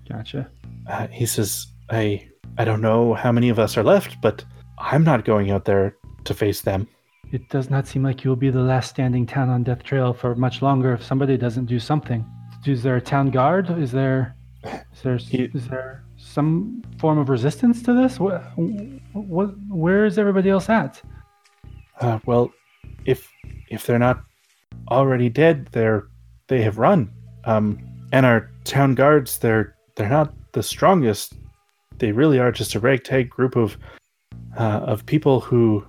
Gotcha. 0.10 0.48
Uh, 0.88 1.08
he 1.08 1.26
says, 1.26 1.66
"I, 1.90 2.28
I 2.58 2.66
don't 2.66 2.82
know 2.82 3.14
how 3.14 3.32
many 3.32 3.50
of 3.50 3.60
us 3.60 3.78
are 3.78 3.84
left, 3.84 4.22
but 4.22 4.44
I'm 4.78 5.04
not 5.04 5.26
going 5.26 5.52
out 5.52 5.66
there 5.66 5.96
to 6.26 6.34
face 6.34 6.62
them." 6.62 6.88
It 7.32 7.50
does 7.50 7.70
not 7.70 7.88
seem 7.88 8.04
like 8.04 8.24
you 8.24 8.30
will 8.30 8.36
be 8.38 8.50
the 8.52 8.62
last 8.62 8.90
standing 8.90 9.26
town 9.26 9.50
on 9.50 9.64
Death 9.64 9.84
Trail 9.84 10.14
for 10.14 10.36
much 10.36 10.62
longer 10.62 10.94
if 10.94 11.04
somebody 11.04 11.38
doesn't 11.38 11.66
do 11.66 11.80
something. 11.80 12.24
Is 12.66 12.84
there 12.84 12.96
a 12.96 13.02
town 13.02 13.30
guard? 13.32 13.70
Is 13.78 13.92
there 13.92 14.36
is 14.64 15.02
there 15.04 15.18
He- 15.18 15.52
is 15.54 15.68
there 15.68 16.04
some 16.18 16.82
form 16.98 17.18
of 17.18 17.30
resistance 17.30 17.82
to 17.84 17.94
this? 17.94 18.20
What, 18.20 18.42
what 19.14 19.54
where 19.70 20.06
is 20.06 20.18
everybody 20.18 20.50
else 20.50 20.70
at? 20.70 21.02
Uh, 22.00 22.20
well, 22.26 22.52
if 23.06 23.30
if 23.70 23.86
they're 23.86 24.00
not 24.00 24.22
already 24.90 25.30
dead, 25.30 25.68
they're 25.72 26.08
they 26.48 26.62
have 26.62 26.78
run. 26.78 27.12
Um, 27.46 27.80
and 28.12 28.26
our 28.26 28.50
town 28.64 28.96
guards, 28.96 29.40
they're 29.40 29.76
they're 29.96 30.10
not 30.10 30.34
the 30.54 30.64
strongest. 30.64 31.34
They 32.00 32.12
really 32.12 32.40
are 32.40 32.52
just 32.52 32.76
a 32.76 32.80
ragtag 32.80 33.30
group 33.30 33.56
of 33.56 33.78
uh, 34.58 34.82
of 34.86 35.06
people 35.06 35.40
who 35.40 35.86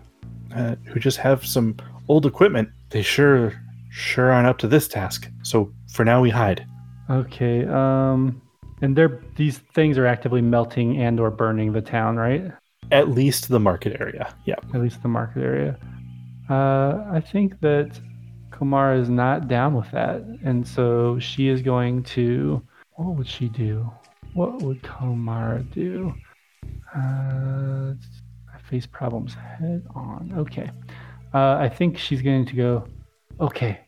uh, 0.55 0.77
who 0.87 1.01
just 1.01 1.19
have 1.19 1.47
some 1.47 1.77
old 2.09 2.27
equipment. 2.27 2.69
They 2.91 3.03
sure 3.03 3.53
sure 3.91 4.31
aren't 4.31 4.47
up 4.47 4.59
to 4.59 4.69
this 4.69 4.89
task. 4.89 5.31
So 5.43 5.73
for 5.93 6.05
now, 6.05 6.21
we 6.21 6.31
hide. 6.31 6.67
Okay. 7.09 7.65
Um 7.67 8.43
and 8.83 8.95
they're 8.97 9.23
these 9.37 9.59
things 9.75 9.97
are 9.97 10.07
actively 10.07 10.43
melting 10.43 11.01
and 11.01 11.19
or 11.19 11.31
burning 11.31 11.73
the 11.73 11.81
town, 11.81 12.17
right? 12.17 12.53
At 12.93 13.09
least 13.09 13.49
the 13.49 13.61
market 13.61 14.01
area. 14.01 14.35
Yeah. 14.45 14.57
At 14.75 14.81
least 14.81 15.03
the 15.03 15.09
market 15.09 15.43
area. 15.43 15.79
Uh 16.51 17.05
I 17.11 17.21
think 17.21 17.61
that 17.61 17.99
Kamara 18.51 19.01
is 19.01 19.09
not 19.09 19.49
down 19.49 19.75
with 19.75 19.91
that. 19.93 20.23
And 20.45 20.67
so 20.67 21.19
she 21.19 21.49
is 21.49 21.63
going 21.63 22.03
to 22.15 22.63
what 22.97 23.17
would 23.17 23.29
she 23.29 23.49
do? 23.49 23.91
What 24.37 24.63
would 24.63 24.83
Kamara 24.83 25.69
do? 25.73 26.15
Uh 26.95 27.95
face 28.71 28.87
problems 28.87 29.35
head 29.35 29.87
on. 29.95 30.33
Okay. 30.37 30.71
Uh 31.33 31.57
I 31.67 31.69
think 31.69 31.99
she's 31.99 32.23
going 32.23 32.45
to 32.47 32.57
go, 32.57 32.87
okay, 33.41 33.81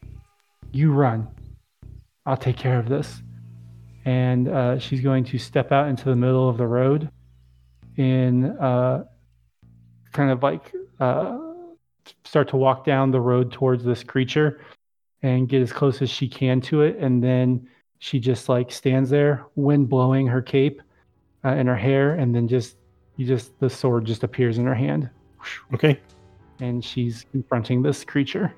you 0.72 0.92
run. 0.92 1.28
I'll 2.26 2.36
take 2.36 2.56
care 2.56 2.78
of 2.78 2.88
this. 2.88 3.22
And 4.04 4.48
uh, 4.48 4.78
she's 4.78 5.00
going 5.00 5.24
to 5.24 5.38
step 5.38 5.72
out 5.72 5.88
into 5.88 6.04
the 6.04 6.16
middle 6.16 6.48
of 6.48 6.56
the 6.56 6.66
road 6.66 7.10
in 7.96 8.56
uh, 8.58 9.04
kind 10.12 10.30
of 10.30 10.42
like 10.42 10.72
uh, 11.00 11.38
start 12.24 12.48
to 12.48 12.56
walk 12.56 12.84
down 12.84 13.10
the 13.10 13.20
road 13.20 13.52
towards 13.52 13.84
this 13.84 14.02
creature 14.02 14.60
and 15.22 15.48
get 15.48 15.60
as 15.60 15.72
close 15.72 16.00
as 16.00 16.10
she 16.10 16.28
can 16.28 16.60
to 16.62 16.82
it. 16.82 16.96
And 16.98 17.22
then 17.22 17.68
she 17.98 18.18
just 18.20 18.48
like 18.48 18.70
stands 18.70 19.10
there, 19.10 19.44
wind 19.56 19.88
blowing 19.88 20.26
her 20.26 20.42
cape 20.42 20.80
uh, 21.44 21.50
in 21.50 21.66
her 21.66 21.76
hair, 21.76 22.14
and 22.14 22.34
then 22.34 22.48
just 22.48 22.76
you 23.16 23.26
just 23.26 23.58
the 23.60 23.68
sword 23.70 24.04
just 24.04 24.22
appears 24.24 24.58
in 24.58 24.66
her 24.66 24.74
hand, 24.74 25.08
Okay. 25.74 25.98
and 26.60 26.84
she's 26.84 27.26
confronting 27.32 27.82
this 27.82 28.04
creature. 28.04 28.52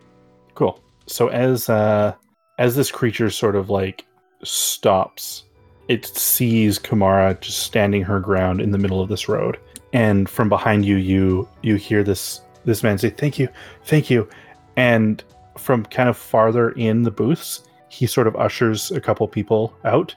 Cool. 0.55 0.81
So 1.07 1.29
as 1.29 1.69
uh 1.69 2.15
as 2.59 2.77
this 2.77 2.91
creature 2.91 3.31
sort 3.31 3.57
of 3.57 3.71
like 3.71 4.05
stops, 4.45 5.45
it 5.89 6.07
sees 6.07 6.79
Kamara 6.79 7.41
just 7.41 7.61
standing 7.61 8.03
her 8.03 8.21
ground 8.21 8.61
in 8.61 8.71
the 8.71 8.79
middle 8.79 9.01
of 9.01 9.09
this 9.09 9.29
road. 9.29 9.59
And 9.93 10.29
from 10.29 10.49
behind 10.49 10.85
you 10.85 10.97
you 10.97 11.49
you 11.63 11.77
hear 11.77 12.03
this 12.05 12.43
this 12.65 12.83
man 12.83 12.99
say, 12.99 13.11
Thank 13.11 13.39
you, 13.39 13.49
thank 13.85 14.11
you. 14.11 14.29
And 14.77 15.25
from 15.59 15.85
kind 15.87 16.09
of 16.09 16.17
farther 16.17 16.71
in 16.73 17.03
the 17.03 17.11
booths, 17.11 17.63
he 17.91 18.07
sort 18.07 18.27
of 18.27 18.35
ushers 18.37 18.91
a 18.91 19.01
couple 19.01 19.29
people 19.29 19.75
out. 19.85 20.15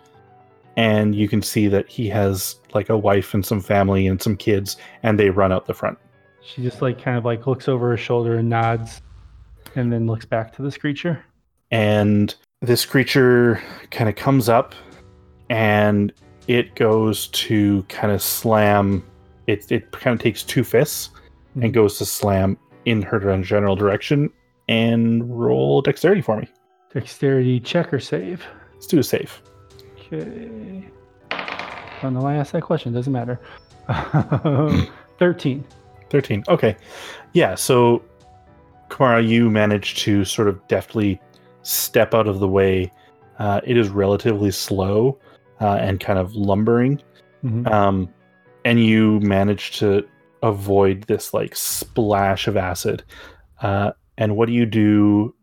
And 0.77 1.13
you 1.13 1.27
can 1.27 1.41
see 1.41 1.67
that 1.67 1.87
he 1.89 2.07
has 2.09 2.55
like 2.73 2.89
a 2.89 2.97
wife 2.97 3.33
and 3.33 3.45
some 3.45 3.59
family 3.61 4.07
and 4.07 4.21
some 4.21 4.35
kids, 4.37 4.77
and 5.03 5.19
they 5.19 5.29
run 5.29 5.51
out 5.51 5.65
the 5.67 5.73
front. 5.73 5.97
She 6.41 6.63
just 6.63 6.81
like 6.81 7.01
kind 7.01 7.17
of 7.17 7.25
like 7.25 7.45
looks 7.45 7.67
over 7.67 7.89
her 7.89 7.97
shoulder 7.97 8.35
and 8.37 8.49
nods, 8.49 9.01
and 9.75 9.91
then 9.93 10.07
looks 10.07 10.25
back 10.25 10.53
to 10.55 10.61
this 10.61 10.77
creature. 10.77 11.23
and 11.71 12.35
this 12.61 12.85
creature 12.85 13.61
kind 13.91 14.07
of 14.09 14.15
comes 14.15 14.47
up 14.47 14.73
and 15.49 16.13
it 16.47 16.75
goes 16.75 17.27
to 17.29 17.83
kind 17.89 18.11
of 18.13 18.21
slam 18.21 19.03
it 19.47 19.69
it 19.71 19.91
kind 19.91 20.13
of 20.13 20.21
takes 20.21 20.43
two 20.43 20.63
fists 20.63 21.09
Mhm. 21.57 21.63
and 21.65 21.73
goes 21.73 21.97
to 21.97 22.05
slam 22.05 22.57
in 22.85 23.01
her 23.01 23.19
general 23.41 23.75
direction 23.75 24.29
and 24.69 25.27
roll 25.37 25.81
dexterity 25.81 26.21
for 26.21 26.37
me 26.39 26.47
Dexterity 26.93 27.59
check 27.59 27.93
or 27.93 27.99
save. 27.99 28.45
let's 28.73 28.87
do 28.87 28.99
a 28.99 29.03
save 29.03 29.41
Okay. 30.11 30.85
Don't 32.01 32.13
know 32.13 32.19
why 32.21 32.33
I 32.33 32.37
asked 32.37 32.51
that 32.51 32.61
question. 32.63 32.93
Doesn't 32.93 33.13
matter. 33.13 33.39
Thirteen. 35.19 35.63
13 36.09 36.43
okay 36.47 36.75
yeah 37.33 37.55
so 37.55 38.03
kamara 38.89 39.27
you 39.27 39.49
manage 39.49 39.95
to 39.95 40.23
sort 40.23 40.47
of 40.47 40.67
deftly 40.67 41.19
step 41.63 42.13
out 42.13 42.27
of 42.27 42.37
the 42.39 42.47
way 42.47 42.91
uh, 43.39 43.59
it 43.63 43.77
is 43.77 43.89
relatively 43.89 44.51
slow 44.51 45.17
uh, 45.59 45.77
and 45.81 45.99
kind 45.99 46.19
of 46.19 46.35
lumbering 46.35 47.01
Mhm. 47.43 47.67
um, 47.71 48.09
and 48.63 48.85
you 48.85 49.19
manage 49.21 49.71
to 49.79 50.07
avoid 50.43 51.01
this 51.03 51.33
like 51.33 51.55
splash 51.55 52.47
of 52.47 52.55
acid. 52.57 53.03
Uh, 53.61 53.91
and 54.17 54.35
what 54.37 54.45
do 54.47 54.53
you 54.53 54.65
do? 54.67 55.33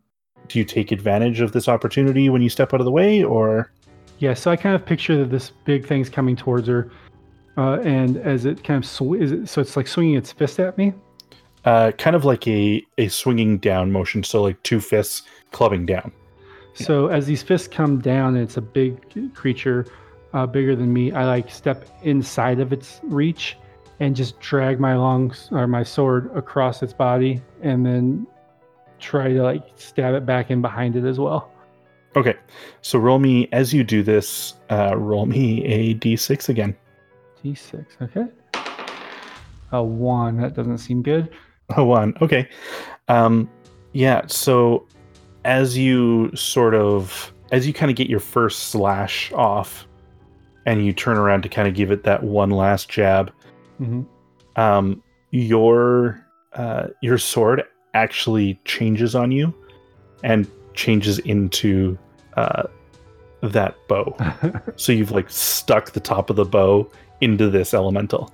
Do 0.47 0.59
you 0.59 0.65
take 0.65 0.91
advantage 0.91 1.39
of 1.41 1.51
this 1.53 1.67
opportunity 1.67 2.29
when 2.29 2.41
you 2.41 2.49
step 2.49 2.73
out 2.73 2.81
of 2.81 2.85
the 2.85 2.91
way, 2.91 3.23
or 3.23 3.71
Yeah. 4.19 4.33
So 4.33 4.51
I 4.51 4.55
kind 4.55 4.75
of 4.75 4.85
picture 4.85 5.17
that 5.17 5.29
this 5.29 5.51
big 5.65 5.85
thing's 5.87 6.09
coming 6.09 6.35
towards 6.35 6.67
her, 6.67 6.91
uh, 7.57 7.79
and 7.83 8.17
as 8.17 8.45
it 8.45 8.63
kind 8.63 8.83
of 8.83 8.89
sw- 8.89 9.19
is 9.19 9.31
it 9.31 9.49
so 9.49 9.61
it's 9.61 9.75
like 9.77 9.87
swinging 9.87 10.15
its 10.15 10.31
fist 10.31 10.59
at 10.59 10.77
me. 10.77 10.93
uh, 11.63 11.91
kind 11.97 12.15
of 12.15 12.25
like 12.25 12.47
a 12.47 12.83
a 12.97 13.07
swinging 13.07 13.57
down 13.59 13.91
motion? 13.91 14.23
So 14.23 14.41
like 14.41 14.61
two 14.63 14.79
fists 14.79 15.23
clubbing 15.51 15.85
down. 15.85 16.11
So 16.73 17.07
as 17.07 17.27
these 17.27 17.43
fists 17.43 17.67
come 17.67 17.99
down, 17.99 18.35
and 18.35 18.43
it's 18.43 18.57
a 18.57 18.61
big 18.61 19.33
creature, 19.35 19.85
uh, 20.33 20.45
bigger 20.47 20.75
than 20.75 20.91
me. 20.93 21.11
I 21.11 21.25
like 21.25 21.51
step 21.51 21.85
inside 22.03 22.59
of 22.59 22.71
its 22.73 23.01
reach 23.03 23.57
and 23.99 24.15
just 24.15 24.39
drag 24.39 24.79
my 24.79 24.95
long 24.95 25.33
or 25.51 25.67
my 25.67 25.83
sword 25.83 26.31
across 26.35 26.81
its 26.81 26.93
body, 26.93 27.41
and 27.61 27.85
then 27.85 28.25
try 29.01 29.33
to 29.33 29.41
like 29.43 29.63
stab 29.75 30.13
it 30.13 30.25
back 30.25 30.51
in 30.51 30.61
behind 30.61 30.95
it 30.95 31.05
as 31.05 31.19
well. 31.19 31.51
Okay, 32.15 32.35
so 32.81 32.99
roll 32.99 33.19
me 33.19 33.47
as 33.51 33.73
you 33.73 33.83
do 33.83 34.03
this. 34.03 34.55
Uh, 34.69 34.95
roll 34.97 35.25
me 35.25 35.63
a 35.65 35.95
d6 35.95 36.49
again. 36.49 36.75
D6. 37.43 37.85
Okay. 38.01 38.27
A 39.71 39.81
one. 39.81 40.37
That 40.37 40.53
doesn't 40.53 40.79
seem 40.79 41.01
good. 41.01 41.29
Oh, 41.77 41.85
one. 41.85 42.13
Okay. 42.21 42.49
Um, 43.07 43.49
yeah. 43.93 44.23
So 44.27 44.85
as 45.45 45.77
you 45.77 46.35
sort 46.35 46.75
of, 46.75 47.33
as 47.53 47.65
you 47.65 47.71
kind 47.71 47.89
of 47.89 47.95
get 47.95 48.09
your 48.09 48.19
first 48.19 48.69
slash 48.69 49.31
off, 49.31 49.87
and 50.65 50.85
you 50.85 50.91
turn 50.93 51.17
around 51.17 51.43
to 51.43 51.49
kind 51.49 51.67
of 51.67 51.73
give 51.73 51.91
it 51.91 52.03
that 52.03 52.23
one 52.23 52.49
last 52.49 52.89
jab, 52.89 53.31
hmm 53.77 54.01
um, 54.57 55.01
your 55.31 56.25
uh, 56.53 56.87
your 57.01 57.17
sword 57.17 57.63
actually 57.93 58.59
changes 58.65 59.15
on 59.15 59.31
you, 59.31 59.53
and 60.23 60.49
changes 60.73 61.19
into 61.19 61.97
uh, 62.37 62.63
that 63.41 63.75
bow. 63.87 64.15
so 64.75 64.91
you've 64.91 65.11
like 65.11 65.29
stuck 65.29 65.91
the 65.91 65.99
top 65.99 66.29
of 66.29 66.35
the 66.35 66.45
bow 66.45 66.89
into 67.21 67.49
this 67.49 67.73
elemental. 67.73 68.31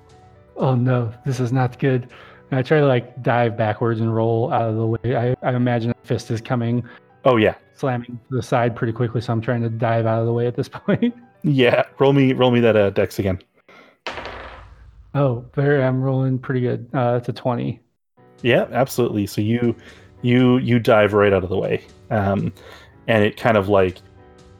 oh 0.55 0.75
no, 0.75 1.13
this 1.25 1.39
is 1.39 1.51
not 1.51 1.77
good. 1.79 2.07
And 2.49 2.57
I 2.59 2.61
try 2.63 2.79
to 2.79 2.85
like 2.85 3.21
dive 3.21 3.57
backwards 3.57 3.99
and 3.99 4.15
roll 4.15 4.53
out 4.53 4.69
of 4.69 4.75
the 4.77 4.85
way. 4.87 5.15
I, 5.17 5.35
I 5.43 5.53
imagine 5.53 5.91
a 5.91 6.07
fist 6.07 6.31
is 6.31 6.39
coming, 6.39 6.83
Oh 7.25 7.35
yeah, 7.35 7.55
slamming 7.75 8.19
to 8.29 8.35
the 8.37 8.41
side 8.43 8.73
pretty 8.75 8.93
quickly, 8.93 9.19
so 9.19 9.33
I'm 9.33 9.41
trying 9.41 9.61
to 9.63 9.69
dive 9.69 10.05
out 10.05 10.21
of 10.21 10.25
the 10.27 10.33
way 10.33 10.47
at 10.47 10.55
this 10.55 10.69
point. 10.85 11.13
yeah. 11.43 11.83
Roll 11.99 12.13
me, 12.13 12.31
roll 12.33 12.51
me 12.51 12.59
that 12.61 12.75
uh, 12.77 12.89
dex 12.91 13.19
again. 13.19 13.39
oh, 15.15 15.45
there 15.55 15.81
I'm 15.85 16.01
rolling 16.01 16.39
pretty 16.39 16.61
good. 16.61 16.89
Uh, 16.93 17.17
it's 17.19 17.27
a 17.29 17.33
20. 17.33 17.79
Yeah, 18.41 18.67
absolutely. 18.71 19.27
So 19.27 19.41
you 19.41 19.75
you 20.21 20.57
you 20.57 20.79
dive 20.79 21.13
right 21.13 21.33
out 21.33 21.43
of 21.43 21.49
the 21.49 21.57
way, 21.57 21.85
um, 22.09 22.53
and 23.07 23.23
it 23.23 23.37
kind 23.37 23.57
of 23.57 23.69
like 23.69 23.99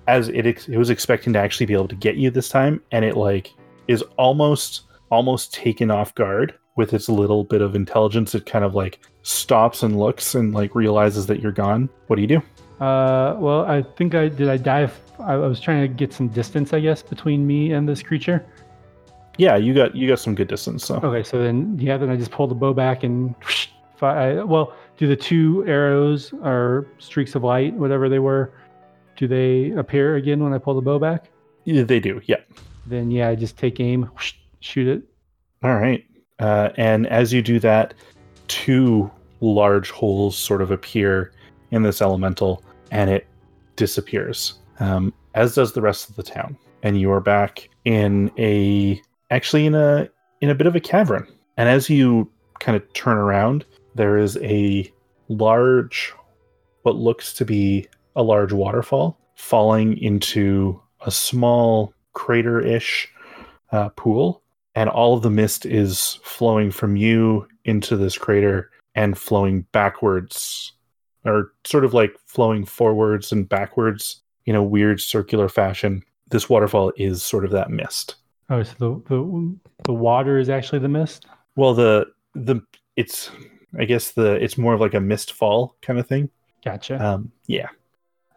as 0.08 0.30
it 0.30 0.46
ex- 0.46 0.68
it 0.68 0.78
was 0.78 0.90
expecting 0.90 1.34
to 1.34 1.40
actually 1.40 1.66
be 1.66 1.74
able 1.74 1.88
to 1.88 1.96
get 1.96 2.16
you 2.16 2.30
this 2.32 2.50
time, 2.50 2.82
and 2.92 3.04
it 3.06 3.18
like 3.18 3.54
is 3.88 4.02
almost 4.18 4.82
almost 5.10 5.54
taken 5.54 5.92
off 5.92 6.14
guard 6.16 6.54
with 6.76 6.94
its 6.94 7.10
little 7.10 7.44
bit 7.44 7.62
of 7.62 7.76
intelligence. 7.76 8.36
It 8.36 8.46
kind 8.46 8.64
of 8.64 8.76
like 8.76 9.00
stops 9.24 9.84
and 9.84 10.00
looks 10.00 10.36
and 10.36 10.54
like 10.54 10.76
realizes 10.76 11.26
that 11.28 11.42
you're 11.42 11.52
gone. 11.52 11.90
What 12.08 12.16
do 12.16 12.22
you 12.22 12.28
do? 12.28 12.38
Uh, 12.84 13.36
well, 13.40 13.66
I 13.66 13.82
think 13.82 14.14
I 14.16 14.30
did. 14.30 14.50
I 14.50 14.58
dive. 14.58 15.00
I, 15.20 15.34
I 15.34 15.48
was 15.48 15.60
trying 15.60 15.82
to 15.82 15.88
get 15.88 16.14
some 16.14 16.28
distance, 16.28 16.74
I 16.74 16.80
guess, 16.80 17.02
between 17.02 17.46
me 17.48 17.74
and 17.74 17.90
this 17.90 18.04
creature. 18.04 18.46
Yeah, 19.38 19.56
you 19.56 19.74
got 19.74 19.96
you 19.96 20.08
got 20.08 20.20
some 20.20 20.36
good 20.36 20.48
distance. 20.48 20.86
So 20.86 20.96
Okay, 21.04 21.24
so 21.24 21.42
then 21.42 21.78
yeah, 21.80 21.98
then 21.98 22.10
I 22.10 22.16
just 22.16 22.32
pull 22.32 22.48
the 22.48 22.56
bow 22.56 22.74
back 22.74 23.04
and 23.04 23.36
fi- 23.96 24.32
I, 24.32 24.44
well, 24.44 24.74
do 24.98 25.08
the 25.08 25.16
two 25.16 25.64
arrows 25.68 26.34
or 26.44 26.88
streaks 26.98 27.36
of 27.36 27.44
light, 27.44 27.74
whatever 27.74 28.10
they 28.10 28.20
were, 28.20 28.52
do 29.16 29.28
they 29.28 29.72
appear 29.72 30.16
again 30.16 30.44
when 30.44 30.54
I 30.54 30.58
pull 30.58 30.76
the 30.76 30.82
bow 30.82 31.00
back? 31.00 31.30
Yeah, 31.66 31.84
they 31.84 32.00
do. 32.00 32.22
Yeah. 32.26 32.42
Then 32.86 33.12
yeah, 33.12 33.30
I 33.30 33.36
just 33.36 33.58
take 33.58 33.80
aim, 33.80 34.10
shoot 34.60 34.88
it. 34.88 35.04
All 35.64 35.76
right. 35.76 36.06
Uh, 36.40 36.70
and 36.78 37.08
as 37.08 37.34
you 37.34 37.42
do 37.42 37.60
that, 37.60 37.94
two 38.48 39.12
large 39.42 39.92
holes 39.92 40.38
sort 40.38 40.62
of 40.62 40.72
appear 40.72 41.32
in 41.72 41.84
this 41.84 42.02
elemental, 42.02 42.64
and 42.92 43.10
it 43.10 43.28
disappears. 43.76 44.60
Um, 44.80 45.14
as 45.34 45.56
does 45.56 45.74
the 45.74 45.82
rest 45.82 46.10
of 46.10 46.16
the 46.16 46.24
town. 46.24 46.58
And 46.84 47.00
you 47.00 47.12
are 47.12 47.20
back 47.20 47.70
in 47.86 48.32
a 48.38 49.02
actually 49.30 49.66
in 49.66 49.76
a 49.76 50.10
in 50.42 50.50
a 50.50 50.56
bit 50.56 50.68
of 50.68 50.76
a 50.76 50.80
cavern. 50.80 51.28
And 51.58 51.68
as 51.68 51.90
you 51.90 52.32
kind 52.60 52.76
of 52.76 52.94
turn 52.94 53.18
around, 53.18 53.66
there 53.96 54.18
is 54.18 54.38
a 54.38 54.92
large, 55.28 56.14
what 56.84 56.96
looks 56.96 57.34
to 57.34 57.46
be 57.46 57.88
a 58.16 58.24
large 58.24 58.54
waterfall 58.54 59.20
falling 59.36 59.98
into 59.98 60.80
a 61.06 61.12
small 61.12 61.94
crater-ish 62.14 63.10
uh, 63.72 63.90
pool. 63.90 64.42
And 64.76 64.90
all 64.90 65.16
of 65.16 65.24
the 65.24 65.30
mist 65.30 65.66
is 65.66 66.20
flowing 66.24 66.70
from 66.72 66.96
you 66.96 67.48
into 67.66 67.98
this 67.98 68.18
crater 68.18 68.70
and 68.94 69.18
flowing 69.18 69.62
backwards 69.72 70.74
or 71.26 71.52
sort 71.66 71.84
of 71.84 71.94
like 71.94 72.16
flowing 72.28 72.64
forwards 72.66 73.32
and 73.32 73.50
backwards 73.50 74.22
in 74.46 74.56
a 74.56 74.64
weird 74.64 75.02
circular 75.02 75.50
fashion. 75.50 76.04
This 76.30 76.50
waterfall 76.50 76.94
is 76.96 77.24
sort 77.24 77.44
of 77.44 77.52
that 77.52 77.72
mist 77.72 78.16
Oh, 78.50 78.64
so 78.64 78.74
the 78.80 79.16
the, 79.16 79.56
the 79.86 79.94
water 79.94 80.38
is 80.40 80.50
actually 80.50 80.80
the 80.80 80.88
mist. 80.90 81.26
well 81.56 81.74
the 81.74 82.08
the 82.34 82.62
it's 82.96 83.30
i 83.80 83.84
guess 83.86 84.12
the 84.12 84.34
it's 84.44 84.58
more 84.58 84.74
of 84.74 84.80
like 84.80 84.94
a 84.94 85.00
mist 85.02 85.34
fall 85.34 85.76
kind 85.82 86.00
of 86.00 86.08
thing 86.08 86.30
Gotcha. 86.64 87.04
um 87.04 87.32
yeah 87.48 87.68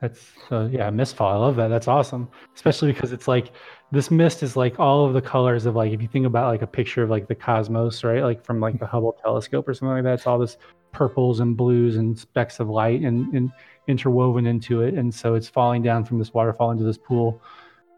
That's 0.01 0.31
uh, 0.51 0.69
yeah, 0.73 0.89
mist 0.91 1.17
fall. 1.17 1.31
I 1.33 1.37
love 1.37 1.57
that. 1.57 1.69
That's 1.69 1.87
awesome, 1.89 2.29
especially 2.55 2.91
because 2.93 3.13
it's 3.13 3.29
like 3.29 3.53
this 3.93 4.11
mist 4.11 4.43
is 4.43 4.57
like 4.57 4.81
all 4.81 5.05
of 5.05 5.13
the 5.13 5.21
colors 5.21 5.67
of 5.67 5.75
like 5.77 5.93
if 5.93 6.01
you 6.01 6.09
think 6.09 6.25
about 6.27 6.47
like 6.49 6.63
a 6.63 6.67
picture 6.67 7.03
of 7.03 7.11
like 7.11 7.29
the 7.29 7.35
cosmos, 7.35 8.03
right? 8.03 8.23
Like 8.23 8.43
from 8.43 8.61
like 8.61 8.79
the 8.81 8.87
Hubble 8.87 9.13
telescope 9.23 9.69
or 9.69 9.75
something 9.75 9.95
like 9.97 10.05
that. 10.05 10.15
It's 10.15 10.27
all 10.27 10.39
this 10.39 10.57
purples 10.93 11.41
and 11.41 11.55
blues 11.55 11.97
and 11.97 12.19
specks 12.19 12.61
of 12.61 12.69
light 12.71 13.03
and, 13.03 13.33
and 13.35 13.51
interwoven 13.89 14.47
into 14.47 14.81
it, 14.83 14.95
and 14.95 15.13
so 15.15 15.35
it's 15.35 15.49
falling 15.49 15.83
down 15.83 16.05
from 16.07 16.19
this 16.19 16.33
waterfall 16.33 16.71
into 16.71 16.85
this 16.85 16.99
pool, 16.99 17.43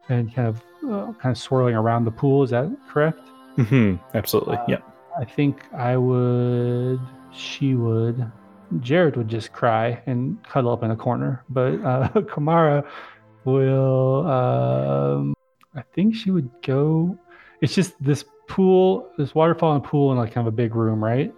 and 0.09 0.35
kind 0.35 0.49
of 0.49 0.63
uh, 0.85 1.13
kind 1.15 1.33
of 1.35 1.39
swirling 1.39 1.75
around 1.75 2.05
the 2.05 2.11
pool. 2.11 2.43
Is 2.43 2.51
that 2.51 2.71
correct? 2.89 3.21
hmm 3.57 3.97
absolutely 4.15 4.57
Uh, 4.57 4.65
yeah 4.69 4.79
I 5.21 5.25
think 5.27 5.63
I 5.75 5.97
would. 5.99 6.99
She 7.33 7.75
would. 7.75 8.31
Jared 8.81 9.17
would 9.17 9.29
just 9.29 9.53
cry 9.53 10.03
and 10.07 10.43
cuddle 10.45 10.73
up 10.73 10.83
in 10.83 10.91
a 10.91 10.97
corner, 10.97 11.45
but 11.51 11.75
uh, 11.85 12.09
Kamara 12.15 12.83
will. 13.45 14.27
Um, 14.27 15.35
I 15.75 15.83
think 15.95 16.15
she 16.15 16.31
would 16.31 16.49
go. 16.63 17.19
It's 17.61 17.75
just 17.75 17.93
this 18.03 18.25
pool, 18.49 19.07
this 19.19 19.35
waterfall 19.35 19.75
and 19.75 19.85
pool 19.85 20.13
in 20.13 20.19
like 20.19 20.33
kind 20.33 20.47
of 20.47 20.53
a 20.53 20.57
big 20.57 20.75
room, 20.75 21.03
right? 21.05 21.33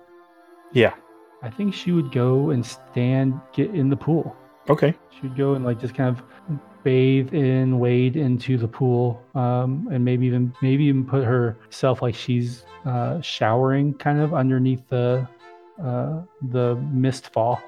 yeah 0.73 0.95
I 1.43 1.51
think 1.51 1.75
she 1.75 1.93
would 1.93 2.11
go 2.13 2.51
and 2.51 2.65
stand, 2.65 3.39
get 3.53 3.75
in 3.75 3.91
the 3.91 3.97
pool. 3.97 4.35
okay 4.69 4.95
She 5.11 5.27
would 5.27 5.37
go 5.37 5.55
and 5.55 5.65
like 5.65 5.81
just 5.81 5.95
kind 5.95 6.17
of 6.17 6.23
bathe 6.85 7.35
in, 7.35 7.79
wade 7.79 8.17
into 8.17 8.57
the 8.57 8.69
pool, 8.69 9.21
um, 9.35 9.89
and 9.91 10.05
maybe 10.05 10.27
even 10.27 10.55
maybe 10.63 10.85
even 10.85 11.05
put 11.05 11.25
herself 11.25 12.03
like 12.03 12.15
she's 12.15 12.65
uh, 12.85 13.21
showering, 13.21 13.95
kind 13.95 14.21
of 14.21 14.35
underneath 14.35 14.87
the 14.89 15.27
uh, 15.83 16.21
the 16.51 16.77
mist 16.93 17.33
fall. 17.33 17.61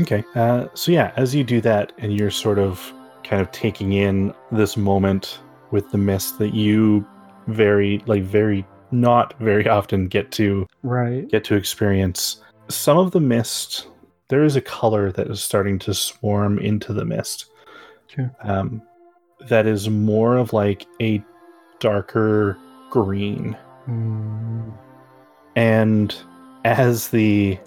Okay. 0.00 0.24
Uh, 0.34 0.66
so 0.74 0.92
yeah, 0.92 1.12
as 1.16 1.34
you 1.34 1.44
do 1.44 1.60
that, 1.62 1.92
and 1.98 2.18
you're 2.18 2.30
sort 2.30 2.58
of 2.58 2.92
kind 3.22 3.40
of 3.40 3.50
taking 3.52 3.94
in 3.94 4.34
this 4.52 4.76
moment 4.76 5.40
with 5.70 5.90
the 5.90 5.98
mist 5.98 6.38
that 6.38 6.54
you 6.54 7.06
very 7.46 8.02
like 8.06 8.22
very 8.22 8.66
not 8.90 9.34
very 9.40 9.68
often 9.68 10.08
get 10.08 10.30
to 10.32 10.66
Right. 10.82 11.28
get 11.28 11.44
to 11.44 11.54
experience. 11.54 12.42
Some 12.68 12.96
of 12.96 13.10
the 13.10 13.20
mist, 13.20 13.88
there 14.28 14.44
is 14.44 14.56
a 14.56 14.60
color 14.60 15.12
that 15.12 15.26
is 15.28 15.42
starting 15.42 15.78
to 15.80 15.94
swarm 15.94 16.58
into 16.58 16.92
the 16.92 17.04
mist. 17.04 17.46
Sure. 18.14 18.34
Um, 18.42 18.82
that 19.48 19.66
is 19.66 19.88
more 19.90 20.36
of 20.36 20.52
like 20.52 20.86
a 21.00 21.22
darker 21.80 22.58
green. 22.90 23.56
Mm, 23.88 24.72
and 25.56 26.16
as 26.64 27.08
the 27.08 27.58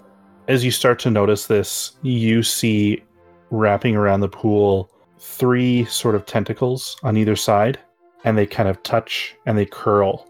as 0.48 0.64
you 0.64 0.70
start 0.70 0.98
to 0.98 1.10
notice 1.10 1.46
this 1.46 1.92
you 2.02 2.42
see 2.42 3.02
wrapping 3.50 3.94
around 3.94 4.20
the 4.20 4.28
pool 4.28 4.90
three 5.20 5.84
sort 5.84 6.14
of 6.14 6.26
tentacles 6.26 6.96
on 7.02 7.16
either 7.16 7.36
side 7.36 7.78
and 8.24 8.36
they 8.36 8.46
kind 8.46 8.68
of 8.68 8.82
touch 8.82 9.36
and 9.46 9.56
they 9.56 9.66
curl 9.66 10.26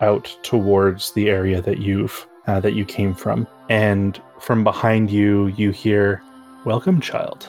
out 0.00 0.36
towards 0.42 1.12
the 1.12 1.30
area 1.30 1.62
that 1.62 1.78
you've 1.78 2.26
uh, 2.46 2.60
that 2.60 2.74
you 2.74 2.84
came 2.84 3.14
from. 3.14 3.46
And 3.68 4.20
from 4.40 4.64
behind 4.64 5.10
you 5.10 5.46
you 5.56 5.70
hear 5.70 6.22
welcome 6.64 7.00
child. 7.00 7.48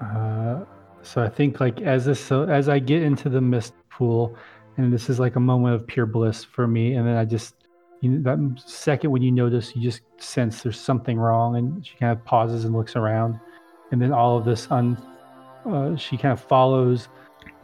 Uh, 0.00 0.64
so 1.06 1.22
I 1.22 1.28
think 1.28 1.60
like 1.60 1.80
as 1.82 2.04
this, 2.04 2.20
so 2.20 2.44
as 2.44 2.68
I 2.68 2.78
get 2.78 3.02
into 3.02 3.28
the 3.28 3.40
mist 3.40 3.74
pool, 3.90 4.36
and 4.76 4.92
this 4.92 5.08
is 5.08 5.18
like 5.18 5.36
a 5.36 5.40
moment 5.40 5.74
of 5.74 5.86
pure 5.86 6.06
bliss 6.06 6.44
for 6.44 6.66
me, 6.66 6.94
and 6.94 7.06
then 7.06 7.16
I 7.16 7.24
just, 7.24 7.54
you 8.00 8.22
that 8.22 8.38
second 8.64 9.10
when 9.10 9.22
you 9.22 9.32
notice, 9.32 9.74
you 9.74 9.82
just 9.82 10.02
sense 10.18 10.62
there's 10.62 10.78
something 10.78 11.18
wrong, 11.18 11.56
and 11.56 11.86
she 11.86 11.96
kind 11.96 12.12
of 12.12 12.24
pauses 12.24 12.64
and 12.64 12.74
looks 12.74 12.96
around, 12.96 13.38
and 13.92 14.02
then 14.02 14.12
all 14.12 14.36
of 14.36 14.44
this 14.44 14.70
un, 14.70 14.96
uh, 15.64 15.96
she 15.96 16.16
kind 16.16 16.32
of 16.32 16.40
follows 16.40 17.08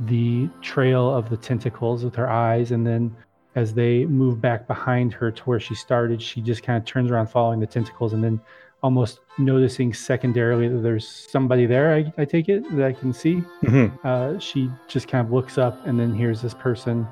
the 0.01 0.49
trail 0.61 1.15
of 1.15 1.29
the 1.29 1.37
tentacles 1.37 2.05
with 2.05 2.15
her 2.15 2.31
eyes, 2.31 2.71
and 2.71 2.87
then 2.87 3.15
as 3.55 3.75
they 3.75 4.07
move 4.07 4.41
back 4.41 4.67
behind 4.67 5.13
her 5.13 5.31
to 5.31 5.43
where 5.43 5.61
she 5.61 5.75
started, 5.75 6.23
she 6.23 6.41
just 6.41 6.63
kind 6.63 6.79
of 6.79 6.85
turns 6.87 7.11
around 7.11 7.27
following 7.27 7.61
the 7.61 7.67
tentacles, 7.67 8.13
and 8.13 8.25
then 8.25 8.41
almost 8.83 9.21
noticing 9.39 9.93
secondarily 9.95 10.69
that 10.69 10.81
there's 10.83 11.09
somebody 11.31 11.67
there. 11.67 11.95
I, 11.95 12.13
I 12.19 12.25
take 12.25 12.49
it 12.49 12.65
that 12.77 12.85
I 12.87 12.93
can 12.93 13.13
see. 13.13 13.43
Uh, 14.05 14.39
she 14.39 14.71
just 14.89 15.09
kind 15.09 15.25
of 15.27 15.33
looks 15.33 15.59
up 15.59 15.87
and 15.87 15.99
then 15.99 16.15
hears 16.15 16.43
this 16.43 16.55
person 16.55 17.07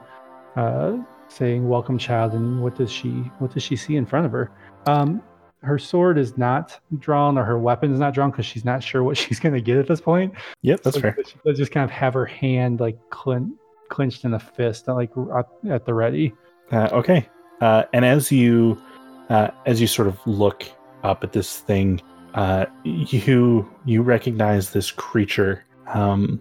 uh, 0.57 0.97
saying 1.29 1.69
"Welcome, 1.69 1.99
child." 1.99 2.33
And 2.35 2.63
what 2.63 2.75
does 2.77 2.91
she 2.91 3.11
what 3.39 3.53
does 3.53 3.63
she 3.63 3.77
see 3.77 3.97
in 3.97 4.05
front 4.07 4.27
of 4.27 4.33
her? 4.33 4.51
Um, 4.87 5.23
her 5.63 5.79
sword 5.79 6.17
is 6.19 6.39
not 6.39 6.81
drawn, 6.99 7.37
or 7.39 7.45
her 7.45 7.59
weapon 7.59 7.93
is 7.93 7.99
not 8.01 8.15
drawn 8.15 8.31
because 8.31 8.47
she's 8.47 8.65
not 8.65 8.83
sure 8.83 9.03
what 9.05 9.17
she's 9.23 9.39
going 9.39 9.55
to 9.55 9.61
get 9.61 9.77
at 9.79 9.87
this 9.87 10.01
point. 10.01 10.35
yep 10.63 10.83
that's 10.83 10.97
So 10.97 11.03
fair 11.03 11.17
She 11.27 11.35
does 11.45 11.59
just 11.59 11.71
kind 11.73 11.85
of 11.85 11.91
have 11.91 12.15
her 12.15 12.27
hand 12.27 12.81
like 12.81 12.99
clen- 13.11 13.57
clenched 13.91 14.25
in 14.25 14.35
a 14.35 14.41
fist, 14.41 14.89
like 14.89 15.11
at- 15.37 15.71
at 15.71 15.85
the 15.85 15.95
ready. 15.95 16.33
Uh, 16.73 16.89
okay. 16.93 17.29
Uh, 17.61 17.85
and 17.93 18.05
as 18.05 18.33
you 18.33 18.81
uh, 19.29 19.51
as 19.67 19.81
you 19.81 19.87
sort 19.87 20.09
of 20.09 20.19
look 20.27 20.65
up 21.03 21.25
at 21.25 21.33
this 21.33 21.59
thing, 21.59 22.01
uh, 22.35 22.67
you 22.85 23.69
you 23.85 24.03
recognize 24.03 24.71
this 24.71 24.91
creature 24.91 25.65
um, 25.89 26.41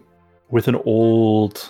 with 0.50 0.68
an 0.68 0.76
old 0.86 1.70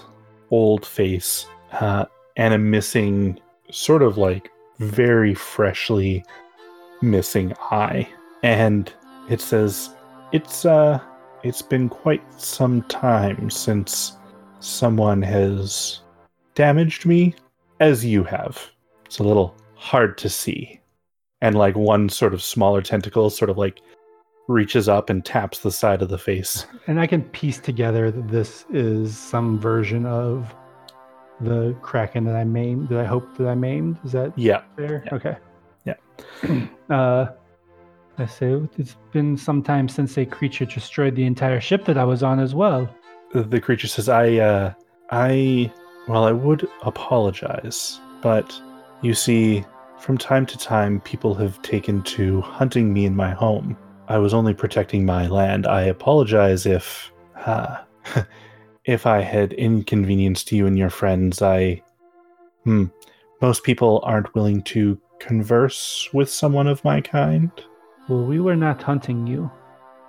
old 0.51 0.85
face 0.85 1.45
uh, 1.73 2.05
and 2.35 2.53
a 2.53 2.57
missing, 2.57 3.39
sort 3.71 4.01
of 4.01 4.17
like 4.17 4.49
very 4.79 5.33
freshly 5.33 6.23
missing 7.01 7.53
eye, 7.71 8.07
and 8.43 8.91
it 9.29 9.41
says 9.41 9.89
it's 10.31 10.65
uh 10.65 10.99
it's 11.43 11.61
been 11.61 11.87
quite 11.87 12.21
some 12.41 12.81
time 12.83 13.49
since 13.49 14.17
someone 14.59 15.21
has 15.21 16.01
damaged 16.55 17.05
me 17.05 17.33
as 17.79 18.03
you 18.03 18.23
have. 18.23 18.69
It's 19.05 19.19
a 19.19 19.23
little 19.23 19.55
hard 19.75 20.17
to 20.19 20.29
see. 20.29 20.78
And 21.41 21.55
like 21.55 21.75
one 21.75 22.09
sort 22.09 22.33
of 22.33 22.41
smaller 22.43 22.81
tentacle 22.81 23.29
sort 23.29 23.49
of 23.49 23.57
like 23.57 23.79
reaches 24.47 24.89
up 24.89 25.09
and 25.09 25.23
taps 25.23 25.59
the 25.59 25.71
side 25.71 26.01
of 26.01 26.09
the 26.09 26.17
face. 26.17 26.65
And 26.87 26.99
I 26.99 27.07
can 27.07 27.21
piece 27.21 27.59
together 27.59 28.11
that 28.11 28.27
this 28.29 28.65
is 28.71 29.17
some 29.17 29.59
version 29.59 30.05
of 30.05 30.53
the 31.39 31.73
kraken 31.81 32.25
that 32.25 32.35
I 32.35 32.43
maimed. 32.43 32.89
That 32.89 32.99
I 32.99 33.05
hope 33.05 33.37
that 33.37 33.47
I 33.47 33.55
maimed. 33.55 33.97
Is 34.03 34.11
that 34.13 34.33
Yeah. 34.37 34.63
there? 34.75 35.03
Yeah. 35.05 35.15
Okay. 35.15 35.37
Yeah. 35.85 36.67
uh, 36.89 37.27
I 38.17 38.25
say 38.25 38.59
it's 38.77 38.97
been 39.13 39.37
some 39.37 39.63
time 39.63 39.87
since 39.87 40.17
a 40.17 40.25
creature 40.25 40.65
destroyed 40.65 41.15
the 41.15 41.23
entire 41.23 41.61
ship 41.61 41.85
that 41.85 41.97
I 41.97 42.03
was 42.03 42.21
on 42.23 42.39
as 42.39 42.53
well. 42.53 42.89
The- 43.31 43.43
The 43.43 43.61
creature 43.61 43.87
says, 43.87 44.09
I, 44.09 44.33
uh, 44.37 44.73
I, 45.11 45.71
well, 46.09 46.25
I 46.25 46.33
would 46.33 46.67
apologize, 46.83 47.99
but 48.21 48.59
you 49.01 49.13
see, 49.13 49.63
from 49.99 50.17
time 50.17 50.45
to 50.47 50.57
time, 50.57 51.01
people 51.01 51.35
have 51.35 51.61
taken 51.61 52.01
to 52.03 52.41
hunting 52.41 52.93
me 52.93 53.05
in 53.05 53.15
my 53.15 53.31
home. 53.31 53.77
I 54.07 54.17
was 54.17 54.33
only 54.33 54.53
protecting 54.53 55.05
my 55.05 55.27
land. 55.27 55.67
I 55.67 55.81
apologize 55.83 56.65
if, 56.65 57.11
uh, 57.45 57.77
if 58.85 59.05
I 59.05 59.21
had 59.21 59.53
inconvenienced 59.53 60.51
you 60.51 60.65
and 60.65 60.77
your 60.77 60.89
friends. 60.89 61.41
I, 61.41 61.81
hmm, 62.63 62.85
most 63.41 63.63
people 63.63 64.01
aren't 64.03 64.33
willing 64.33 64.63
to 64.63 64.99
converse 65.19 66.09
with 66.13 66.29
someone 66.29 66.67
of 66.67 66.83
my 66.83 67.01
kind. 67.01 67.51
Well, 68.07 68.25
we 68.25 68.39
were 68.39 68.55
not 68.55 68.81
hunting 68.81 69.27
you, 69.27 69.51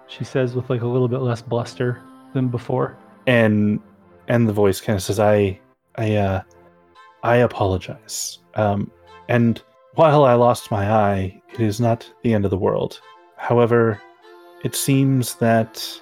she 0.07 0.25
says 0.25 0.55
with 0.55 0.71
like 0.71 0.83
a 0.83 0.87
little 0.87 1.09
bit 1.09 1.21
less 1.21 1.43
bluster 1.43 2.01
than 2.33 2.49
before. 2.49 2.97
and 3.27 3.81
and 4.29 4.49
the 4.49 4.53
voice 4.53 4.81
kind 4.81 4.97
of 4.97 5.03
says 5.03 5.19
i 5.21 5.59
i 5.97 6.15
uh 6.17 6.43
i 7.23 7.37
apologize 7.37 8.39
um 8.55 8.91
and 9.29 9.63
while 9.95 10.25
i 10.25 10.35
lost 10.35 10.71
my 10.71 10.91
eye 10.91 11.43
it 11.53 11.61
is 11.61 11.81
not 11.81 12.11
the 12.23 12.33
end 12.33 12.45
of 12.45 12.51
the 12.51 12.59
world. 12.59 13.01
However 13.37 14.01
it 14.65 14.75
seems 14.75 15.35
that 15.37 16.01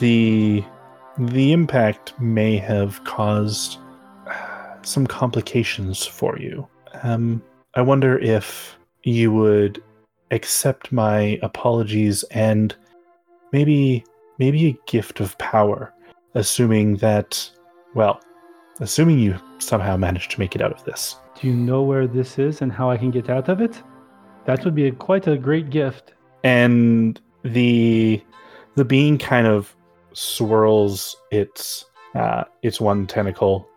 the 0.00 0.64
the 1.18 1.52
impact 1.52 2.18
may 2.20 2.56
have 2.56 3.02
caused 3.04 3.78
some 4.82 5.06
complications 5.06 6.06
for 6.06 6.38
you. 6.38 6.66
Um 7.02 7.42
i 7.74 7.82
wonder 7.82 8.18
if 8.18 8.76
you 9.02 9.32
would 9.32 9.82
accept 10.30 10.92
my 10.92 11.38
apologies 11.42 12.22
and 12.30 12.74
maybe 13.52 14.04
maybe 14.38 14.66
a 14.68 14.78
gift 14.90 15.20
of 15.20 15.36
power, 15.38 15.92
assuming 16.34 16.96
that, 16.96 17.50
well, 17.94 18.20
assuming 18.80 19.18
you 19.18 19.38
somehow 19.58 19.96
managed 19.96 20.30
to 20.32 20.40
make 20.40 20.54
it 20.54 20.62
out 20.62 20.72
of 20.72 20.84
this. 20.84 21.16
Do 21.40 21.46
you 21.46 21.54
know 21.54 21.82
where 21.82 22.06
this 22.06 22.38
is 22.38 22.62
and 22.62 22.72
how 22.72 22.90
I 22.90 22.96
can 22.96 23.10
get 23.10 23.30
out 23.30 23.48
of 23.48 23.60
it? 23.60 23.82
That 24.46 24.64
would 24.64 24.74
be 24.74 24.88
a, 24.88 24.92
quite 24.92 25.26
a 25.26 25.36
great 25.36 25.70
gift. 25.70 26.14
And 26.44 27.20
the 27.42 28.22
the 28.76 28.84
being 28.84 29.18
kind 29.18 29.46
of 29.46 29.74
swirls 30.12 31.16
its 31.30 31.84
uh, 32.14 32.44
its 32.62 32.80
one 32.80 33.06
tentacle, 33.06 33.68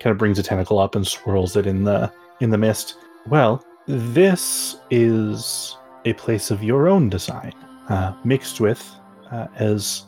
kind 0.00 0.12
of 0.12 0.18
brings 0.18 0.38
a 0.38 0.42
tentacle 0.42 0.78
up 0.78 0.94
and 0.94 1.06
swirls 1.06 1.56
it 1.56 1.66
in 1.66 1.84
the 1.84 2.12
in 2.40 2.50
the 2.50 2.58
mist. 2.58 2.96
Well, 3.28 3.64
this 3.86 4.76
is 4.90 5.76
a 6.04 6.12
place 6.14 6.50
of 6.50 6.62
your 6.62 6.88
own 6.88 7.08
design, 7.08 7.52
uh, 7.88 8.14
mixed 8.24 8.60
with, 8.60 8.88
uh, 9.30 9.46
as 9.56 10.04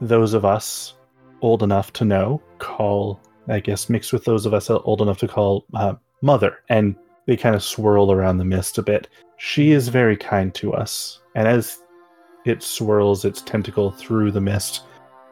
those 0.00 0.34
of 0.34 0.44
us 0.44 0.94
old 1.42 1.62
enough 1.62 1.92
to 1.94 2.04
know 2.04 2.42
call, 2.58 3.20
I 3.48 3.60
guess, 3.60 3.88
mixed 3.88 4.12
with 4.12 4.24
those 4.24 4.46
of 4.46 4.54
us 4.54 4.70
old 4.70 5.00
enough 5.00 5.18
to 5.18 5.28
call 5.28 5.64
uh, 5.74 5.94
mother. 6.22 6.58
And 6.68 6.96
they 7.26 7.36
kind 7.36 7.54
of 7.54 7.62
swirl 7.62 8.12
around 8.12 8.38
the 8.38 8.44
mist 8.44 8.78
a 8.78 8.82
bit. 8.82 9.08
She 9.38 9.72
is 9.72 9.88
very 9.88 10.16
kind 10.16 10.54
to 10.54 10.72
us, 10.72 11.20
and 11.34 11.46
as 11.46 11.82
it 12.44 12.62
swirls 12.62 13.24
its 13.24 13.42
tentacle 13.42 13.90
through 13.90 14.30
the 14.30 14.40
mist, 14.40 14.84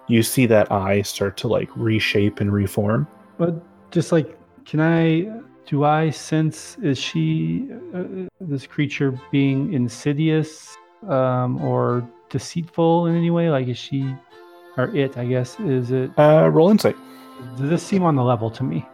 you 0.09 0.23
see 0.23 0.47
that 0.47 0.71
eye 0.71 1.03
start 1.03 1.37
to 1.39 1.49
like 1.49 1.71
reshape 1.77 2.41
and 2.41 2.53
reform. 2.53 3.07
But 3.39 3.55
just 3.91 4.13
like, 4.13 4.37
can 4.67 4.81
I? 4.81 5.41
Do 5.67 5.85
I 5.85 6.11
sense 6.11 6.77
is 6.83 6.99
she 6.99 7.71
uh, 7.95 8.05
this 8.39 8.67
creature 8.67 9.19
being 9.31 9.73
insidious 9.73 10.77
um, 11.09 11.59
or 11.63 12.07
deceitful 12.29 13.07
in 13.07 13.17
any 13.17 13.31
way? 13.31 13.49
Like, 13.49 13.69
is 13.69 13.79
she 13.79 14.15
or 14.77 14.95
it? 14.95 15.17
I 15.17 15.25
guess 15.25 15.59
is 15.61 15.91
it? 15.91 16.11
Uh, 16.19 16.51
roll 16.53 16.71
insight. 16.71 16.97
Does 17.57 17.71
this 17.71 17.83
seem 17.83 18.03
on 18.03 18.17
the 18.17 18.25
level 18.25 18.51
to 18.51 18.63
me? 18.63 18.87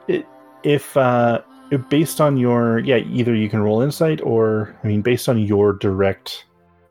If 0.62 0.96
uh, 0.96 1.42
based 1.88 2.20
on 2.20 2.36
your 2.36 2.80
yeah, 2.80 2.96
either 2.96 3.34
you 3.34 3.48
can 3.48 3.60
roll 3.60 3.80
insight 3.80 4.20
or 4.22 4.76
I 4.82 4.86
mean, 4.86 5.02
based 5.02 5.28
on 5.28 5.38
your 5.38 5.72
direct 5.74 6.44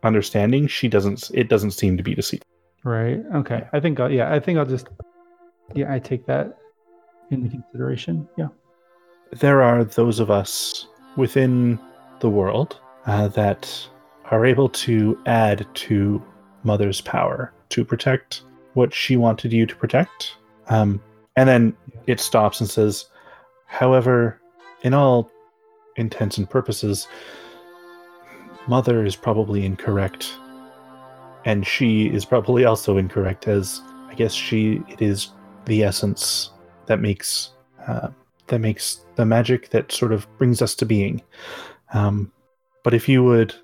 understanding, 0.03 0.67
she 0.67 0.87
doesn't. 0.87 1.29
It 1.33 1.49
doesn't 1.49 1.71
seem 1.71 1.97
to 1.97 2.03
be 2.03 2.15
deceitful. 2.15 2.47
Right. 2.83 3.19
Okay. 3.35 3.67
I 3.73 3.79
think. 3.79 3.99
I'll, 3.99 4.11
yeah. 4.11 4.33
I 4.33 4.39
think 4.39 4.57
I'll 4.57 4.65
just. 4.65 4.87
Yeah, 5.75 5.93
I 5.93 5.99
take 5.99 6.25
that 6.25 6.57
into 7.29 7.49
consideration. 7.49 8.27
Yeah. 8.37 8.47
there 9.31 9.61
are 9.61 9.83
those 9.83 10.19
of 10.19 10.31
us 10.31 10.87
within 11.15 11.79
the 12.21 12.29
world 12.29 12.79
uh, 13.05 13.27
that 13.29 13.87
are 14.31 14.45
able 14.45 14.69
to 14.69 15.19
add 15.25 15.67
to 15.73 16.23
Mother's 16.63 17.01
power 17.01 17.53
to 17.69 17.85
protect 17.85 18.43
what 18.73 18.93
she 18.93 19.17
wanted 19.17 19.53
you 19.53 19.65
to 19.65 19.75
protect. 19.75 20.37
Um, 20.69 21.01
and 21.39 21.47
then 21.47 21.73
it 22.05 22.19
stops 22.19 22.59
and 22.59 22.69
says, 22.69 23.05
however, 23.65 24.41
in 24.81 24.93
all 24.93 25.31
intents 25.95 26.37
and 26.37 26.49
purposes, 26.49 27.07
Mother 28.67 29.05
is 29.05 29.15
probably 29.15 29.65
incorrect. 29.65 30.33
And 31.45 31.65
she 31.65 32.07
is 32.07 32.25
probably 32.25 32.65
also 32.65 32.97
incorrect, 32.97 33.47
as 33.47 33.81
I 34.09 34.15
guess 34.15 34.33
she 34.33 34.83
it 34.89 35.01
is 35.01 35.31
the 35.63 35.81
essence 35.81 36.51
that 36.87 36.99
makes 36.99 37.51
uh, 37.87 38.09
that 38.47 38.59
makes 38.59 39.05
the 39.15 39.25
magic 39.25 39.69
that 39.69 39.93
sort 39.93 40.11
of 40.11 40.27
brings 40.37 40.61
us 40.61 40.75
to 40.75 40.85
being. 40.85 41.21
Um, 41.93 42.33
but 42.83 42.93
if 42.93 43.07
you 43.07 43.23
would 43.23 43.55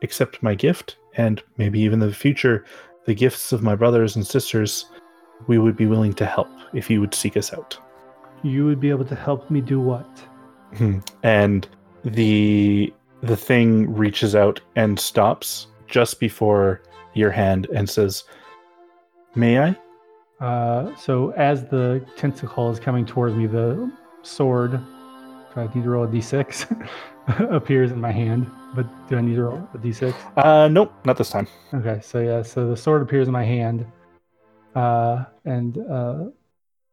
accept 0.00 0.44
my 0.44 0.54
gift, 0.54 0.96
and 1.16 1.42
maybe 1.56 1.80
even 1.80 1.98
the 1.98 2.14
future, 2.14 2.64
the 3.04 3.14
gifts 3.14 3.50
of 3.50 3.64
my 3.64 3.74
brothers 3.74 4.14
and 4.14 4.24
sisters, 4.24 4.86
we 5.46 5.58
would 5.58 5.76
be 5.76 5.86
willing 5.86 6.12
to 6.14 6.26
help 6.26 6.48
if 6.72 6.90
you 6.90 7.00
would 7.00 7.14
seek 7.14 7.36
us 7.36 7.52
out. 7.52 7.78
You 8.42 8.64
would 8.66 8.80
be 8.80 8.90
able 8.90 9.04
to 9.06 9.14
help 9.14 9.50
me 9.50 9.60
do 9.60 9.80
what? 9.80 10.08
and 11.22 11.68
the 12.04 12.92
the 13.22 13.36
thing 13.36 13.92
reaches 13.94 14.34
out 14.34 14.60
and 14.74 14.98
stops 14.98 15.68
just 15.86 16.20
before 16.20 16.82
your 17.14 17.30
hand 17.30 17.66
and 17.74 17.88
says, 17.88 18.24
"May 19.34 19.58
I?" 19.58 19.76
Uh, 20.40 20.94
so 20.96 21.30
as 21.30 21.64
the 21.66 22.04
tentacle 22.16 22.70
is 22.70 22.78
coming 22.78 23.06
towards 23.06 23.34
me, 23.34 23.46
the 23.46 23.90
sword, 24.22 24.72
do 24.72 25.60
I 25.60 25.62
need 25.74 25.84
to 25.84 25.90
roll 25.90 26.04
a 26.04 26.08
d6, 26.08 26.90
appears 27.50 27.90
in 27.90 28.00
my 28.00 28.12
hand. 28.12 28.50
But 28.74 28.86
do 29.08 29.16
I 29.16 29.22
need 29.22 29.36
to 29.36 29.44
roll 29.44 29.68
a 29.72 29.78
d6? 29.78 30.14
Uh, 30.36 30.68
nope, 30.68 30.92
not 31.04 31.16
this 31.16 31.30
time. 31.30 31.48
Okay, 31.72 32.00
so 32.02 32.20
yeah, 32.20 32.42
so 32.42 32.68
the 32.68 32.76
sword 32.76 33.02
appears 33.02 33.28
in 33.28 33.32
my 33.32 33.44
hand, 33.44 33.86
uh, 34.76 35.24
and 35.44 35.78
uh, 35.90 36.24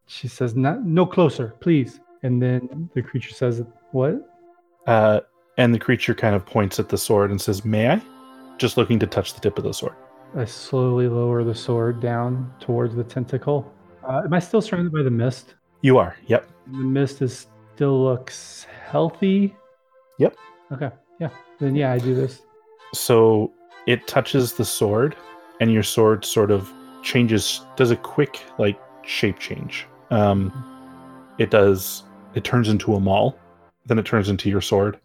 she 0.07 0.27
says, 0.27 0.55
"Not, 0.55 0.83
no 0.83 1.05
closer, 1.05 1.53
please." 1.59 1.99
And 2.23 2.41
then 2.41 2.89
the 2.95 3.01
creature 3.01 3.33
says, 3.33 3.61
"What?" 3.91 4.15
Uh, 4.87 5.19
and 5.57 5.73
the 5.73 5.79
creature 5.79 6.15
kind 6.15 6.35
of 6.35 6.45
points 6.45 6.79
at 6.79 6.89
the 6.89 6.97
sword 6.97 7.29
and 7.29 7.39
says, 7.39 7.63
"May 7.63 7.91
I?" 7.91 8.01
Just 8.57 8.77
looking 8.77 8.99
to 8.99 9.07
touch 9.07 9.33
the 9.33 9.41
tip 9.41 9.57
of 9.57 9.63
the 9.63 9.73
sword. 9.73 9.95
I 10.35 10.45
slowly 10.45 11.07
lower 11.07 11.43
the 11.43 11.53
sword 11.53 11.99
down 11.99 12.51
towards 12.59 12.95
the 12.95 13.03
tentacle. 13.03 13.71
Uh, 14.03 14.21
am 14.25 14.33
I 14.33 14.39
still 14.39 14.61
surrounded 14.61 14.91
by 14.91 15.03
the 15.03 15.11
mist? 15.11 15.53
You 15.81 15.97
are. 15.97 16.15
Yep. 16.27 16.49
The 16.67 16.77
mist 16.77 17.21
is 17.21 17.47
still 17.75 18.03
looks 18.03 18.65
healthy. 18.85 19.55
Yep. 20.17 20.35
Okay. 20.71 20.89
Yeah. 21.19 21.29
Then 21.59 21.75
yeah, 21.75 21.91
I 21.91 21.99
do 21.99 22.15
this. 22.15 22.41
So 22.93 23.51
it 23.85 24.07
touches 24.07 24.53
the 24.53 24.65
sword, 24.65 25.15
and 25.59 25.71
your 25.71 25.83
sword 25.83 26.25
sort 26.25 26.51
of 26.51 26.71
changes, 27.03 27.65
does 27.75 27.91
a 27.91 27.95
quick 27.95 28.41
like 28.57 28.79
shape 29.03 29.39
change. 29.39 29.85
Um, 30.09 30.51
it 31.37 31.51
does. 31.51 32.03
It 32.35 32.43
turns 32.43 32.69
into 32.69 32.95
a 32.95 32.99
maul, 32.99 33.37
then 33.85 33.99
it 33.99 34.05
turns 34.05 34.29
into 34.29 34.49
your 34.49 34.61
sword, 34.61 34.99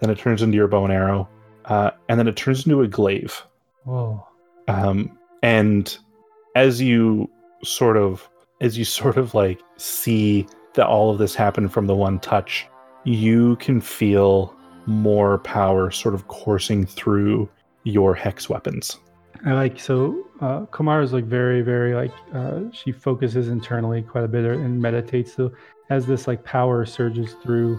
then 0.00 0.10
it 0.10 0.18
turns 0.18 0.42
into 0.42 0.56
your 0.56 0.68
bow 0.68 0.84
and 0.84 0.92
arrow, 0.92 1.28
uh, 1.64 1.92
and 2.08 2.18
then 2.18 2.28
it 2.28 2.36
turns 2.36 2.66
into 2.66 2.82
a 2.82 2.88
glaive. 2.88 3.42
Whoa. 3.84 4.26
um, 4.66 5.18
and 5.42 5.96
as 6.54 6.80
you 6.80 7.30
sort 7.62 7.96
of 7.96 8.28
as 8.60 8.76
you 8.76 8.84
sort 9.00 9.16
of 9.16 9.34
like 9.34 9.60
see 9.76 10.46
that 10.74 10.86
all 10.86 11.10
of 11.10 11.18
this 11.18 11.34
happen 11.34 11.68
from 11.68 11.86
the 11.86 11.94
one 11.94 12.18
touch 12.20 12.66
you 13.04 13.56
can 13.56 13.80
feel 13.80 14.54
more 14.86 15.38
power 15.38 15.90
sort 15.90 16.14
of 16.14 16.28
coursing 16.28 16.84
through 16.84 17.48
your 17.84 18.14
hex 18.14 18.48
weapons 18.48 18.98
I 19.44 19.52
like 19.52 19.78
so. 19.78 20.26
Uh, 20.40 20.66
Kumar 20.66 21.00
is 21.02 21.12
like 21.12 21.24
very, 21.24 21.62
very 21.62 21.94
like 21.94 22.12
uh, 22.34 22.60
she 22.72 22.92
focuses 22.92 23.48
internally 23.48 24.02
quite 24.02 24.24
a 24.24 24.28
bit 24.28 24.44
and 24.44 24.80
meditates. 24.80 25.32
So 25.32 25.52
as 25.90 26.06
this 26.06 26.26
like 26.26 26.44
power 26.44 26.84
surges 26.84 27.34
through 27.42 27.78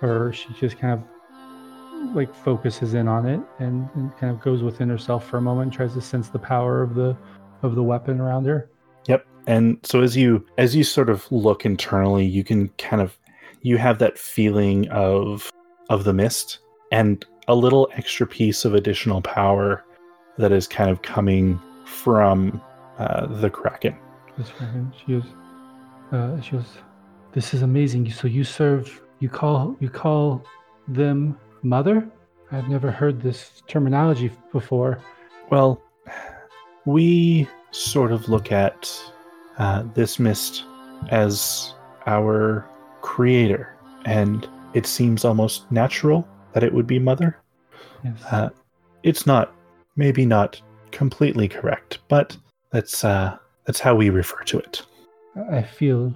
her, 0.00 0.32
she 0.32 0.52
just 0.54 0.78
kind 0.78 0.94
of 0.94 2.14
like 2.14 2.34
focuses 2.34 2.94
in 2.94 3.08
on 3.08 3.26
it 3.26 3.40
and, 3.58 3.88
and 3.94 4.16
kind 4.18 4.34
of 4.34 4.40
goes 4.40 4.62
within 4.62 4.88
herself 4.88 5.28
for 5.28 5.38
a 5.38 5.42
moment, 5.42 5.72
tries 5.72 5.94
to 5.94 6.00
sense 6.00 6.28
the 6.28 6.38
power 6.38 6.82
of 6.82 6.94
the 6.94 7.16
of 7.62 7.74
the 7.74 7.82
weapon 7.82 8.20
around 8.20 8.46
her. 8.46 8.70
Yep. 9.06 9.26
And 9.46 9.78
so 9.82 10.02
as 10.02 10.16
you 10.16 10.44
as 10.58 10.74
you 10.76 10.84
sort 10.84 11.10
of 11.10 11.30
look 11.32 11.64
internally, 11.64 12.26
you 12.26 12.44
can 12.44 12.68
kind 12.78 13.02
of 13.02 13.18
you 13.62 13.76
have 13.76 13.98
that 13.98 14.18
feeling 14.18 14.88
of 14.88 15.50
of 15.88 16.04
the 16.04 16.12
mist 16.12 16.58
and 16.92 17.24
a 17.48 17.54
little 17.54 17.90
extra 17.94 18.26
piece 18.26 18.64
of 18.64 18.74
additional 18.74 19.20
power 19.22 19.84
that 20.38 20.52
is 20.52 20.66
kind 20.66 20.90
of 20.90 21.02
coming 21.02 21.60
from 21.84 22.60
uh, 22.98 23.26
the 23.26 23.50
Kraken. 23.50 23.96
She 24.96 25.12
goes, 25.12 25.24
uh, 26.12 26.40
she 26.40 26.52
goes, 26.52 26.78
this 27.32 27.54
is 27.54 27.62
amazing. 27.62 28.10
So 28.10 28.26
you 28.26 28.44
serve, 28.44 29.02
you 29.18 29.28
call, 29.28 29.76
you 29.80 29.88
call 29.88 30.44
them 30.88 31.38
mother? 31.62 32.08
I've 32.52 32.68
never 32.68 32.90
heard 32.90 33.20
this 33.20 33.62
terminology 33.68 34.30
before. 34.50 35.00
Well, 35.50 35.82
we 36.84 37.48
sort 37.70 38.12
of 38.12 38.28
look 38.28 38.50
at 38.50 38.90
uh, 39.58 39.84
this 39.94 40.18
mist 40.18 40.64
as 41.10 41.74
our 42.06 42.66
creator, 43.02 43.76
and 44.04 44.48
it 44.74 44.86
seems 44.86 45.24
almost 45.24 45.70
natural 45.70 46.26
that 46.52 46.64
it 46.64 46.72
would 46.72 46.86
be 46.86 46.98
mother. 46.98 47.38
Yes. 48.02 48.22
Uh, 48.30 48.48
it's 49.02 49.26
not, 49.26 49.54
maybe 49.96 50.26
not 50.26 50.60
completely 50.90 51.48
correct, 51.48 51.98
but 52.08 52.36
that's 52.70 53.04
uh, 53.04 53.36
that's 53.66 53.80
how 53.80 53.94
we 53.94 54.10
refer 54.10 54.42
to 54.44 54.58
it. 54.58 54.82
I 55.50 55.62
feel, 55.62 56.12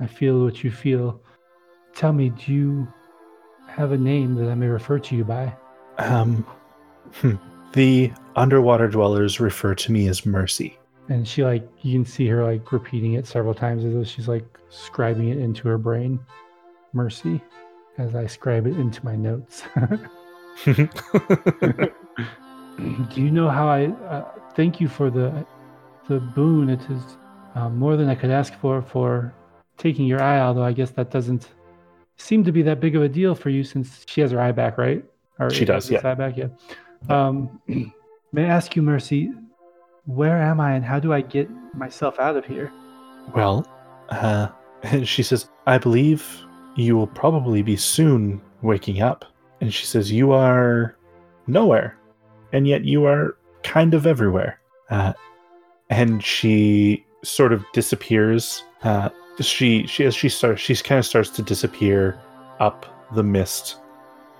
I 0.00 0.06
feel 0.06 0.42
what 0.44 0.64
you 0.64 0.70
feel. 0.70 1.20
Tell 1.94 2.12
me, 2.12 2.30
do 2.30 2.52
you 2.52 2.88
have 3.68 3.92
a 3.92 3.98
name 3.98 4.34
that 4.36 4.50
I 4.50 4.54
may 4.54 4.66
refer 4.66 4.98
to 4.98 5.16
you 5.16 5.24
by? 5.24 5.54
Um, 5.98 6.46
hmm. 7.14 7.34
the 7.72 8.12
underwater 8.36 8.88
dwellers 8.88 9.38
refer 9.38 9.74
to 9.76 9.92
me 9.92 10.08
as 10.08 10.26
Mercy. 10.26 10.78
And 11.08 11.28
she 11.28 11.44
like 11.44 11.68
you 11.82 11.92
can 11.92 12.04
see 12.04 12.26
her 12.28 12.42
like 12.42 12.72
repeating 12.72 13.14
it 13.14 13.26
several 13.26 13.54
times 13.54 13.84
as 13.84 13.92
though 13.92 14.04
she's 14.04 14.28
like 14.28 14.46
scribing 14.70 15.30
it 15.30 15.38
into 15.38 15.68
her 15.68 15.78
brain. 15.78 16.18
Mercy, 16.92 17.40
as 17.98 18.14
I 18.14 18.26
scribe 18.26 18.66
it 18.66 18.76
into 18.76 19.04
my 19.04 19.16
notes. 19.16 19.64
Do 23.14 23.22
you 23.22 23.30
know 23.30 23.48
how 23.48 23.68
I 23.68 23.86
uh, 23.86 24.24
thank 24.54 24.80
you 24.80 24.88
for 24.88 25.10
the 25.10 25.46
the 26.08 26.20
boon? 26.20 26.70
It 26.70 26.80
is 26.90 27.16
uh, 27.54 27.68
more 27.68 27.96
than 27.96 28.08
I 28.08 28.14
could 28.14 28.30
ask 28.30 28.54
for 28.60 28.82
for 28.82 29.32
taking 29.78 30.06
your 30.06 30.22
eye. 30.22 30.40
Although 30.40 30.64
I 30.64 30.72
guess 30.72 30.90
that 30.90 31.10
doesn't 31.10 31.48
seem 32.16 32.44
to 32.44 32.52
be 32.52 32.62
that 32.62 32.80
big 32.80 32.96
of 32.96 33.02
a 33.02 33.08
deal 33.08 33.34
for 33.34 33.50
you 33.50 33.64
since 33.64 34.04
she 34.06 34.20
has 34.20 34.30
her 34.30 34.40
eye 34.40 34.52
back, 34.52 34.78
right? 34.78 35.04
Or 35.38 35.50
She 35.50 35.64
does, 35.64 35.90
yeah. 35.90 36.00
Eye 36.04 36.14
back, 36.14 36.36
yeah. 36.36 36.48
Um, 37.08 37.60
may 38.32 38.44
I 38.44 38.48
ask 38.48 38.76
you, 38.76 38.82
Mercy, 38.82 39.32
where 40.06 40.38
am 40.40 40.60
I 40.60 40.74
and 40.74 40.84
how 40.84 41.00
do 41.00 41.12
I 41.12 41.20
get 41.20 41.48
myself 41.74 42.18
out 42.20 42.36
of 42.36 42.44
here? 42.44 42.72
Well, 43.34 43.66
uh, 44.10 44.48
she 45.04 45.22
says, 45.22 45.48
I 45.66 45.78
believe 45.78 46.44
you 46.76 46.96
will 46.96 47.06
probably 47.06 47.62
be 47.62 47.76
soon 47.76 48.40
waking 48.62 49.02
up. 49.02 49.24
And 49.60 49.72
she 49.72 49.86
says, 49.86 50.12
You 50.12 50.32
are 50.32 50.96
nowhere, 51.46 51.96
and 52.54 52.66
yet 52.66 52.84
you 52.84 53.04
are 53.04 53.36
kind 53.62 53.92
of 53.94 54.06
everywhere. 54.06 54.58
Uh, 54.90 55.12
and 55.90 56.22
she 56.24 57.04
sort 57.22 57.52
of 57.52 57.64
disappears. 57.72 58.64
Uh, 58.82 59.08
she, 59.40 59.86
she, 59.86 60.04
as 60.04 60.14
she 60.14 60.28
starts, 60.28 60.60
she 60.62 60.74
kind 60.76 60.98
of 60.98 61.06
starts 61.06 61.30
to 61.30 61.42
disappear 61.42 62.18
up 62.60 62.86
the 63.14 63.22
mist 63.22 63.76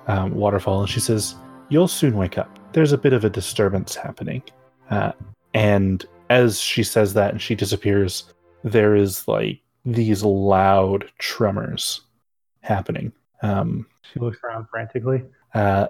um, 0.07 0.35
waterfall. 0.35 0.81
And 0.81 0.89
she 0.89 1.01
says, 1.01 1.35
You'll 1.71 1.89
soon 1.89 2.17
wake 2.17 2.39
up. 2.39 2.59
There's 2.73 2.93
a 2.93 2.99
bit 2.99 3.13
of 3.13 3.25
a 3.25 3.31
disturbance 3.31 3.95
happening. 3.95 4.43
Uh, 4.91 5.13
and 5.55 6.05
as 6.31 6.61
she 6.61 6.83
says 6.83 7.15
that 7.15 7.31
and 7.33 7.41
she 7.41 7.55
disappears, 7.55 8.25
there 8.63 8.95
is 8.95 9.27
like 9.27 9.61
these 9.85 10.23
loud 10.23 11.11
tremors 11.19 12.03
happening. 12.61 13.13
Um, 13.43 13.87
She 14.13 14.21
looks 14.21 14.39
around 14.45 14.67
frantically. 14.71 15.25
uh, 15.55 15.89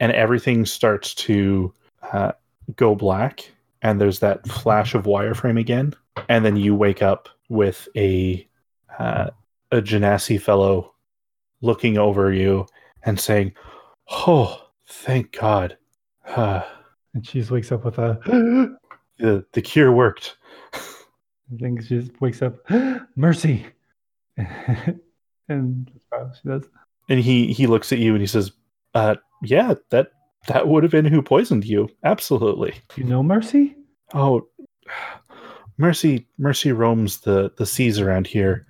and 0.00 0.12
everything 0.12 0.66
starts 0.66 1.14
to 1.14 1.72
uh, 2.12 2.32
go 2.76 2.94
black, 2.94 3.50
and 3.82 4.00
there's 4.00 4.18
that 4.20 4.46
flash 4.48 4.94
of 4.94 5.04
wireframe 5.04 5.60
again, 5.60 5.94
and 6.28 6.44
then 6.44 6.56
you 6.56 6.74
wake 6.74 7.02
up 7.02 7.28
with 7.48 7.88
a 7.96 8.46
uh, 8.98 9.30
a 9.70 9.76
Genasi 9.80 10.40
fellow 10.40 10.94
looking 11.60 11.98
over 11.98 12.32
you 12.32 12.66
and 13.04 13.20
saying, 13.20 13.52
"Oh, 14.10 14.66
thank 14.88 15.32
God, 15.32 15.76
uh, 16.26 16.62
And 17.12 17.26
she 17.26 17.40
just 17.40 17.50
wakes 17.50 17.72
up 17.72 17.84
with 17.84 17.98
a 17.98 18.18
the 19.18 19.44
the 19.52 19.62
cure 19.62 19.92
worked." 19.92 20.36
I 20.72 21.56
think 21.58 21.82
she 21.82 22.00
just 22.00 22.20
wakes 22.20 22.42
up, 22.42 22.54
mercy. 23.16 23.66
and 25.48 25.90
she 25.92 26.48
does. 26.48 26.68
And 27.08 27.18
he 27.18 27.52
he 27.52 27.66
looks 27.66 27.92
at 27.92 27.98
you 27.98 28.12
and 28.12 28.20
he 28.20 28.26
says, 28.26 28.52
uh, 28.94 29.16
"Yeah, 29.42 29.74
that 29.90 30.12
that 30.48 30.68
would 30.68 30.82
have 30.82 30.92
been 30.92 31.04
who 31.04 31.22
poisoned 31.22 31.64
you. 31.64 31.88
Absolutely." 32.04 32.74
You 32.96 33.04
know 33.04 33.22
mercy? 33.22 33.76
Oh, 34.14 34.46
Mercy, 35.78 36.26
Mercy 36.38 36.72
roams 36.72 37.20
the 37.20 37.52
the 37.56 37.66
seas 37.66 37.98
around 37.98 38.26
here 38.26 38.66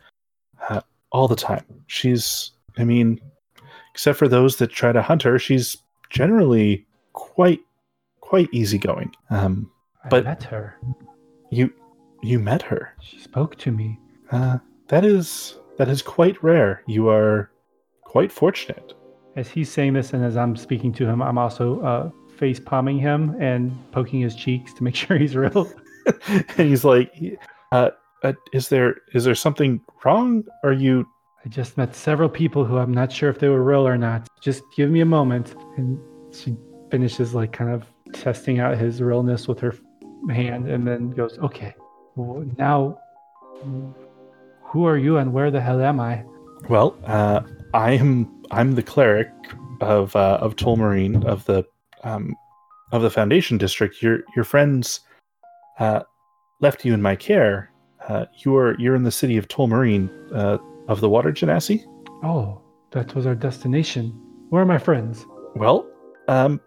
uh, 0.69 0.81
all 1.11 1.27
the 1.29 1.37
time. 1.37 1.65
She's, 1.89 2.53
I 2.79 2.85
mean, 2.85 3.21
except 3.93 4.19
for 4.19 4.29
those 4.29 4.57
that 4.57 4.69
try 4.71 4.93
to 4.93 5.03
hunt 5.03 5.23
her, 5.23 5.39
she's 5.39 5.77
generally 6.11 6.87
quite 7.13 7.61
quite 8.21 8.49
easygoing. 8.53 9.13
Um, 9.31 9.71
But- 10.09 10.25
I 10.27 10.31
met 10.31 10.43
her. 10.45 10.77
you 11.51 11.73
you 12.23 12.39
met 12.39 12.63
her. 12.63 12.95
She 13.01 13.19
spoke 13.19 13.57
to 13.57 13.73
me. 13.73 13.99
Uh, 14.31 14.59
that 14.89 15.05
is 15.05 15.59
that 15.79 15.89
is 15.89 16.03
quite 16.03 16.41
rare. 16.45 16.83
You 16.87 17.09
are 17.09 17.51
quite 18.03 18.31
fortunate. 18.31 18.93
As 19.37 19.49
he's 19.49 19.71
saying 19.71 19.93
this, 19.95 20.13
and 20.13 20.25
as 20.25 20.37
I'm 20.37 20.57
speaking 20.57 20.93
to 20.95 21.07
him, 21.07 21.23
I'm 21.23 21.39
also 21.39 21.81
uh, 21.81 22.11
face 22.37 22.59
palming 22.59 22.99
him 22.99 23.37
and 23.41 23.73
poking 23.93 24.21
his 24.21 24.35
cheeks 24.35 24.75
to 24.75 24.85
make 24.85 24.95
sure 25.03 25.17
he's 25.17 25.37
real. 25.37 25.73
and 26.27 26.69
he's 26.69 26.85
like, 26.85 27.13
uh, 27.73 27.91
uh, 28.23 28.33
"Is 28.53 28.69
there 28.69 28.97
is 29.15 29.25
there 29.25 29.35
something 29.35 29.81
wrong? 30.05 30.45
Are 30.65 30.73
you 30.73 31.07
I 31.45 31.49
just 31.49 31.79
met 31.79 31.95
several 31.95 32.29
people 32.29 32.65
who 32.67 32.77
I'm 32.77 32.93
not 32.93 33.11
sure 33.11 33.31
if 33.31 33.39
they 33.39 33.49
were 33.49 33.63
real 33.63 33.87
or 33.87 33.97
not. 33.97 34.29
Just 34.43 34.63
give 34.77 34.91
me 34.91 35.01
a 35.01 35.07
moment. 35.07 35.55
And 35.79 35.99
she 36.35 36.55
finishes 36.91 37.35
like 37.35 37.53
kind 37.53 37.71
of 37.71 37.85
testing 38.13 38.61
out 38.61 38.77
his 38.77 39.01
realness 39.01 39.49
with 39.49 39.59
her 39.61 39.75
hand 40.29 40.69
and 40.69 40.87
then 40.87 41.11
goes, 41.11 41.39
okay, 41.39 41.75
well, 42.15 42.45
now 42.59 42.99
who 44.63 44.85
are 44.85 44.99
you 44.99 45.17
and 45.17 45.33
where 45.33 45.51
the 45.51 45.61
hell 45.61 45.81
am 45.81 45.99
I? 45.99 46.25
Well, 46.69 46.95
uh, 47.07 47.41
I'm 47.73 48.40
I'm 48.51 48.75
the 48.75 48.83
cleric 48.83 49.31
of 49.81 50.15
uh, 50.17 50.39
of 50.41 50.57
Tolmarine 50.57 51.25
of 51.25 51.45
the 51.47 51.65
um, 52.03 52.35
of 52.93 53.03
the 53.03 53.11
Foundation 53.11 53.59
District. 53.59 54.03
Your 54.03 54.21
your 54.35 54.45
friends 54.45 55.01
uh, 55.79 56.01
left 56.61 56.85
you 56.85 56.93
in 56.93 57.03
my 57.03 57.17
care. 57.17 57.71
Uh, 58.09 58.27
you're 58.45 58.79
you're 58.81 58.95
in 58.95 59.05
the 59.05 59.13
city 59.13 59.37
of 59.37 59.49
Tolmarine 59.49 60.11
uh, 60.35 60.59
of 60.89 61.01
the 61.01 61.09
Water 61.09 61.33
Genasi. 61.33 61.85
Oh, 62.23 62.61
that 62.91 63.15
was 63.15 63.27
our 63.27 63.35
destination. 63.35 64.11
Where 64.49 64.63
are 64.63 64.67
my 64.67 64.79
friends? 64.79 65.25
Well, 65.55 65.89
um, 66.29 66.61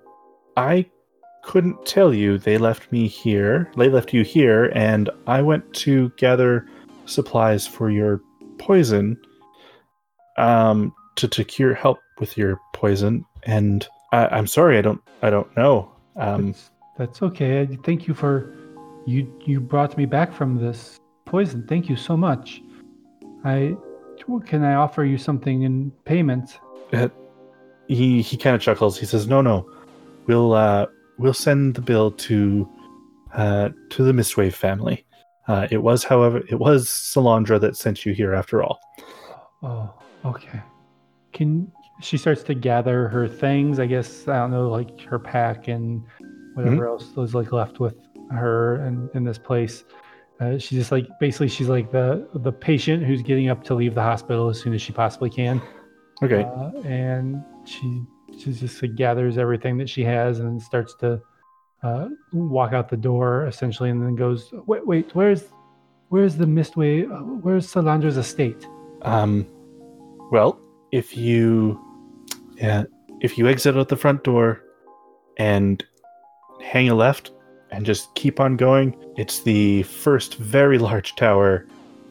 I 0.55 0.85
couldn't 1.43 1.85
tell 1.85 2.13
you. 2.13 2.37
They 2.37 2.57
left 2.57 2.91
me 2.91 3.07
here. 3.07 3.69
They 3.75 3.89
left 3.89 4.13
you 4.13 4.23
here, 4.23 4.71
and 4.73 5.09
I 5.27 5.41
went 5.41 5.73
to 5.75 6.09
gather 6.17 6.65
supplies 7.05 7.67
for 7.67 7.89
your 7.89 8.21
poison. 8.57 9.17
Um, 10.37 10.93
to 11.15 11.27
to 11.27 11.43
cure 11.43 11.73
help 11.73 11.99
with 12.19 12.37
your 12.37 12.59
poison, 12.73 13.25
and 13.43 13.87
I, 14.11 14.27
I'm 14.27 14.47
sorry, 14.47 14.77
I 14.77 14.81
don't 14.81 15.01
I 15.21 15.29
don't 15.29 15.55
know. 15.55 15.91
Um, 16.15 16.47
that's, 16.47 16.71
that's 16.97 17.21
okay. 17.21 17.61
I 17.61 17.77
Thank 17.83 18.07
you 18.07 18.13
for 18.13 18.53
you. 19.05 19.31
You 19.45 19.59
brought 19.59 19.97
me 19.97 20.05
back 20.05 20.33
from 20.33 20.57
this 20.57 20.99
poison. 21.25 21.65
Thank 21.67 21.89
you 21.89 21.95
so 21.95 22.15
much. 22.15 22.61
I 23.43 23.75
can 24.45 24.63
I 24.63 24.75
offer 24.75 25.03
you 25.03 25.17
something 25.17 25.63
in 25.63 25.91
payment? 26.05 26.59
he 27.87 28.21
he 28.21 28.37
kind 28.37 28.55
of 28.55 28.61
chuckles. 28.61 28.97
He 28.97 29.05
says, 29.05 29.27
"No, 29.27 29.41
no, 29.41 29.69
we'll 30.27 30.53
uh, 30.53 30.87
we'll 31.17 31.33
send 31.33 31.75
the 31.75 31.81
bill 31.81 32.11
to 32.11 32.69
uh, 33.33 33.69
to 33.89 34.03
the 34.03 34.11
Mistwave 34.11 34.53
family. 34.53 35.05
Uh, 35.47 35.67
it 35.69 35.83
was, 35.83 36.05
however, 36.05 36.41
it 36.49 36.55
was 36.55 36.87
Salandra 36.87 37.59
that 37.59 37.75
sent 37.75 38.05
you 38.05 38.13
here 38.13 38.33
after 38.33 38.63
all." 38.63 38.79
Oh, 39.61 39.93
okay. 40.25 40.61
Can 41.33 41.71
she 42.01 42.17
starts 42.17 42.43
to 42.43 42.53
gather 42.53 43.07
her 43.09 43.27
things? 43.27 43.79
I 43.79 43.85
guess 43.85 44.27
I 44.27 44.37
don't 44.37 44.51
know, 44.51 44.69
like 44.69 45.01
her 45.01 45.19
pack 45.19 45.67
and 45.67 46.03
whatever 46.53 46.87
else 46.87 47.15
was 47.15 47.33
like 47.33 47.51
left 47.51 47.79
with 47.79 47.95
her 48.31 48.75
and 48.85 49.09
in 49.15 49.23
this 49.23 49.37
place. 49.37 49.83
Uh, 50.39 50.57
she's 50.57 50.79
just 50.79 50.91
like 50.91 51.07
basically 51.19 51.47
she's 51.47 51.69
like 51.69 51.91
the 51.91 52.27
the 52.35 52.51
patient 52.51 53.03
who's 53.03 53.21
getting 53.21 53.49
up 53.49 53.63
to 53.63 53.73
leave 53.75 53.95
the 53.95 54.01
hospital 54.01 54.49
as 54.49 54.59
soon 54.59 54.73
as 54.73 54.81
she 54.81 54.91
possibly 54.91 55.29
can. 55.29 55.61
Okay. 56.21 56.43
Uh, 56.43 56.71
and 56.87 57.43
she 57.65 58.03
she 58.37 58.51
just 58.51 58.81
like, 58.81 58.95
gathers 58.95 59.37
everything 59.37 59.77
that 59.77 59.89
she 59.89 60.03
has 60.03 60.39
and 60.39 60.61
starts 60.61 60.95
to 60.95 61.21
uh, 61.83 62.07
walk 62.31 62.73
out 62.73 62.89
the 62.89 62.97
door 62.97 63.45
essentially, 63.47 63.89
and 63.89 64.01
then 64.01 64.15
goes, 64.15 64.51
"Wait, 64.65 64.85
wait, 64.87 65.13
where's 65.13 65.43
where's 66.09 66.35
the 66.35 66.45
Mistway? 66.45 67.03
uh, 67.03 67.23
Where's 67.23 67.71
Salandra's 67.71 68.17
estate?" 68.17 68.67
Um, 69.01 69.45
well, 70.31 70.59
if 70.93 71.17
you, 71.17 71.83
yeah, 72.55 72.83
if 73.19 73.35
you 73.35 73.47
exit 73.47 73.75
out 73.75 73.89
the 73.89 73.97
front 73.97 74.23
door 74.23 74.63
and 75.37 75.83
hang 76.61 76.87
a 76.87 76.93
left 76.93 77.31
and 77.71 77.83
just 77.83 78.13
keep 78.13 78.39
on 78.39 78.55
going, 78.55 78.95
it's 79.17 79.41
the 79.41 79.81
first 79.83 80.35
very 80.35 80.77
large 80.77 81.15
tower 81.15 81.65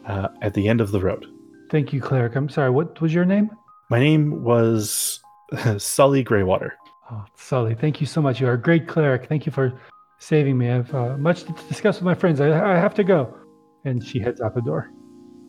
uh, 0.05 0.27
at 0.41 0.53
the 0.53 0.67
end 0.67 0.81
of 0.81 0.91
the 0.91 0.99
road. 0.99 1.25
Thank 1.71 1.93
you, 1.93 2.01
cleric. 2.01 2.35
I'm 2.35 2.49
sorry. 2.49 2.71
What 2.71 2.99
was 2.99 3.13
your 3.13 3.23
name? 3.23 3.49
My 3.89 3.99
name 3.99 4.43
was 4.43 5.21
Sully 5.77 6.21
Graywater. 6.21 6.71
Oh, 7.09 7.23
Sully. 7.35 7.75
Thank 7.75 8.01
you 8.01 8.05
so 8.05 8.21
much. 8.21 8.41
You 8.41 8.47
are 8.47 8.53
a 8.53 8.61
great 8.61 8.85
cleric. 8.85 9.29
Thank 9.29 9.45
you 9.45 9.53
for 9.53 9.79
saving 10.19 10.57
me. 10.57 10.69
I 10.69 10.73
have 10.73 10.93
uh, 10.93 11.17
much 11.17 11.43
to 11.43 11.53
discuss 11.69 11.95
with 11.95 12.05
my 12.05 12.15
friends. 12.15 12.41
I, 12.41 12.73
I 12.73 12.75
have 12.75 12.93
to 12.95 13.05
go. 13.05 13.33
And 13.85 14.05
she 14.05 14.19
heads 14.19 14.41
out 14.41 14.55
the 14.55 14.61
door. 14.61 14.91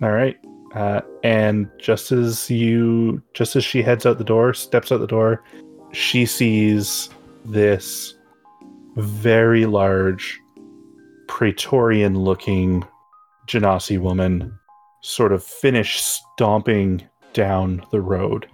All 0.02 0.12
right. 0.12 0.36
Uh, 0.74 1.00
and 1.22 1.70
just 1.78 2.10
as 2.10 2.50
you, 2.50 3.22
just 3.32 3.54
as 3.54 3.64
she 3.64 3.82
heads 3.82 4.04
out 4.04 4.18
the 4.18 4.24
door, 4.24 4.52
steps 4.52 4.90
out 4.90 4.98
the 4.98 5.06
door, 5.06 5.42
she 5.92 6.26
sees 6.26 7.08
this 7.44 8.14
very 8.96 9.66
large, 9.66 10.40
Praetorian 11.28 12.18
looking 12.18 12.84
Genasi 13.46 13.98
woman 13.98 14.56
sort 15.02 15.32
of 15.32 15.44
finish 15.44 16.00
stomping 16.00 17.02
down 17.32 17.84
the 17.90 18.00
road. 18.00 18.46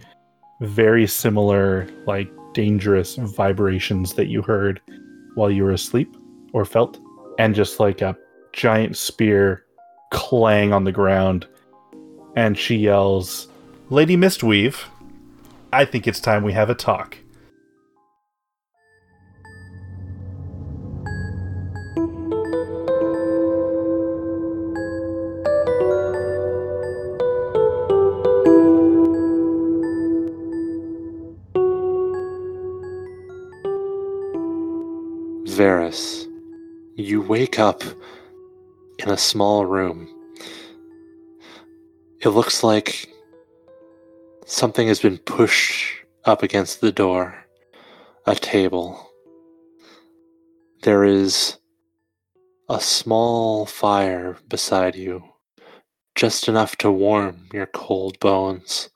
Very 0.61 1.07
similar, 1.07 1.89
like 2.07 2.31
dangerous 2.53 3.16
vibrations 3.16 4.14
that 4.14 4.27
you 4.27 4.43
heard 4.43 4.81
while 5.37 5.51
you 5.51 5.64
were 5.64 5.73
asleep 5.73 6.14
or 6.53 6.64
felt, 6.64 6.99
and 7.39 7.55
just 7.55 7.81
like 7.81 8.03
a 8.03 8.16
giant 8.53 8.97
spear 8.97 9.64
clang 10.11 10.73
on 10.73 10.85
the 10.85 10.93
ground. 10.93 11.47
And 12.37 12.57
she 12.57 12.76
yells, 12.76 13.49
Lady 13.91 14.16
Mistweave, 14.16 14.85
I 15.72 15.85
think 15.85 16.07
it's 16.07 16.20
time 16.20 16.43
we 16.43 16.53
have 16.53 16.70
a 16.70 16.74
talk. 16.74 17.18
Varys, 35.47 36.26
you 36.97 37.20
wake 37.20 37.59
up 37.59 37.83
in 38.99 39.11
a 39.11 39.18
small 39.18 39.66
room. 39.66 40.09
It 42.23 42.29
looks 42.29 42.62
like 42.62 43.09
something 44.45 44.89
has 44.89 45.01
been 45.01 45.16
pushed 45.16 46.05
up 46.27 46.43
against 46.43 46.83
the 46.83 46.93
door. 46.93 47.47
A 48.27 48.35
table. 48.35 49.11
There 50.83 51.03
is 51.03 51.57
a 52.68 52.79
small 52.79 53.64
fire 53.64 54.37
beside 54.47 54.97
you, 54.97 55.25
just 56.14 56.47
enough 56.47 56.77
to 56.77 56.91
warm 56.91 57.49
your 57.55 57.66
cold 57.66 58.21
bones. 58.21 58.91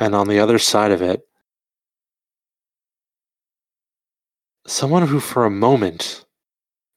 And 0.00 0.14
on 0.14 0.26
the 0.26 0.40
other 0.40 0.58
side 0.58 0.92
of 0.92 1.02
it, 1.02 1.20
someone 4.66 5.08
who 5.08 5.20
for 5.20 5.44
a 5.44 5.50
moment 5.50 6.24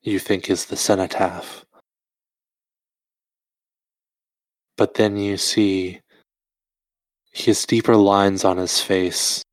you 0.02 0.20
think 0.20 0.50
is 0.50 0.66
the 0.66 0.78
cenotaph. 0.78 1.66
But 4.78 4.94
then 4.94 5.18
you 5.18 5.38
see 5.38 6.00
he 7.32 7.46
has 7.52 7.66
deeper 7.66 7.96
lines 7.96 8.46
on 8.46 8.58
his 8.58 8.80
face. 8.80 9.44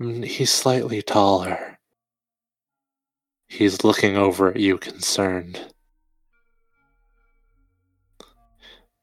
Mm, 0.00 0.24
He's 0.24 0.50
slightly 0.50 1.02
taller. 1.02 1.78
He's 3.48 3.84
looking 3.84 4.16
over 4.16 4.48
at 4.48 4.60
you 4.60 4.78
concerned. 4.78 5.60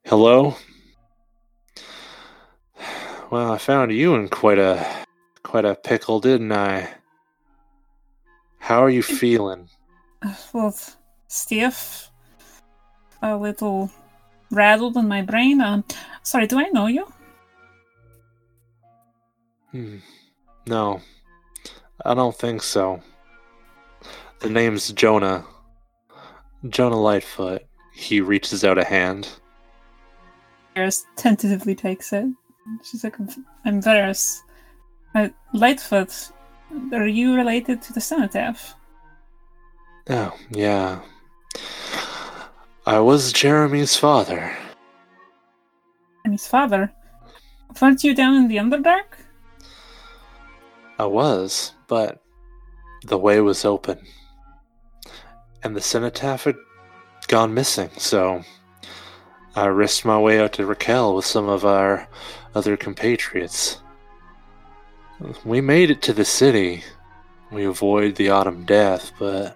Hello? 0.06 0.56
Well, 3.30 3.52
I 3.52 3.58
found 3.58 3.92
you 3.92 4.16
in 4.16 4.28
quite 4.28 4.60
a 4.60 4.86
quite 5.44 5.64
a 5.64 5.76
pickle, 5.76 6.20
didn't 6.20 6.52
I? 6.52 6.90
How 8.60 8.84
are 8.84 8.90
you 8.90 9.02
feeling? 9.02 9.70
well, 10.54 10.76
stiff, 11.28 12.12
a 13.22 13.38
little 13.38 13.90
rattled 14.52 14.98
in 14.98 15.08
my 15.08 15.22
brain. 15.22 15.62
Um, 15.62 15.84
sorry, 16.24 16.48
do 16.48 16.60
I 16.60 16.70
know 16.70 16.88
you? 16.88 17.08
Hmm. 19.72 19.98
No, 20.68 21.02
I 22.06 22.14
don't 22.14 22.36
think 22.36 22.62
so. 22.62 23.02
The 24.40 24.50
name's 24.50 24.92
Jonah. 24.92 25.46
Jonah 26.70 27.00
Lightfoot. 27.00 27.64
He 27.94 28.22
reaches 28.22 28.64
out 28.64 28.78
a 28.78 28.84
hand. 28.84 29.28
Varys 30.76 31.06
tentatively 31.16 31.76
takes 31.76 32.14
it. 32.14 32.26
She's 32.84 33.04
like, 33.04 33.18
I'm 33.66 33.82
Varys. 33.82 34.42
Uh, 35.14 35.30
Lightfoot, 35.54 36.32
are 36.94 37.08
you 37.08 37.36
related 37.36 37.82
to 37.82 37.94
the 37.94 38.02
cenotaph? 38.02 38.76
Oh, 40.10 40.34
yeah. 40.52 41.02
I 42.86 43.00
was 43.00 43.32
Jeremy's 43.32 43.96
father. 43.96 44.52
And 46.26 46.34
his 46.34 46.48
father? 46.48 46.92
Weren't 47.80 48.04
you 48.04 48.16
down 48.16 48.34
in 48.34 48.48
the 48.48 48.58
Underdark? 48.58 49.20
I 50.98 51.06
was, 51.06 51.74
but 51.88 52.24
the 53.06 53.20
way 53.20 53.40
was 53.40 53.66
open. 53.66 54.00
And 55.64 55.76
the 55.76 55.82
cenotaph 55.82 56.46
had 56.46 56.56
gone 57.28 57.54
missing, 57.54 57.92
so 57.98 58.44
I 59.56 59.68
risked 59.68 60.04
my 60.04 60.18
way 60.18 60.40
out 60.40 60.54
to 60.54 60.66
Raquel 60.66 61.16
with 61.16 61.26
some 61.26 61.50
of 61.50 61.64
our 61.64 62.08
other 62.56 62.78
compatriots. 62.78 63.80
We 65.46 65.62
made 65.62 65.92
it 65.92 66.02
to 66.04 66.14
the 66.14 66.26
city. 66.26 66.84
We 67.52 67.66
avoided 67.66 68.16
the 68.16 68.32
autumn 68.32 68.66
death, 68.66 69.12
but 69.20 69.56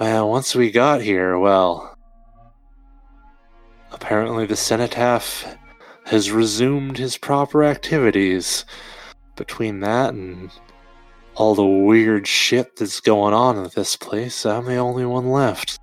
uh, 0.00 0.24
once 0.26 0.56
we 0.56 0.72
got 0.72 1.00
here, 1.00 1.38
well, 1.38 1.91
apparently 3.92 4.46
the 4.46 4.56
cenotaph 4.56 5.56
has 6.06 6.30
resumed 6.30 6.98
his 6.98 7.16
proper 7.16 7.64
activities. 7.64 8.64
Between 9.36 9.80
that 9.80 10.12
and 10.12 10.50
all 11.34 11.54
the 11.54 11.64
weird 11.64 12.26
shit 12.26 12.76
that's 12.76 13.00
going 13.00 13.32
on 13.34 13.56
in 13.56 13.70
this 13.74 13.96
place, 13.96 14.44
I'm 14.44 14.66
the 14.66 14.76
only 14.76 15.06
one 15.06 15.30
left. 15.30 15.78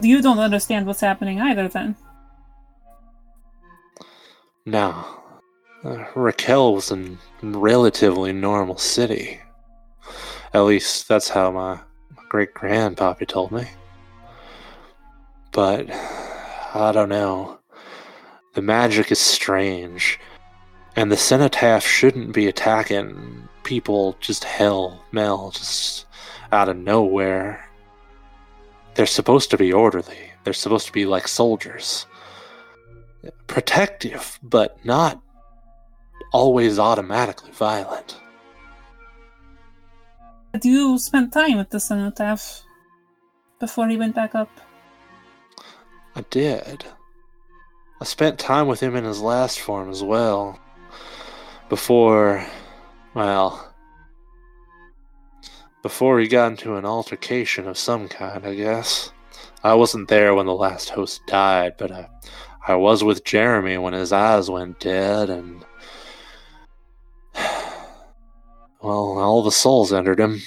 You 0.00 0.20
don't 0.20 0.40
understand 0.40 0.86
what's 0.86 1.00
happening 1.00 1.40
either, 1.40 1.68
then. 1.68 1.94
Now, 4.66 5.22
uh, 5.84 6.04
Raquel 6.14 6.74
was 6.74 6.90
in 6.90 7.18
relatively 7.42 8.32
normal 8.32 8.78
city. 8.78 9.40
At 10.54 10.60
least 10.60 11.08
that's 11.08 11.28
how 11.28 11.50
my, 11.52 11.74
my 12.16 12.22
great 12.28 12.54
grandpappy 12.54 13.26
told 13.28 13.52
me. 13.52 13.66
But 15.52 15.90
I 15.90 16.90
don't 16.92 17.08
know. 17.08 17.58
The 18.54 18.62
magic 18.62 19.12
is 19.12 19.18
strange, 19.18 20.18
and 20.96 21.10
the 21.10 21.16
cenotaph 21.16 21.86
shouldn't 21.86 22.32
be 22.32 22.48
attacking 22.48 23.48
people 23.62 24.16
just 24.20 24.44
hell 24.44 25.04
mel, 25.12 25.50
just 25.50 26.06
out 26.50 26.68
of 26.68 26.76
nowhere. 26.76 27.68
They're 28.94 29.06
supposed 29.06 29.50
to 29.50 29.56
be 29.56 29.72
orderly. 29.72 30.32
They're 30.44 30.52
supposed 30.52 30.86
to 30.86 30.92
be 30.92 31.06
like 31.06 31.28
soldiers 31.28 32.06
protective, 33.46 34.38
but 34.42 34.84
not 34.84 35.20
always 36.32 36.78
automatically 36.78 37.50
violent. 37.52 38.16
But 40.52 40.64
you 40.64 40.98
spent 40.98 41.32
time 41.32 41.56
with 41.56 41.70
the 41.70 41.80
cenotaph 41.80 42.62
before 43.60 43.88
he 43.88 43.96
went 43.96 44.14
back 44.14 44.34
up. 44.34 44.50
I 46.14 46.22
did. 46.30 46.84
I 48.00 48.04
spent 48.04 48.38
time 48.38 48.66
with 48.66 48.80
him 48.80 48.96
in 48.96 49.04
his 49.04 49.20
last 49.20 49.60
form 49.60 49.90
as 49.90 50.02
well. 50.02 50.58
Before, 51.68 52.44
well, 53.14 53.72
before 55.82 56.20
he 56.20 56.28
got 56.28 56.52
into 56.52 56.76
an 56.76 56.84
altercation 56.84 57.66
of 57.66 57.78
some 57.78 58.08
kind, 58.08 58.46
I 58.46 58.54
guess. 58.54 59.12
I 59.64 59.74
wasn't 59.74 60.08
there 60.08 60.34
when 60.34 60.46
the 60.46 60.54
last 60.54 60.90
host 60.90 61.22
died, 61.26 61.74
but 61.78 61.90
I, 61.90 62.08
I 62.66 62.74
was 62.74 63.02
with 63.02 63.24
Jeremy 63.24 63.78
when 63.78 63.92
his 63.92 64.12
eyes 64.12 64.50
went 64.50 64.80
dead, 64.80 65.30
and. 65.30 65.64
Well, 68.82 69.16
all 69.20 69.44
the 69.44 69.52
souls 69.52 69.92
entered 69.92 70.18
him. 70.18 70.42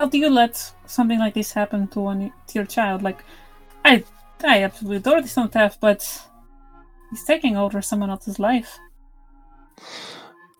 How 0.00 0.06
do 0.06 0.18
you 0.18 0.28
let 0.28 0.72
something 0.84 1.20
like 1.20 1.34
this 1.34 1.52
happen 1.52 1.86
to 1.88 2.00
one 2.00 2.32
to 2.48 2.54
your 2.58 2.64
child? 2.64 3.04
Like, 3.04 3.22
I, 3.84 4.04
I 4.44 4.62
absolutely 4.62 4.98
adore 4.98 5.22
the 5.22 5.28
cenotaph, 5.28 5.78
but 5.80 6.22
he's 7.10 7.24
taking 7.24 7.56
over 7.56 7.82
someone 7.82 8.10
else's 8.10 8.38
life. 8.38 8.78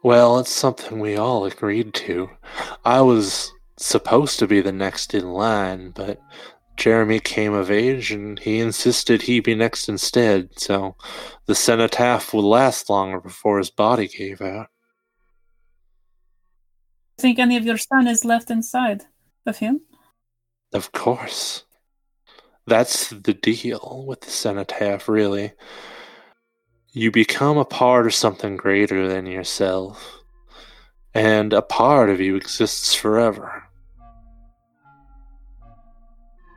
Well, 0.02 0.38
it's 0.40 0.52
something 0.52 0.98
we 0.98 1.16
all 1.16 1.44
agreed 1.44 1.94
to. 1.94 2.30
I 2.84 3.00
was 3.02 3.52
supposed 3.76 4.38
to 4.40 4.46
be 4.46 4.60
the 4.60 4.72
next 4.72 5.14
in 5.14 5.32
line, 5.32 5.90
but 5.90 6.20
Jeremy 6.76 7.20
came 7.20 7.52
of 7.52 7.70
age 7.70 8.10
and 8.10 8.38
he 8.38 8.58
insisted 8.58 9.22
he 9.22 9.40
be 9.40 9.54
next 9.54 9.88
instead, 9.88 10.58
so 10.58 10.96
the 11.46 11.54
cenotaph 11.54 12.34
would 12.34 12.44
last 12.44 12.90
longer 12.90 13.20
before 13.20 13.58
his 13.58 13.70
body 13.70 14.08
gave 14.08 14.40
out. 14.40 14.68
Think 17.18 17.38
any 17.38 17.56
of 17.56 17.64
your 17.64 17.78
son 17.78 18.08
is 18.08 18.24
left 18.24 18.50
inside 18.50 19.04
of 19.46 19.58
him? 19.58 19.82
Of 20.72 20.90
course. 20.90 21.64
That's 22.66 23.10
the 23.10 23.34
deal 23.34 24.04
with 24.06 24.20
the 24.20 24.30
cenotaph, 24.30 25.08
really. 25.08 25.52
You 26.92 27.10
become 27.10 27.58
a 27.58 27.64
part 27.64 28.06
of 28.06 28.14
something 28.14 28.56
greater 28.56 29.08
than 29.08 29.26
yourself, 29.26 30.22
and 31.14 31.52
a 31.52 31.62
part 31.62 32.10
of 32.10 32.20
you 32.20 32.36
exists 32.36 32.94
forever. 32.94 33.64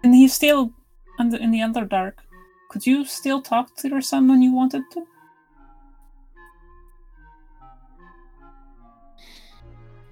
And 0.03 0.13
he's 0.13 0.33
still 0.33 0.73
under, 1.17 1.37
in 1.37 1.51
the 1.51 1.59
Underdark. 1.59 2.13
Could 2.69 2.85
you 2.85 3.05
still 3.05 3.41
talk 3.41 3.75
to 3.77 3.89
your 3.89 4.01
son 4.01 4.27
when 4.27 4.41
you 4.41 4.53
wanted 4.53 4.83
to? 4.91 5.05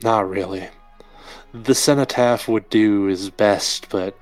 Not 0.01 0.29
really. 0.29 0.67
The 1.53 1.75
cenotaph 1.75 2.47
would 2.47 2.69
do 2.69 3.03
his 3.03 3.29
best, 3.29 3.89
but 3.89 4.17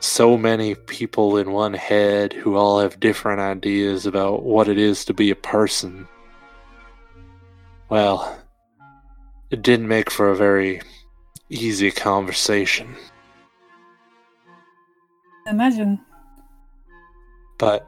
so 0.00 0.36
many 0.36 0.74
people 0.74 1.36
in 1.36 1.52
one 1.52 1.74
head 1.74 2.32
who 2.32 2.56
all 2.56 2.80
have 2.80 2.98
different 2.98 3.40
ideas 3.40 4.06
about 4.06 4.42
what 4.42 4.68
it 4.68 4.78
is 4.78 5.04
to 5.04 5.14
be 5.14 5.30
a 5.30 5.36
person. 5.36 6.08
Well, 7.90 8.38
it 9.50 9.62
didn't 9.62 9.88
make 9.88 10.10
for 10.10 10.30
a 10.30 10.36
very 10.36 10.80
easy 11.50 11.90
conversation. 11.90 12.96
Imagine. 15.46 16.00
But 17.58 17.86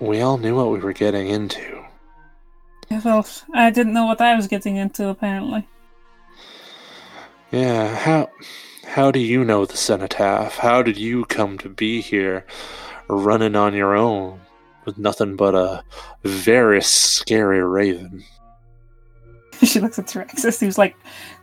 we 0.00 0.20
all 0.22 0.38
knew 0.38 0.56
what 0.56 0.70
we 0.70 0.78
were 0.78 0.92
getting 0.92 1.28
into. 1.28 1.84
Well, 3.04 3.26
I 3.52 3.70
didn't 3.70 3.92
know 3.92 4.06
what 4.06 4.20
I 4.20 4.34
was 4.34 4.46
getting 4.46 4.76
into, 4.76 5.08
apparently. 5.08 5.68
Yeah, 7.50 7.94
how 7.94 8.30
how 8.84 9.10
do 9.10 9.18
you 9.18 9.42
know 9.42 9.64
the 9.64 9.76
cenotaph? 9.76 10.58
How 10.58 10.82
did 10.82 10.98
you 10.98 11.24
come 11.24 11.56
to 11.58 11.68
be 11.68 12.02
here 12.02 12.44
running 13.08 13.56
on 13.56 13.72
your 13.74 13.96
own 13.96 14.40
with 14.84 14.98
nothing 14.98 15.34
but 15.36 15.54
a 15.54 15.82
very 16.24 16.82
scary 16.82 17.62
raven? 17.62 18.22
she 19.62 19.80
looks 19.80 19.98
at 19.98 20.06
Terexis, 20.06 20.60
who's 20.60 20.76
like 20.76 20.94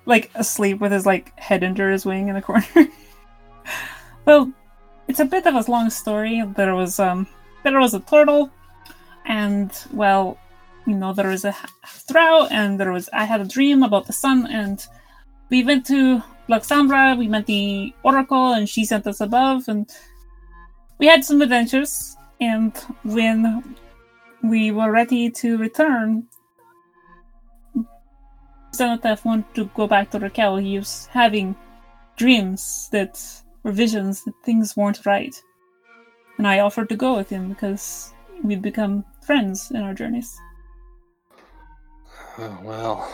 like 0.06 0.30
asleep 0.36 0.80
with 0.80 0.92
his 0.92 1.08
like 1.08 1.38
head 1.40 1.64
under 1.64 1.92
his 1.92 2.06
wing 2.06 2.28
in 2.28 2.36
the 2.36 2.42
corner. 2.42 2.66
well, 4.26 4.52
it's 5.08 5.20
a 5.20 5.26
bit 5.26 5.48
of 5.48 5.56
a 5.56 5.72
long 5.72 5.90
story. 5.90 6.44
There 6.56 6.76
was 6.76 7.00
um 7.00 7.28
there 7.64 7.80
was 7.80 7.96
a 7.96 8.00
turtle 8.00 8.52
and 9.26 9.72
well, 9.92 10.38
you 10.86 10.94
know, 10.94 11.14
there 11.14 11.30
was 11.30 11.46
a 11.46 11.56
drow 12.08 12.46
and 12.52 12.80
there 12.80 12.92
was 12.92 13.10
I 13.12 13.26
had 13.26 13.42
a 13.42 13.46
dream 13.46 13.82
about 13.82 14.06
the 14.06 14.14
sun 14.14 14.48
and 14.52 14.86
we 15.50 15.64
went 15.64 15.86
to 15.88 16.22
Luxambra, 16.50 17.18
we 17.18 17.28
met 17.28 17.46
the 17.46 17.94
Oracle, 18.04 18.54
and 18.54 18.70
she 18.70 18.86
sent 18.86 19.08
us 19.08 19.22
above, 19.22 19.68
and 19.68 19.90
we 21.00 21.08
had 21.08 21.24
some 21.24 21.42
adventures. 21.42 22.16
And 22.40 22.76
when 23.04 23.76
we 24.44 24.72
were 24.72 24.92
ready 24.92 25.30
to 25.30 25.58
return, 25.58 26.28
Zenitheth 28.76 29.24
wanted 29.24 29.54
to 29.56 29.66
go 29.76 29.88
back 29.88 30.12
to 30.12 30.20
Raquel. 30.20 30.58
He 30.58 30.78
was 30.78 31.08
having 31.12 31.56
dreams 32.18 32.90
that 32.92 33.22
were 33.64 33.72
visions 33.72 34.24
that 34.26 34.34
things 34.44 34.76
weren't 34.76 35.06
right. 35.06 35.36
And 36.38 36.48
I 36.48 36.60
offered 36.60 36.90
to 36.90 36.96
go 36.96 37.16
with 37.16 37.30
him 37.30 37.50
because 37.50 38.14
we'd 38.44 38.62
become 38.62 39.06
friends 39.22 39.72
in 39.72 39.82
our 39.82 39.94
journeys. 39.94 40.38
Oh, 42.38 42.60
well, 42.64 43.14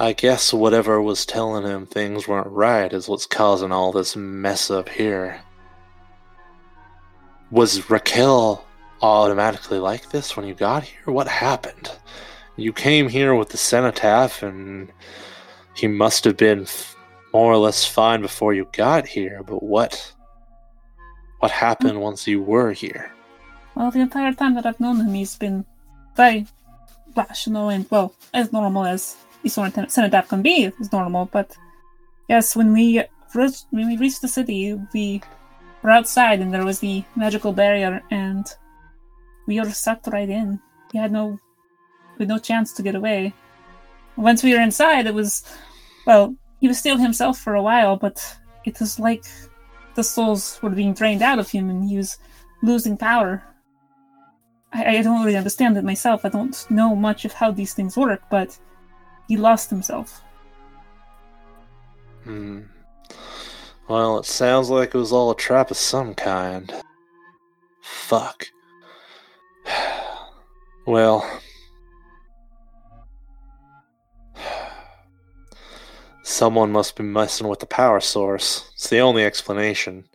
I 0.00 0.14
guess 0.14 0.54
whatever 0.54 1.02
was 1.02 1.26
telling 1.26 1.66
him 1.66 1.84
things 1.84 2.26
weren't 2.26 2.46
right 2.46 2.90
is 2.90 3.06
what's 3.06 3.26
causing 3.26 3.70
all 3.70 3.92
this 3.92 4.16
mess 4.16 4.70
up 4.70 4.88
here. 4.88 5.38
Was 7.50 7.90
Raquel 7.90 8.64
automatically 9.02 9.78
like 9.78 10.08
this 10.08 10.38
when 10.38 10.46
you 10.46 10.54
got 10.54 10.84
here? 10.84 11.12
What 11.12 11.28
happened? 11.28 11.90
You 12.56 12.72
came 12.72 13.10
here 13.10 13.34
with 13.34 13.50
the 13.50 13.58
cenotaph, 13.58 14.42
and 14.42 14.90
he 15.76 15.86
must 15.86 16.24
have 16.24 16.38
been 16.38 16.66
more 17.34 17.52
or 17.52 17.58
less 17.58 17.84
fine 17.84 18.22
before 18.22 18.54
you 18.54 18.70
got 18.72 19.06
here. 19.06 19.42
But 19.42 19.62
what? 19.62 20.14
What 21.40 21.50
happened 21.50 22.00
once 22.00 22.26
you 22.26 22.40
were 22.40 22.72
here? 22.72 23.12
Well, 23.74 23.90
the 23.90 24.00
entire 24.00 24.32
time 24.32 24.54
that 24.54 24.64
I've 24.64 24.80
known 24.80 24.96
him, 24.96 25.12
he's 25.12 25.36
been 25.36 25.66
very 26.16 26.46
rational 27.14 27.68
and, 27.68 27.86
well, 27.90 28.14
as 28.32 28.50
normal 28.50 28.86
as 28.86 29.16
Cenotaph 29.48 30.28
can 30.28 30.42
be 30.42 30.70
is 30.80 30.92
normal, 30.92 31.26
but 31.26 31.56
yes, 32.28 32.54
when 32.54 32.72
we 32.72 33.02
reached, 33.34 33.66
when 33.70 33.86
we 33.88 33.96
reached 33.96 34.20
the 34.20 34.28
city, 34.28 34.78
we 34.92 35.22
were 35.82 35.90
outside 35.90 36.40
and 36.40 36.52
there 36.52 36.64
was 36.64 36.80
the 36.80 37.04
magical 37.16 37.52
barrier, 37.52 38.02
and 38.10 38.46
we 39.46 39.58
were 39.60 39.70
sucked 39.70 40.08
right 40.08 40.28
in. 40.28 40.60
We 40.92 41.00
had 41.00 41.12
no, 41.12 41.38
we 42.18 42.24
had 42.24 42.28
no 42.28 42.38
chance 42.38 42.72
to 42.74 42.82
get 42.82 42.94
away. 42.94 43.32
Once 44.16 44.42
we 44.42 44.52
were 44.52 44.60
inside, 44.60 45.06
it 45.06 45.14
was, 45.14 45.44
well, 46.06 46.34
he 46.60 46.68
was 46.68 46.78
still 46.78 46.98
himself 46.98 47.38
for 47.38 47.54
a 47.54 47.62
while, 47.62 47.96
but 47.96 48.22
it 48.64 48.78
was 48.78 48.98
like 48.98 49.24
the 49.94 50.04
souls 50.04 50.58
were 50.62 50.70
being 50.70 50.92
drained 50.92 51.22
out 51.22 51.38
of 51.38 51.50
him, 51.50 51.70
and 51.70 51.88
he 51.88 51.96
was 51.96 52.18
losing 52.62 52.96
power. 52.96 53.42
I, 54.72 54.98
I 54.98 55.02
don't 55.02 55.24
really 55.24 55.38
understand 55.38 55.78
it 55.78 55.84
myself. 55.84 56.24
I 56.24 56.28
don't 56.28 56.70
know 56.70 56.94
much 56.94 57.24
of 57.24 57.32
how 57.32 57.50
these 57.50 57.72
things 57.72 57.96
work, 57.96 58.22
but 58.30 58.58
he 59.30 59.36
lost 59.36 59.70
himself. 59.70 60.24
Hmm. 62.24 62.62
Well, 63.88 64.18
it 64.18 64.24
sounds 64.26 64.70
like 64.70 64.88
it 64.88 64.98
was 64.98 65.12
all 65.12 65.30
a 65.30 65.36
trap 65.36 65.70
of 65.70 65.76
some 65.76 66.14
kind. 66.14 66.74
Fuck. 67.80 68.48
well. 70.84 71.40
Someone 76.24 76.72
must 76.72 76.96
be 76.96 77.04
messing 77.04 77.46
with 77.46 77.60
the 77.60 77.66
power 77.66 78.00
source. 78.00 78.68
It's 78.74 78.88
the 78.88 78.98
only 78.98 79.22
explanation. 79.24 80.08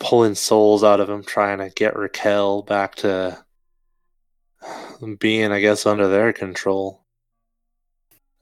Pulling 0.00 0.34
souls 0.34 0.82
out 0.82 0.98
of 0.98 1.08
him, 1.08 1.22
trying 1.22 1.58
to 1.58 1.70
get 1.70 1.94
Raquel 1.94 2.62
back 2.62 2.96
to 2.96 3.44
being, 5.20 5.52
I 5.52 5.60
guess, 5.60 5.86
under 5.86 6.08
their 6.08 6.32
control. 6.32 7.04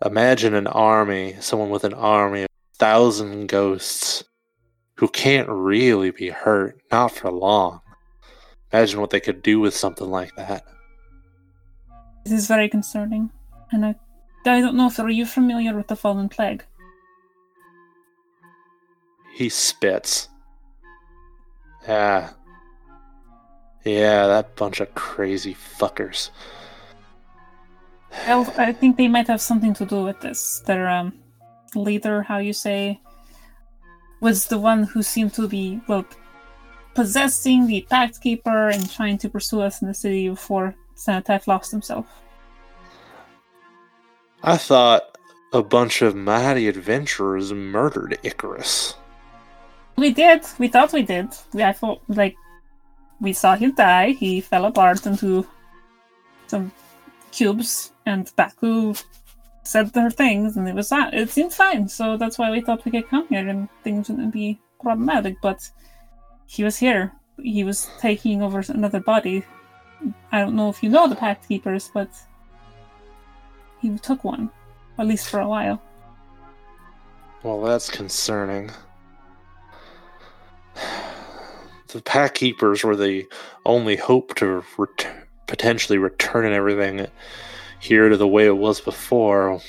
Imagine 0.04 0.54
an 0.54 0.66
army, 0.66 1.36
someone 1.40 1.70
with 1.70 1.84
an 1.84 1.94
army 1.94 2.42
of 2.42 2.48
thousand 2.74 3.46
ghosts 3.46 4.24
who 4.96 5.08
can't 5.08 5.48
really 5.48 6.10
be 6.10 6.28
hurt, 6.28 6.78
not 6.92 7.12
for 7.12 7.30
long. 7.30 7.80
Imagine 8.72 9.00
what 9.00 9.10
they 9.10 9.20
could 9.20 9.42
do 9.42 9.60
with 9.60 9.74
something 9.74 10.08
like 10.08 10.34
that. 10.36 10.64
This 12.24 12.32
is 12.32 12.48
very 12.48 12.68
concerning, 12.68 13.30
and 13.72 13.86
I, 13.86 13.94
I 14.44 14.60
don't 14.60 14.76
know 14.76 14.88
if 14.88 14.98
are 14.98 15.08
you 15.08 15.24
familiar 15.24 15.74
with 15.74 15.86
the 15.86 15.96
Fallen 15.96 16.28
Plague. 16.28 16.64
He 19.34 19.48
spits. 19.48 20.28
Yeah. 21.86 22.30
Yeah, 23.84 24.26
that 24.26 24.56
bunch 24.56 24.80
of 24.80 24.94
crazy 24.94 25.54
fuckers. 25.54 26.30
Well, 28.26 28.52
I 28.58 28.72
think 28.72 28.96
they 28.96 29.08
might 29.08 29.28
have 29.28 29.40
something 29.40 29.74
to 29.74 29.86
do 29.86 30.02
with 30.02 30.20
this. 30.20 30.62
Their 30.66 30.88
um, 30.88 31.12
leader, 31.74 32.22
how 32.22 32.38
you 32.38 32.52
say, 32.52 33.00
was 34.20 34.46
the 34.46 34.58
one 34.58 34.82
who 34.82 35.02
seemed 35.02 35.34
to 35.34 35.48
be, 35.48 35.80
well, 35.86 36.04
possessing 36.94 37.66
the 37.66 37.86
Pact 37.88 38.20
Keeper 38.20 38.68
and 38.70 38.90
trying 38.90 39.18
to 39.18 39.28
pursue 39.28 39.60
us 39.60 39.82
in 39.82 39.88
the 39.88 39.94
city 39.94 40.28
before 40.28 40.74
Cenotaph 40.94 41.46
lost 41.46 41.70
himself. 41.70 42.06
I 44.42 44.56
thought 44.56 45.18
a 45.52 45.62
bunch 45.62 46.02
of 46.02 46.16
mighty 46.16 46.68
adventurers 46.68 47.52
murdered 47.52 48.18
Icarus. 48.22 48.94
We 49.96 50.12
did. 50.12 50.42
We 50.58 50.68
thought 50.68 50.92
we 50.92 51.02
did. 51.02 51.28
We, 51.52 51.62
I 51.62 51.72
thought, 51.72 52.02
like, 52.08 52.36
we 53.20 53.32
saw 53.32 53.56
him 53.56 53.72
die. 53.74 54.10
He 54.10 54.40
fell 54.40 54.64
apart 54.66 55.06
into 55.06 55.46
some 56.48 56.70
cubes, 57.36 57.92
and 58.06 58.30
Baku 58.36 58.94
said 59.62 59.92
their 59.92 60.10
things, 60.10 60.56
and 60.56 60.68
it 60.68 60.74
was 60.74 60.88
that. 60.88 61.12
It 61.12 61.30
seemed 61.30 61.52
fine, 61.52 61.88
so 61.88 62.16
that's 62.16 62.38
why 62.38 62.50
we 62.50 62.60
thought 62.60 62.84
we 62.84 62.90
could 62.90 63.08
come 63.08 63.28
here 63.28 63.46
and 63.46 63.68
things 63.84 64.08
wouldn't 64.08 64.32
be 64.32 64.58
problematic. 64.80 65.36
But 65.42 65.68
he 66.46 66.64
was 66.64 66.78
here. 66.78 67.12
He 67.42 67.64
was 67.64 67.88
taking 67.98 68.42
over 68.42 68.64
another 68.68 69.00
body. 69.00 69.44
I 70.32 70.40
don't 70.40 70.56
know 70.56 70.68
if 70.70 70.82
you 70.82 70.88
know 70.88 71.08
the 71.08 71.16
Pact 71.16 71.48
Keepers, 71.48 71.90
but 71.92 72.08
he 73.80 73.96
took 73.98 74.24
one, 74.24 74.50
at 74.98 75.06
least 75.06 75.28
for 75.28 75.40
a 75.40 75.48
while. 75.48 75.82
Well, 77.42 77.62
that's 77.62 77.90
concerning. 77.90 78.70
The 81.88 82.02
Pact 82.02 82.34
Keepers 82.34 82.82
were 82.82 82.96
the 82.96 83.26
only 83.64 83.94
hope 83.94 84.34
to 84.34 84.64
ret- 84.76 85.15
potentially 85.46 85.98
returning 85.98 86.52
everything 86.52 87.06
here 87.80 88.08
to 88.08 88.16
the 88.16 88.28
way 88.28 88.46
it 88.46 88.56
was 88.56 88.80
before. 88.80 89.60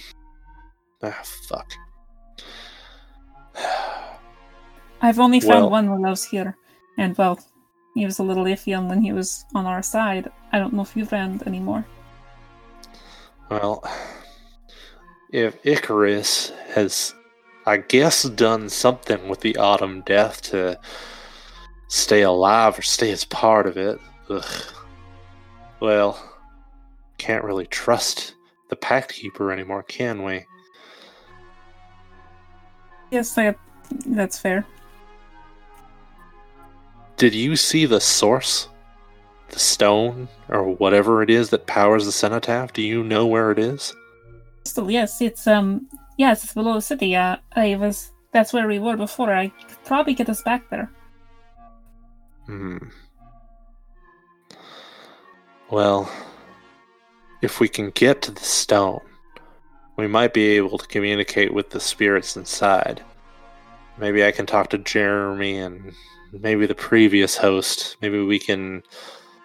Ah, 1.04 1.22
fuck. 1.48 1.72
I've 5.02 5.20
only 5.20 5.40
found 5.40 5.62
Well- 5.62 5.70
one 5.70 5.92
Willows 5.92 6.26
here, 6.26 6.58
and 6.98 7.18
well, 7.18 7.40
he 7.94 8.06
was 8.06 8.20
a 8.20 8.24
little 8.24 8.46
iffy 8.46 8.78
on 8.78 8.88
when 8.90 9.02
he 9.02 9.12
was 9.14 9.46
on 9.54 9.66
our 9.66 9.82
side. 9.82 10.32
I 10.52 10.60
don't 10.60 10.74
know 10.74 10.82
if 10.82 10.96
you've 10.96 11.10
found 11.10 11.46
anymore. 11.48 11.86
Well, 13.50 13.84
if 15.32 15.56
Icarus 15.66 16.52
has, 16.74 17.14
I 17.66 17.78
guess, 17.78 18.24
done 18.24 18.70
something 18.70 19.30
with 19.30 19.42
the 19.42 19.56
Autumn 19.58 20.02
Death 20.02 20.42
to 20.44 20.80
stay 21.88 22.22
alive 22.24 22.78
or 22.78 22.82
stay 22.82 23.12
as 23.12 23.24
part 23.24 23.68
of 23.68 23.78
it, 23.78 24.00
ugh. 24.30 24.46
Well, 25.80 26.20
can't 27.18 27.44
really 27.44 27.68
trust 27.68 28.36
the 28.70 28.76
Pact 28.76 29.14
Keeper 29.14 29.52
anymore, 29.52 29.84
can 29.84 30.24
we? 30.24 30.46
Yes, 33.12 33.38
I, 33.38 33.56
that's 34.06 34.38
fair. 34.38 34.66
Did 37.16 37.34
you 37.34 37.56
see 37.56 37.86
the 37.86 38.02
source? 38.02 38.70
The 39.50 39.60
stone, 39.60 40.28
or 40.50 40.64
whatever 40.64 41.24
it 41.24 41.30
is 41.30 41.50
that 41.52 41.68
powers 41.68 42.06
the 42.06 42.12
cenotaph? 42.12 42.74
Do 42.74 42.82
you 42.82 43.02
know 43.02 43.26
where 43.26 43.50
it 43.50 43.58
is? 43.58 43.96
Still, 44.66 44.92
yes, 44.92 45.22
it's 45.22 45.48
um, 45.48 45.88
yes, 46.18 46.44
it's 46.44 46.54
below 46.54 46.74
the 46.74 46.82
city. 46.82 47.16
Uh, 47.16 47.38
I 47.56 47.76
was 47.78 48.12
that's 48.34 48.52
where 48.52 48.68
we 48.68 48.78
were 48.78 48.98
before. 48.98 49.34
I 49.34 49.48
could 49.48 49.84
probably 49.86 50.14
get 50.14 50.30
us 50.30 50.42
back 50.42 50.70
there. 50.70 50.92
Hmm. 52.46 52.78
Well, 55.70 56.10
if 57.42 57.60
we 57.60 57.68
can 57.68 57.90
get 57.92 58.22
to 58.24 58.32
the 58.32 58.44
stone, 58.44 59.02
we 59.98 60.08
might 60.08 60.34
be 60.34 60.50
able 60.52 60.78
to 60.78 60.88
communicate 60.88 61.54
with 61.54 61.72
the 61.72 61.80
spirits 61.80 62.38
inside. 62.38 63.04
Maybe 63.98 64.24
I 64.24 64.32
can 64.32 64.46
talk 64.46 64.70
to 64.70 64.78
Jeremy 64.78 65.58
and 65.58 65.94
maybe 66.32 66.66
the 66.66 66.76
previous 66.76 67.36
host. 67.36 67.98
Maybe 68.02 68.24
we 68.24 68.40
can 68.40 68.84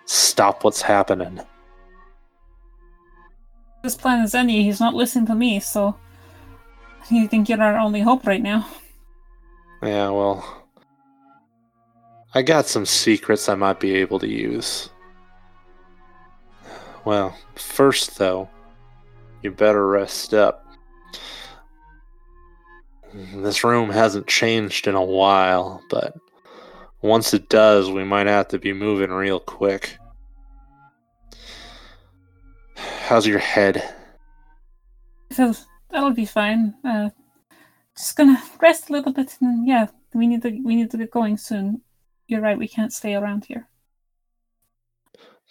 stop 0.05 0.63
what's 0.63 0.83
happening. 0.83 1.41
This 3.83 3.97
plan 3.97 4.23
is 4.23 4.35
any. 4.35 4.63
He's 4.63 4.79
not 4.79 4.95
listening 4.95 5.27
to 5.27 5.35
me, 5.35 5.59
so 5.59 5.97
you 7.11 7.27
think 7.27 7.49
you're 7.49 7.63
our 7.63 7.79
only 7.79 8.01
hope 8.01 8.27
right 8.27 8.43
now. 8.43 8.69
Yeah, 9.83 10.11
well, 10.11 10.67
I 12.35 12.43
got 12.43 12.67
some 12.67 12.87
secrets 12.87 13.49
I 13.49 13.57
might 13.57 13.81
be 13.81 13.95
able 13.97 14.21
to 14.21 14.29
use. 14.29 14.91
Well, 17.05 17.37
first 17.57 18.19
though, 18.19 18.49
you 19.43 19.51
better 19.51 19.87
rest 19.87 20.35
up. 20.35 20.65
This 23.13 23.65
room 23.65 23.91
hasn't 23.91 24.27
changed 24.27 24.87
in 24.87 24.95
a 24.95 25.05
while, 25.05 25.83
but 25.91 26.15
once 27.03 27.35
it 27.35 27.49
does, 27.49 27.91
we 27.91 28.05
might 28.05 28.27
have 28.27 28.49
to 28.49 28.59
be 28.59 28.73
moving 28.73 29.11
real 29.11 29.41
quick. 29.41 29.99
How's 32.77 33.27
your 33.27 33.41
head? 33.41 33.83
So 35.33 35.55
that'll 35.91 36.13
be 36.13 36.25
fine. 36.25 36.75
Uh, 36.85 37.11
just 37.97 38.17
gonna 38.17 38.43
rest 38.61 38.89
a 38.89 38.93
little 38.93 39.13
bit, 39.13 39.37
and 39.41 39.67
yeah, 39.67 39.89
we 40.15 40.27
need 40.27 40.43
to 40.43 40.51
we 40.65 40.77
need 40.77 40.91
to 40.93 40.97
get 40.97 41.11
going 41.11 41.37
soon. 41.37 41.83
You're 42.29 42.41
right. 42.41 42.57
We 42.59 42.69
can't 42.69 42.93
stay 42.93 43.15
around 43.15 43.45
here. 43.45 43.69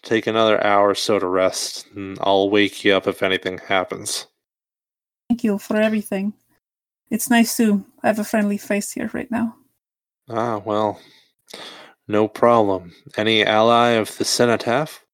Take 0.03 0.25
another 0.25 0.63
hour 0.63 0.89
or 0.89 0.95
so 0.95 1.19
to 1.19 1.27
rest, 1.27 1.87
and 1.95 2.17
I'll 2.21 2.49
wake 2.49 2.83
you 2.83 2.95
up 2.95 3.07
if 3.07 3.21
anything 3.21 3.59
happens. 3.59 4.27
Thank 5.29 5.43
you 5.43 5.57
for 5.57 5.77
everything. 5.77 6.33
It's 7.09 7.29
nice 7.29 7.55
to 7.57 7.85
have 8.03 8.19
a 8.19 8.23
friendly 8.23 8.57
face 8.57 8.91
here 8.91 9.11
right 9.13 9.29
now. 9.29 9.55
Ah, 10.29 10.57
well, 10.57 10.99
no 12.07 12.27
problem. 12.27 12.93
Any 13.17 13.45
ally 13.45 13.89
of 13.89 14.17
the 14.17 14.25
cenotaph? 14.25 15.05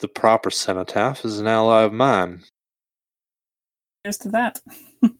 The 0.00 0.08
proper 0.08 0.50
cenotaph 0.50 1.24
is 1.24 1.40
an 1.40 1.46
ally 1.46 1.82
of 1.82 1.92
mine. 1.92 2.44
Here's 4.04 4.18
to 4.18 4.28
that. 4.30 4.60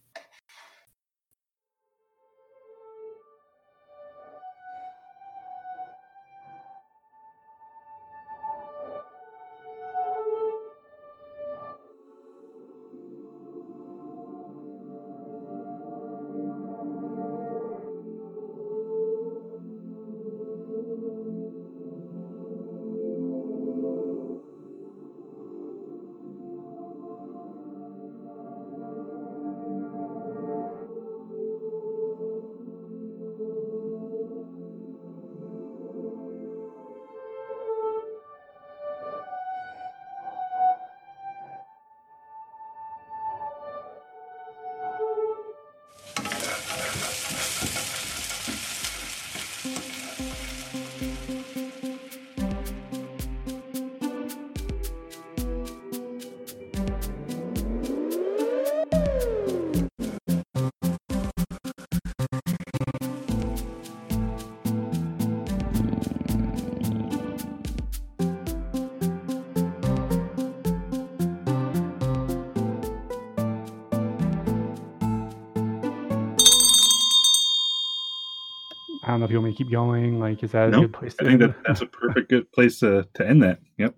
if 79.29 79.33
you 79.33 79.39
want 79.39 79.51
me 79.51 79.53
to 79.53 79.59
keep 79.65 79.71
going. 79.71 80.19
Like, 80.19 80.43
is 80.43 80.53
that 80.53 80.69
a 80.69 80.73
good 80.73 80.93
place 80.93 81.15
to 81.17 81.25
I 81.25 81.29
think 81.29 81.43
end? 81.43 81.51
that 81.53 81.57
that's 81.67 81.83
a 81.83 81.87
perfect 81.87 82.31
good 82.31 82.51
place 82.53 82.81
to, 82.81 83.07
to 83.15 83.29
end 83.29 83.43
that. 83.43 83.61
Yep. 83.77 83.95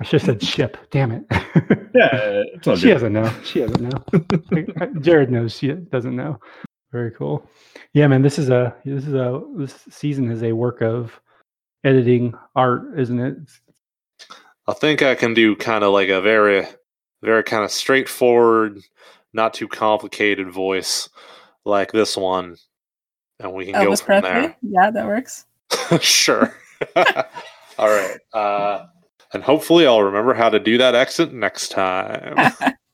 I 0.00 0.04
should 0.04 0.22
have 0.22 0.40
said 0.40 0.42
ship. 0.42 0.76
Damn 0.90 1.12
it. 1.12 1.24
Yeah, 1.94 2.42
it's 2.54 2.64
she 2.80 2.86
good. 2.86 2.94
doesn't 2.94 3.12
know. 3.12 3.32
She 3.44 3.60
doesn't 3.60 3.80
know. 3.80 5.00
Jared 5.00 5.30
knows. 5.30 5.56
She 5.56 5.72
doesn't 5.72 6.14
know. 6.14 6.38
Very 6.92 7.10
cool. 7.10 7.46
Yeah, 7.92 8.06
man. 8.06 8.22
This 8.22 8.38
is 8.38 8.48
a 8.48 8.74
this 8.84 9.06
is 9.06 9.14
a 9.14 9.42
this 9.56 9.74
season 9.90 10.30
is 10.30 10.42
a 10.42 10.52
work 10.52 10.80
of 10.80 11.18
editing 11.84 12.34
art, 12.54 12.98
isn't 12.98 13.18
it? 13.18 13.36
I 14.66 14.72
think 14.74 15.02
I 15.02 15.14
can 15.14 15.34
do 15.34 15.56
kind 15.56 15.82
of 15.82 15.92
like 15.92 16.10
a 16.10 16.20
very, 16.20 16.66
very 17.22 17.42
kind 17.42 17.64
of 17.64 17.70
straightforward, 17.70 18.78
not 19.32 19.54
too 19.54 19.66
complicated 19.68 20.50
voice 20.50 21.08
like 21.64 21.90
this 21.92 22.16
one, 22.16 22.56
and 23.40 23.52
we 23.52 23.66
can 23.66 23.74
go 23.74 23.94
from 23.96 24.22
Presley. 24.22 24.54
Yeah, 24.62 24.90
that 24.90 25.06
works. 25.06 25.46
sure. 26.00 26.54
All 26.96 27.88
right. 27.88 28.18
Uh, 28.32 28.86
and 29.32 29.42
hopefully, 29.42 29.86
I'll 29.86 30.02
remember 30.02 30.34
how 30.34 30.48
to 30.48 30.58
do 30.58 30.78
that 30.78 30.94
exit 30.94 31.32
next 31.32 31.68
time. 31.68 32.36